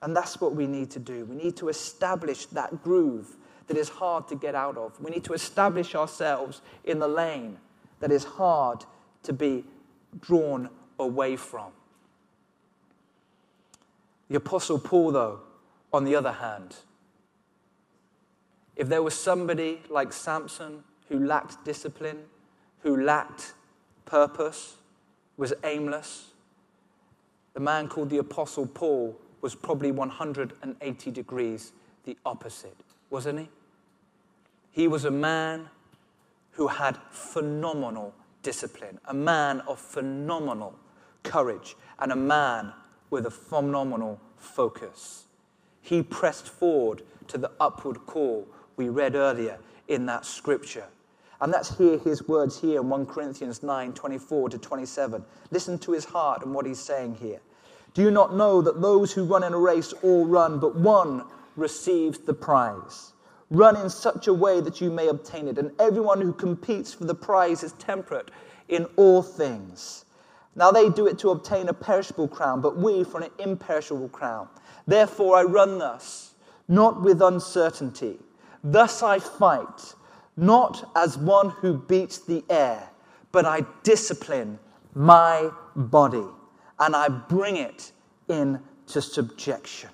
And 0.03 0.17
that's 0.17 0.41
what 0.41 0.55
we 0.55 0.67
need 0.67 0.91
to 0.91 0.99
do. 0.99 1.25
We 1.25 1.37
need 1.37 1.57
to 1.59 1.69
establish 1.69 2.47
that 2.47 2.83
groove 2.83 3.37
that 3.69 3.77
is 3.77 3.89
hard 3.89 4.27
to 4.29 4.35
get 4.35 4.55
out 4.55 4.77
of. 4.77 5.01
We 5.01 5.11
need 5.11 5.25
to 5.25 5.33
establish 5.33 5.95
ourselves 5.95 6.61
in 6.85 6.99
the 6.99 7.09
lane 7.09 7.59
that 8.01 8.11
is 8.11 8.25
hard 8.25 8.85
to 9.23 9.33
be 9.33 9.65
drawn 10.21 10.69
away 10.99 11.37
from. 11.37 11.71
The 14.29 14.37
Apostle 14.37 14.81
Paul, 14.81 15.13
though, 15.13 15.41
on 15.93 16.05
the 16.05 16.17
other 16.17 16.33
hand, 16.33 16.75
if 18.75 18.89
there 18.89 19.03
was 19.03 19.15
somebody 19.15 19.83
like 19.89 20.13
Samson 20.13 20.83
who 21.09 21.25
lacked 21.25 21.65
discipline, 21.65 22.25
who 22.81 23.01
lacked 23.05 23.53
purpose, 24.05 24.77
was 25.37 25.53
aimless, 25.63 26.29
the 27.55 27.61
man 27.61 27.87
called 27.87 28.11
the 28.11 28.19
Apostle 28.19 28.67
Paul 28.67 29.17
was 29.43 29.55
probably 29.55 29.93
180 29.93 31.11
degrees 31.11 31.73
the 32.05 32.17
opposite, 32.25 32.77
wasn't 33.11 33.41
he? 33.41 33.49
He 34.71 34.89
was 34.89 35.05
a 35.05 35.11
man 35.11 35.69
who 36.53 36.69
had 36.69 36.99
phenomenal 37.11 38.15
discipline, 38.43 38.99
a 39.07 39.15
man 39.15 39.61
of 39.69 39.79
phenomenal 39.79 40.79
courage, 41.23 41.77
and 41.99 42.11
a 42.13 42.17
man 42.17 42.73
with 43.11 43.27
a 43.27 43.31
phenomenal 43.31 44.19
focus. 44.37 45.25
He 45.83 46.03
pressed 46.03 46.49
forward 46.49 47.03
to 47.29 47.39
the 47.39 47.51
upward 47.61 48.07
call 48.07 48.49
we 48.77 48.89
read 48.89 49.15
earlier 49.15 49.59
in 49.89 50.07
that 50.07 50.25
scripture. 50.25 50.87
And 51.41 51.53
that's 51.53 51.77
here 51.77 51.99
his 51.99 52.29
words 52.29 52.61
here 52.61 52.81
in 52.81 52.89
1 52.89 53.07
Corinthians 53.07 53.63
9 53.63 53.93
24 53.93 54.51
to 54.51 54.59
27. 54.59 55.25
Listen 55.51 55.79
to 55.81 55.93
his 55.93 56.05
heart 56.05 56.45
and 56.45 56.55
what 56.55 56.67
he's 56.67 56.81
saying 56.81 57.17
here. 57.17 57.41
Do 57.95 58.01
you 58.03 58.11
not 58.11 58.35
know 58.35 58.63
that 58.63 58.81
those 58.81 59.13
who 59.13 59.25
run 59.25 59.45
in 59.45 59.53
a 59.53 59.59
race 59.59 59.93
all 60.03 60.25
run, 60.25 60.59
but 60.59 60.77
one 60.77 61.25
receives 61.57 62.19
the 62.19 62.33
prize? 62.33 63.13
Run 63.51 63.77
in 63.77 63.91
such 63.91 64.29
a 64.29 64.35
way 64.35 64.63
that 64.63 64.81
you 64.81 64.91
may 64.91 65.09
obtain 65.09 65.47
it. 65.47 65.59
And 65.59 65.73
everyone 65.79 66.23
who 66.23 66.33
competes 66.33 66.95
for 66.95 67.05
the 67.05 67.15
prize 67.15 67.63
is 67.63 67.73
temperate 67.73 68.31
in 68.69 68.87
all 68.97 69.23
things. 69.23 70.07
Now 70.57 70.71
they 70.71 70.89
do 70.89 71.07
it 71.07 71.19
to 71.21 71.31
obtain 71.31 71.69
a 71.69 71.75
perishable 71.75 72.29
crown, 72.29 72.63
but 72.63 72.79
we 72.79 73.05
for 73.05 73.21
an 73.21 73.31
imperishable 73.39 74.09
crown. 74.09 74.49
Therefore 74.87 75.37
I 75.37 75.43
run 75.43 75.79
thus, 75.79 76.35
not 76.69 77.03
with 77.03 77.21
uncertainty. 77.21 78.19
Thus 78.65 79.03
I 79.03 79.19
fight, 79.19 79.95
not 80.37 80.91
as 80.97 81.19
one 81.19 81.51
who 81.51 81.75
beats 81.75 82.19
the 82.19 82.43
air, 82.49 82.89
but 83.33 83.45
I 83.45 83.67
discipline 83.83 84.59
my 84.95 85.51
body 85.77 86.27
and 86.83 86.97
I 86.97 87.09
bring 87.09 87.57
it 87.57 87.93
into 88.29 89.01
subjection. 89.01 89.91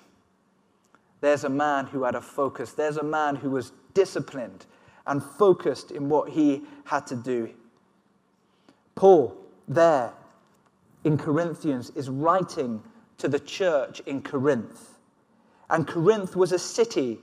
There's 1.21 1.43
a 1.43 1.49
man 1.49 1.85
who 1.85 2.03
had 2.03 2.15
a 2.15 2.21
focus. 2.21 2.73
There's 2.73 2.97
a 2.97 3.03
man 3.03 3.35
who 3.35 3.51
was 3.51 3.71
disciplined 3.93 4.65
and 5.05 5.23
focused 5.23 5.91
in 5.91 6.09
what 6.09 6.29
he 6.29 6.63
had 6.85 7.05
to 7.07 7.15
do. 7.15 7.51
Paul, 8.95 9.37
there 9.67 10.13
in 11.03 11.17
Corinthians, 11.17 11.91
is 11.91 12.09
writing 12.09 12.81
to 13.19 13.27
the 13.27 13.39
church 13.39 13.99
in 14.07 14.23
Corinth. 14.23 14.97
And 15.69 15.87
Corinth 15.87 16.35
was 16.35 16.51
a 16.51 16.59
city 16.59 17.19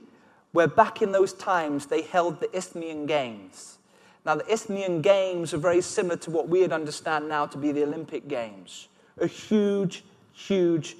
where 0.53 0.67
back 0.67 1.01
in 1.01 1.11
those 1.11 1.33
times 1.33 1.87
they 1.87 2.03
held 2.03 2.39
the 2.39 2.55
Isthmian 2.55 3.05
Games. 3.05 3.79
Now, 4.25 4.35
the 4.35 4.49
Isthmian 4.49 5.01
Games 5.01 5.53
are 5.53 5.57
very 5.57 5.81
similar 5.81 6.15
to 6.17 6.31
what 6.31 6.47
we 6.47 6.61
would 6.61 6.71
understand 6.71 7.27
now 7.27 7.45
to 7.47 7.57
be 7.57 7.73
the 7.73 7.83
Olympic 7.83 8.29
Games 8.29 8.87
a 9.19 9.27
huge, 9.27 10.03
huge 10.33 10.97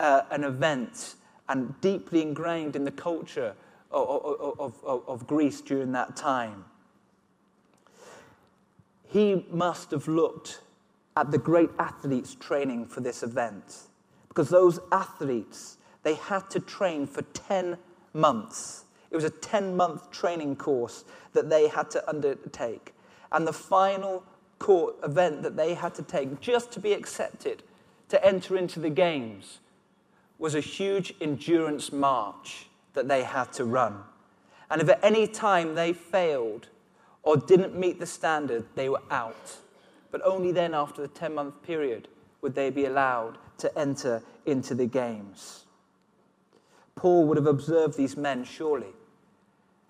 uh, 0.00 0.22
an 0.30 0.44
event 0.44 1.14
and 1.48 1.80
deeply 1.80 2.22
ingrained 2.22 2.76
in 2.76 2.84
the 2.84 2.90
culture 2.90 3.54
of, 3.90 4.58
of, 4.58 4.84
of, 4.84 5.08
of 5.08 5.26
Greece 5.26 5.60
during 5.60 5.92
that 5.92 6.16
time. 6.16 6.64
He 9.08 9.46
must 9.50 9.90
have 9.90 10.08
looked 10.08 10.60
at 11.16 11.30
the 11.30 11.38
great 11.38 11.70
athletes 11.78 12.34
training 12.34 12.86
for 12.86 13.00
this 13.00 13.22
event 13.22 13.82
because 14.28 14.48
those 14.48 14.80
athletes 14.90 15.76
they 16.02 16.14
had 16.14 16.48
to 16.50 16.58
train 16.58 17.06
for 17.06 17.22
10 17.22 17.76
months 18.14 18.84
it 19.10 19.14
was 19.14 19.24
a 19.24 19.30
10 19.30 19.76
month 19.76 20.10
training 20.10 20.56
course 20.56 21.04
that 21.34 21.50
they 21.50 21.68
had 21.68 21.90
to 21.90 22.08
undertake 22.08 22.94
and 23.30 23.46
the 23.46 23.52
final 23.52 24.24
court 24.62 24.94
event 25.02 25.42
that 25.42 25.56
they 25.56 25.74
had 25.74 25.92
to 25.92 26.02
take 26.02 26.40
just 26.40 26.70
to 26.70 26.78
be 26.78 26.92
accepted 26.92 27.64
to 28.08 28.24
enter 28.24 28.56
into 28.56 28.78
the 28.78 28.90
games 28.90 29.58
was 30.38 30.54
a 30.54 30.60
huge 30.60 31.12
endurance 31.20 31.92
march 31.92 32.66
that 32.94 33.08
they 33.08 33.24
had 33.24 33.52
to 33.52 33.64
run. 33.64 34.04
And 34.70 34.80
if 34.80 34.88
at 34.88 35.02
any 35.02 35.26
time 35.26 35.74
they 35.74 35.92
failed 35.92 36.68
or 37.24 37.36
didn't 37.36 37.74
meet 37.74 37.98
the 37.98 38.06
standard, 38.06 38.64
they 38.76 38.88
were 38.88 39.02
out. 39.10 39.56
But 40.12 40.22
only 40.24 40.52
then, 40.52 40.74
after 40.74 41.02
the 41.02 41.08
10 41.08 41.34
month 41.34 41.60
period, 41.62 42.06
would 42.40 42.54
they 42.54 42.70
be 42.70 42.84
allowed 42.84 43.38
to 43.58 43.78
enter 43.78 44.22
into 44.46 44.74
the 44.74 44.86
games. 44.86 45.64
Paul 46.94 47.26
would 47.26 47.36
have 47.36 47.46
observed 47.46 47.96
these 47.96 48.16
men, 48.16 48.44
surely, 48.44 48.94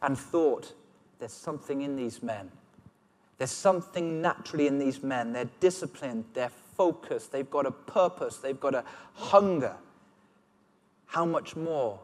and 0.00 0.18
thought, 0.18 0.72
there's 1.18 1.32
something 1.32 1.82
in 1.82 1.96
these 1.96 2.22
men 2.22 2.50
there's 3.42 3.50
something 3.50 4.22
naturally 4.22 4.68
in 4.68 4.78
these 4.78 5.02
men. 5.02 5.32
They're 5.32 5.50
disciplined, 5.58 6.26
they're 6.32 6.52
focused, 6.76 7.32
they've 7.32 7.50
got 7.50 7.66
a 7.66 7.72
purpose, 7.72 8.36
they've 8.36 8.60
got 8.60 8.72
a 8.72 8.84
hunger. 9.14 9.74
How 11.06 11.24
much 11.24 11.56
more 11.56 11.98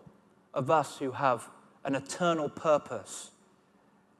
of 0.52 0.68
us 0.68 0.98
who 0.98 1.12
have 1.12 1.48
an 1.84 1.94
eternal 1.94 2.48
purpose 2.48 3.30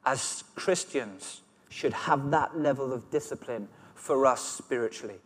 as 0.07 0.45
Christians 0.55 1.41
should 1.71 1.93
have 1.93 2.31
that 2.31 2.57
level 2.57 2.93
of 2.93 3.11
discipline 3.11 3.66
for 3.97 4.25
us 4.25 4.41
spiritually? 4.41 5.19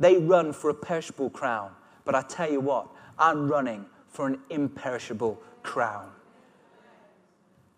They 0.00 0.18
run 0.18 0.52
for 0.52 0.70
a 0.70 0.74
perishable 0.74 1.30
crown. 1.30 1.70
But 2.04 2.16
I 2.16 2.22
tell 2.22 2.50
you 2.50 2.58
what, 2.58 2.88
I'm 3.20 3.46
running 3.46 3.86
for 4.08 4.26
an 4.26 4.40
imperishable 4.50 5.40
crown. 5.62 6.10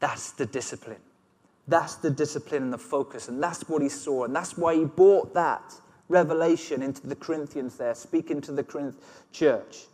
That's 0.01 0.31
the 0.31 0.47
discipline. 0.47 1.03
That's 1.69 1.97
the 1.97 2.11
discipline 2.11 2.65
and 2.65 2.73
the 2.73 2.79
focus. 2.79 3.29
And 3.29 3.43
that's 3.43 3.69
what 3.69 3.83
he 3.83 3.91
saw. 3.91 4.25
And 4.25 4.35
that's 4.35 4.57
why 4.57 4.75
he 4.75 4.85
brought 4.87 5.35
that 5.35 5.75
revelation 6.09 6.83
into 6.83 7.07
the 7.07 7.15
Corinthians 7.15 7.77
there, 7.77 7.95
speaking 7.95 8.41
to 8.41 8.53
the 8.53 8.65
Corinth 8.65 8.97
church. 9.31 9.85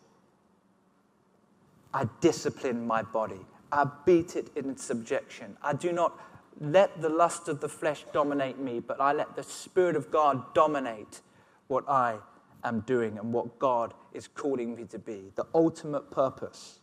I 1.93 2.09
discipline 2.21 2.87
my 2.87 3.03
body. 3.03 3.41
I 3.73 3.87
beat 4.07 4.37
it 4.37 4.51
in 4.57 4.77
subjection. 4.77 5.57
I 5.63 5.73
do 5.73 5.93
not 5.93 6.19
let 6.61 7.03
the 7.03 7.09
lust 7.09 7.49
of 7.49 7.61
the 7.61 7.69
flesh 7.69 8.05
dominate 8.13 8.59
me, 8.59 8.79
but 8.79 9.01
I 9.01 9.13
let 9.13 9.35
the 9.35 9.43
Spirit 9.43 9.97
of 9.97 10.13
God 10.13 10.55
dominate 10.55 11.21
what 11.67 11.89
I 11.89 12.19
am 12.63 12.81
doing 12.81 13.19
and 13.19 13.33
what 13.33 13.59
God 13.59 13.95
is 14.13 14.29
calling 14.29 14.77
me 14.77 14.85
to 14.85 14.99
be. 14.99 15.33
The 15.35 15.47
ultimate 15.55 16.13
purpose. 16.13 16.79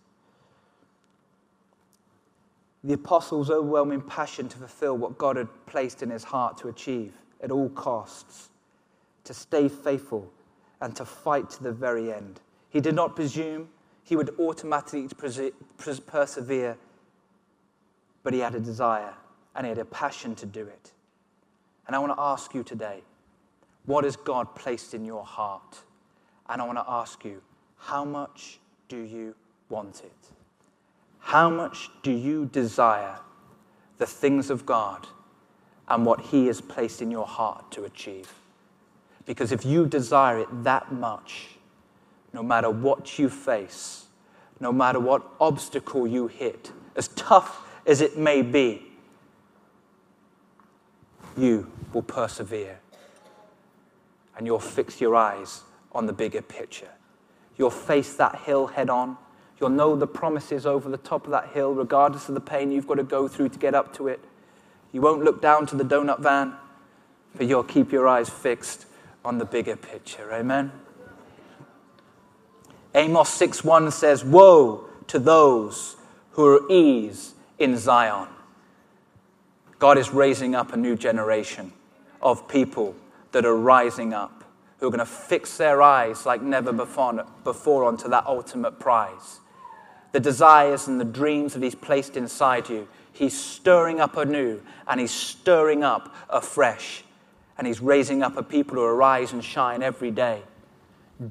The 2.84 2.93
apostle's 2.93 3.49
overwhelming 3.49 4.01
passion 4.01 4.49
to 4.49 4.57
fulfill 4.57 4.97
what 4.97 5.17
God 5.17 5.36
had 5.36 5.47
placed 5.67 6.01
in 6.01 6.09
his 6.09 6.23
heart 6.23 6.57
to 6.59 6.67
achieve 6.67 7.13
at 7.41 7.51
all 7.51 7.69
costs, 7.69 8.49
to 9.23 9.34
stay 9.34 9.67
faithful 9.67 10.32
and 10.82 10.95
to 10.95 11.05
fight 11.05 11.49
to 11.51 11.63
the 11.63 11.71
very 11.71 12.11
end. 12.11 12.39
He 12.69 12.79
did 12.79 12.95
not 12.95 13.15
presume 13.15 13.69
he 14.03 14.15
would 14.15 14.32
automatically 14.39 15.07
persevere, 16.07 16.77
but 18.23 18.34
he 18.34 18.39
had 18.39 18.55
a 18.55 18.59
desire 18.59 19.13
and 19.55 19.65
he 19.65 19.69
had 19.69 19.77
a 19.77 19.86
passion 19.86 20.36
to 20.36 20.45
do 20.45 20.61
it. 20.61 20.91
And 21.86 21.95
I 21.95 21.99
want 21.99 22.15
to 22.15 22.21
ask 22.21 22.53
you 22.53 22.63
today 22.63 23.03
what 23.86 24.03
has 24.03 24.15
God 24.15 24.55
placed 24.55 24.93
in 24.93 25.05
your 25.05 25.23
heart? 25.23 25.82
And 26.49 26.61
I 26.61 26.65
want 26.65 26.77
to 26.77 26.86
ask 26.88 27.23
you, 27.25 27.41
how 27.77 28.05
much 28.05 28.59
do 28.89 28.97
you 28.97 29.36
want 29.69 30.03
it? 30.03 30.41
How 31.22 31.49
much 31.49 31.89
do 32.03 32.11
you 32.11 32.45
desire 32.45 33.19
the 33.97 34.05
things 34.05 34.49
of 34.49 34.65
God 34.65 35.07
and 35.88 36.05
what 36.05 36.22
He 36.22 36.47
has 36.47 36.59
placed 36.59 37.01
in 37.01 37.09
your 37.09 37.26
heart 37.26 37.72
to 37.72 37.86
achieve? 37.86 38.34
Because 39.26 39.51
if 39.51 39.65
you 39.65 39.86
desire 39.86 40.39
it 40.39 40.63
that 40.63 40.91
much, 40.91 41.47
no 42.34 42.43
matter 42.43 42.69
what 42.69 43.17
you 43.17 43.30
face, 43.30 44.05
no 44.59 44.72
matter 44.72 44.99
what 44.99 45.24
obstacle 45.39 46.05
you 46.05 46.28
hit, 46.28 46.72
as 46.95 47.07
tough 47.09 47.67
as 47.86 48.01
it 48.01 48.17
may 48.17 48.41
be, 48.41 48.91
you 51.38 51.72
will 51.93 52.01
persevere 52.01 52.80
and 54.38 54.45
you'll 54.45 54.59
fix 54.59 54.99
your 54.99 55.15
eyes 55.15 55.61
on 55.91 56.05
the 56.05 56.13
bigger 56.13 56.41
picture. 56.41 56.89
You'll 57.57 57.69
face 57.69 58.15
that 58.15 58.36
hill 58.41 58.67
head 58.67 58.89
on. 58.89 59.17
You'll 59.62 59.70
know 59.70 59.95
the 59.95 60.07
promises 60.07 60.66
over 60.66 60.89
the 60.89 60.97
top 60.97 61.26
of 61.26 61.32
that 61.32 61.49
hill, 61.49 61.76
regardless 61.76 62.28
of 62.28 62.34
the 62.34 62.41
pain 62.41 62.72
you've 62.72 62.88
got 62.88 62.95
to 62.95 63.03
go 63.03 63.28
through 63.28 63.49
to 63.49 63.59
get 63.59 63.76
up 63.76 63.93
to 63.97 64.07
it. 64.07 64.20
You 64.91 65.01
won't 65.01 65.24
look 65.24 65.39
down 65.39 65.68
to 65.68 65.76
the 65.76 65.84
donut 65.84 66.20
van, 66.20 66.55
but 67.38 67.45
you'll 67.45 67.64
keep 67.64 67.91
your 67.91 68.07
eyes 68.07 68.28
fixed 68.28 68.88
on 69.24 69.38
the 69.38 69.45
bigger 69.45 69.76
picture. 69.76 70.34
Amen. 70.34 70.72
Amos 72.95 73.30
6:1 73.30 73.91
says, 73.91 74.26
"Woe 74.26 74.86
to 75.05 75.20
those 75.20 75.95
who 76.32 76.45
are 76.47 76.62
ease 76.68 77.36
in 77.59 77.78
Zion." 77.78 78.30
God 79.78 79.99
is 79.99 80.12
raising 80.12 80.55
up 80.55 80.74
a 80.74 80.78
new 80.78 80.95
generation 80.95 81.72
of 82.20 82.47
people 82.47 82.95
that 83.32 83.45
are 83.45 83.55
rising 83.55 84.12
up, 84.12 84.43
who 84.80 84.88
are 84.88 84.89
going 84.89 84.99
to 84.99 85.05
fix 85.05 85.57
their 85.57 85.84
eyes 85.84 86.26
like 86.26 86.41
never 86.41 86.74
before, 86.74 87.26
before 87.43 87.84
onto 87.84 88.09
that 88.09 88.26
ultimate 88.26 88.80
prize. 88.80 89.39
The 90.12 90.20
desires 90.20 90.88
and 90.88 90.99
the 90.99 91.05
dreams 91.05 91.53
that 91.53 91.64
He's 91.64 91.76
placed 91.76 92.18
inside 92.18 92.70
you, 92.70 92.88
He's 93.14 93.38
stirring 93.38 93.99
up 93.99 94.18
anew 94.18 94.62
and 94.88 94.99
He's 94.99 95.12
stirring 95.12 95.84
up 95.84 96.14
afresh. 96.30 97.03
And 97.57 97.68
He's 97.68 97.82
raising 97.82 98.24
up 98.24 98.38
a 98.38 98.43
people 98.43 98.76
who 98.76 98.84
arise 98.84 99.34
and 99.34 99.43
shine 99.43 99.84
every 99.84 100.12
day, 100.12 100.41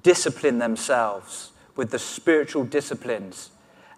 discipline 0.03 0.59
themselves 0.59 1.53
with 1.77 1.91
the 1.91 1.99
spiritual 1.99 2.65
disciplines 2.65 3.51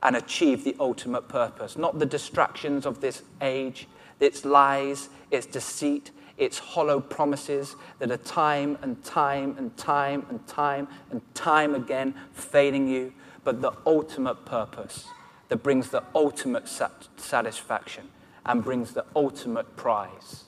and 0.03 0.17
achieve 0.17 0.65
the 0.65 0.77
ultimate 0.81 1.29
purpose, 1.29 1.77
not 1.77 1.99
the 1.99 2.07
distractions 2.07 2.87
of 2.87 3.01
this 3.01 3.23
age, 3.41 3.87
its 4.19 4.45
lies, 4.45 5.09
its 5.31 5.47
deceit, 5.47 6.11
its 6.39 6.59
hollow 6.59 7.01
promises 7.01 7.77
that 7.99 8.11
are 8.11 8.17
time 8.17 8.79
and 8.83 9.03
time 9.05 9.55
and 9.59 9.77
time 9.77 10.27
and 10.29 10.45
time 10.47 10.89
and 11.11 11.21
time 11.35 11.75
again 11.75 12.15
failing 12.33 12.89
you, 12.89 13.13
but 13.45 13.61
the 13.61 13.73
ultimate 13.87 14.45
purpose 14.45 15.07
that 15.49 15.63
brings 15.63 15.91
the 15.91 16.03
ultimate 16.15 16.69
sat- 16.69 17.09
satisfaction 17.17 18.09
and 18.45 18.65
brings 18.65 18.93
the 18.93 19.05
ultimate 19.15 19.77
prize. 19.77 20.45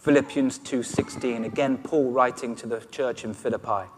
Philippians 0.00 0.58
2:16 0.58 1.44
again 1.44 1.78
Paul 1.78 2.12
writing 2.12 2.54
to 2.56 2.66
the 2.66 2.80
church 2.80 3.24
in 3.24 3.34
Philippi 3.34 3.90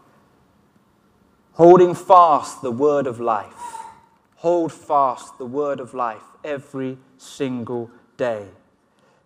holding 1.53 1.93
fast 1.93 2.61
the 2.61 2.71
word 2.71 3.05
of 3.05 3.19
life 3.19 3.81
hold 4.41 4.73
fast 4.73 5.37
the 5.37 5.45
word 5.45 5.79
of 5.79 5.93
life 5.93 6.23
every 6.43 6.97
single 7.17 7.91
day 8.17 8.47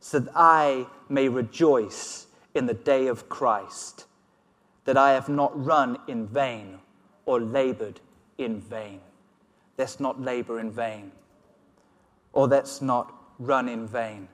so 0.02 0.20
that 0.20 0.32
I 0.36 0.88
may 1.08 1.30
rejoice 1.30 2.28
in 2.54 2.66
the 2.66 2.74
day 2.74 3.08
of 3.08 3.30
Christ, 3.30 4.06
that 4.84 4.98
I 4.98 5.14
have 5.14 5.30
not 5.30 5.52
run 5.66 5.98
in 6.08 6.28
vain 6.28 6.80
or 7.26 7.40
labored 7.40 8.02
in 8.38 8.60
vain. 8.60 9.00
Let's 9.78 10.00
not 10.00 10.22
labor 10.22 10.60
in 10.60 10.72
vain, 10.72 11.12
or 12.34 12.48
let's 12.48 12.82
not 12.82 13.14
run 13.40 13.68
in 13.68 13.88
vain 13.88 14.30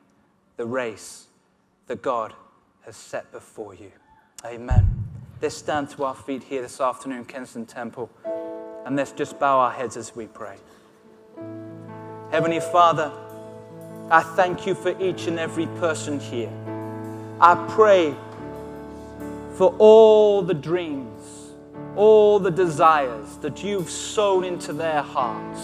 the 0.58 0.66
race 0.66 1.28
that 1.88 2.02
God 2.02 2.34
has 2.82 2.96
set 2.96 3.32
before 3.32 3.74
you. 3.74 3.92
Amen. 4.46 5.06
Let's 5.42 5.56
stand 5.56 5.90
to 5.92 6.04
our 6.04 6.16
feet 6.16 6.44
here 6.44 6.62
this 6.62 6.80
afternoon, 6.80 7.26
Kensington 7.26 7.66
Temple, 7.66 8.10
and 8.86 8.96
let's 8.96 9.12
just 9.12 9.40
bow 9.40 9.60
our 9.60 9.72
heads 9.72 9.98
as 9.98 10.16
we 10.16 10.28
pray. 10.28 10.58
Heavenly 12.32 12.60
Father, 12.60 13.12
I 14.10 14.22
thank 14.22 14.68
you 14.68 14.76
for 14.76 15.00
each 15.02 15.28
and 15.28 15.40
every 15.40 15.66
person 15.66 16.20
here. 16.20 16.52
I 17.40 17.56
pray 17.70 18.16
for 19.56 19.76
all 19.80 20.42
the 20.42 20.54
dreams, 20.54 21.11
all 21.96 22.40
the 22.40 22.52
desires 22.52 23.38
that 23.38 23.64
you've 23.64 23.90
sown 23.90 24.44
into 24.44 24.74
their 24.74 25.02
hearts, 25.02 25.62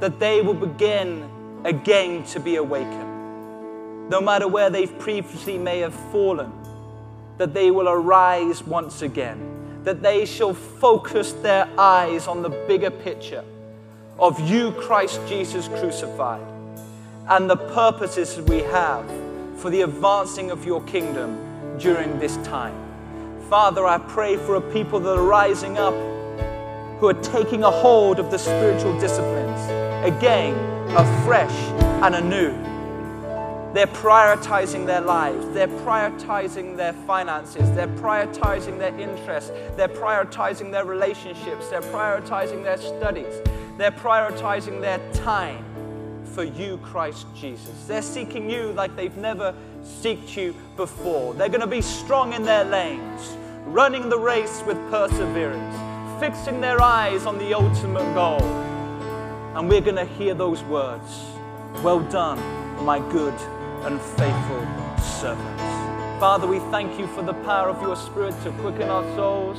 that 0.00 0.18
they 0.18 0.40
will 0.40 0.54
begin 0.54 1.28
again 1.64 2.24
to 2.24 2.40
be 2.40 2.56
awakened. 2.56 4.10
No 4.10 4.20
matter 4.20 4.48
where 4.48 4.70
they've 4.70 4.98
previously 4.98 5.58
may 5.58 5.78
have 5.80 5.94
fallen, 6.10 6.52
that 7.38 7.54
they 7.54 7.70
will 7.70 7.88
arise 7.88 8.62
once 8.64 9.02
again, 9.02 9.82
that 9.84 10.02
they 10.02 10.26
shall 10.26 10.54
focus 10.54 11.32
their 11.32 11.68
eyes 11.78 12.26
on 12.26 12.42
the 12.42 12.50
bigger 12.66 12.90
picture 12.90 13.44
of 14.18 14.38
you, 14.40 14.72
Christ 14.72 15.18
Jesus 15.26 15.66
crucified 15.68 16.46
and 17.28 17.48
the 17.48 17.56
purposes 17.56 18.38
we 18.42 18.58
have 18.58 19.08
for 19.56 19.70
the 19.70 19.82
advancing 19.82 20.50
of 20.50 20.66
your 20.66 20.82
kingdom 20.82 21.78
during 21.78 22.18
this 22.18 22.36
time. 22.38 22.89
Father, 23.50 23.84
I 23.84 23.98
pray 23.98 24.36
for 24.36 24.54
a 24.54 24.60
people 24.60 25.00
that 25.00 25.18
are 25.18 25.24
rising 25.24 25.76
up 25.76 25.92
who 27.00 27.08
are 27.08 27.20
taking 27.20 27.64
a 27.64 27.70
hold 27.70 28.20
of 28.20 28.30
the 28.30 28.38
spiritual 28.38 28.96
disciplines 29.00 29.60
again, 30.06 30.54
afresh 30.90 31.52
and 32.00 32.14
anew. 32.14 32.52
They're 33.74 33.88
prioritizing 33.88 34.86
their 34.86 35.00
lives. 35.00 35.44
They're 35.48 35.66
prioritizing 35.66 36.76
their 36.76 36.92
finances. 36.92 37.68
They're 37.72 37.88
prioritizing 37.88 38.78
their 38.78 38.96
interests. 38.96 39.50
They're 39.74 39.88
prioritizing 39.88 40.70
their 40.70 40.84
relationships. 40.84 41.70
They're 41.70 41.82
prioritizing 41.82 42.62
their 42.62 42.78
studies. 42.78 43.34
They're 43.76 43.90
prioritizing 43.90 44.80
their 44.80 45.00
time 45.12 45.64
for 46.24 46.44
you, 46.44 46.78
Christ 46.84 47.26
Jesus. 47.34 47.86
They're 47.88 48.00
seeking 48.00 48.48
you 48.48 48.70
like 48.74 48.94
they've 48.94 49.16
never 49.16 49.52
sought 49.82 50.36
you 50.36 50.54
before. 50.76 51.34
They're 51.34 51.48
going 51.48 51.60
to 51.60 51.66
be 51.66 51.82
strong 51.82 52.32
in 52.32 52.42
their 52.42 52.64
lanes, 52.64 53.36
running 53.66 54.08
the 54.08 54.18
race 54.18 54.62
with 54.66 54.76
perseverance, 54.90 56.20
fixing 56.20 56.60
their 56.60 56.80
eyes 56.80 57.26
on 57.26 57.38
the 57.38 57.54
ultimate 57.54 58.14
goal. 58.14 58.42
And 59.54 59.68
we're 59.68 59.80
going 59.80 59.96
to 59.96 60.04
hear 60.04 60.34
those 60.34 60.62
words 60.64 61.24
Well 61.82 62.00
done, 62.00 62.38
my 62.84 62.98
good 63.10 63.34
and 63.84 64.00
faithful 64.00 65.00
servants. 65.00 65.62
Father, 66.20 66.46
we 66.46 66.58
thank 66.70 66.98
you 66.98 67.06
for 67.08 67.22
the 67.22 67.32
power 67.32 67.68
of 67.68 67.80
your 67.80 67.96
Spirit 67.96 68.34
to 68.42 68.50
quicken 68.60 68.90
our 68.90 69.04
souls, 69.16 69.58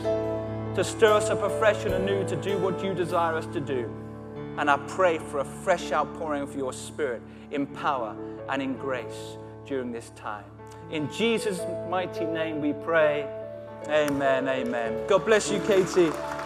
to 0.76 0.84
stir 0.84 1.14
us 1.14 1.30
up 1.30 1.42
afresh 1.42 1.86
and 1.86 1.94
anew 1.96 2.28
to 2.28 2.36
do 2.36 2.58
what 2.60 2.84
you 2.84 2.94
desire 2.94 3.36
us 3.36 3.48
to 3.48 3.60
do. 3.60 3.92
And 4.58 4.70
I 4.70 4.78
pray 4.88 5.18
for 5.18 5.40
a 5.40 5.46
fresh 5.46 5.92
outpouring 5.92 6.44
of 6.44 6.56
your 6.56 6.72
Spirit 6.72 7.22
in 7.50 7.66
power 7.66 8.16
and 8.48 8.62
in 8.62 8.76
grace 8.78 9.38
during 9.72 9.94
this 9.94 10.12
time. 10.18 10.44
In 10.92 11.10
Jesus' 11.10 11.62
mighty 11.90 12.26
name 12.26 12.60
we 12.60 12.74
pray. 12.74 13.26
Amen, 13.88 14.50
amen. 14.50 15.08
God 15.08 15.26
bless 15.26 15.50
you, 15.50 15.60
KT. 15.60 16.41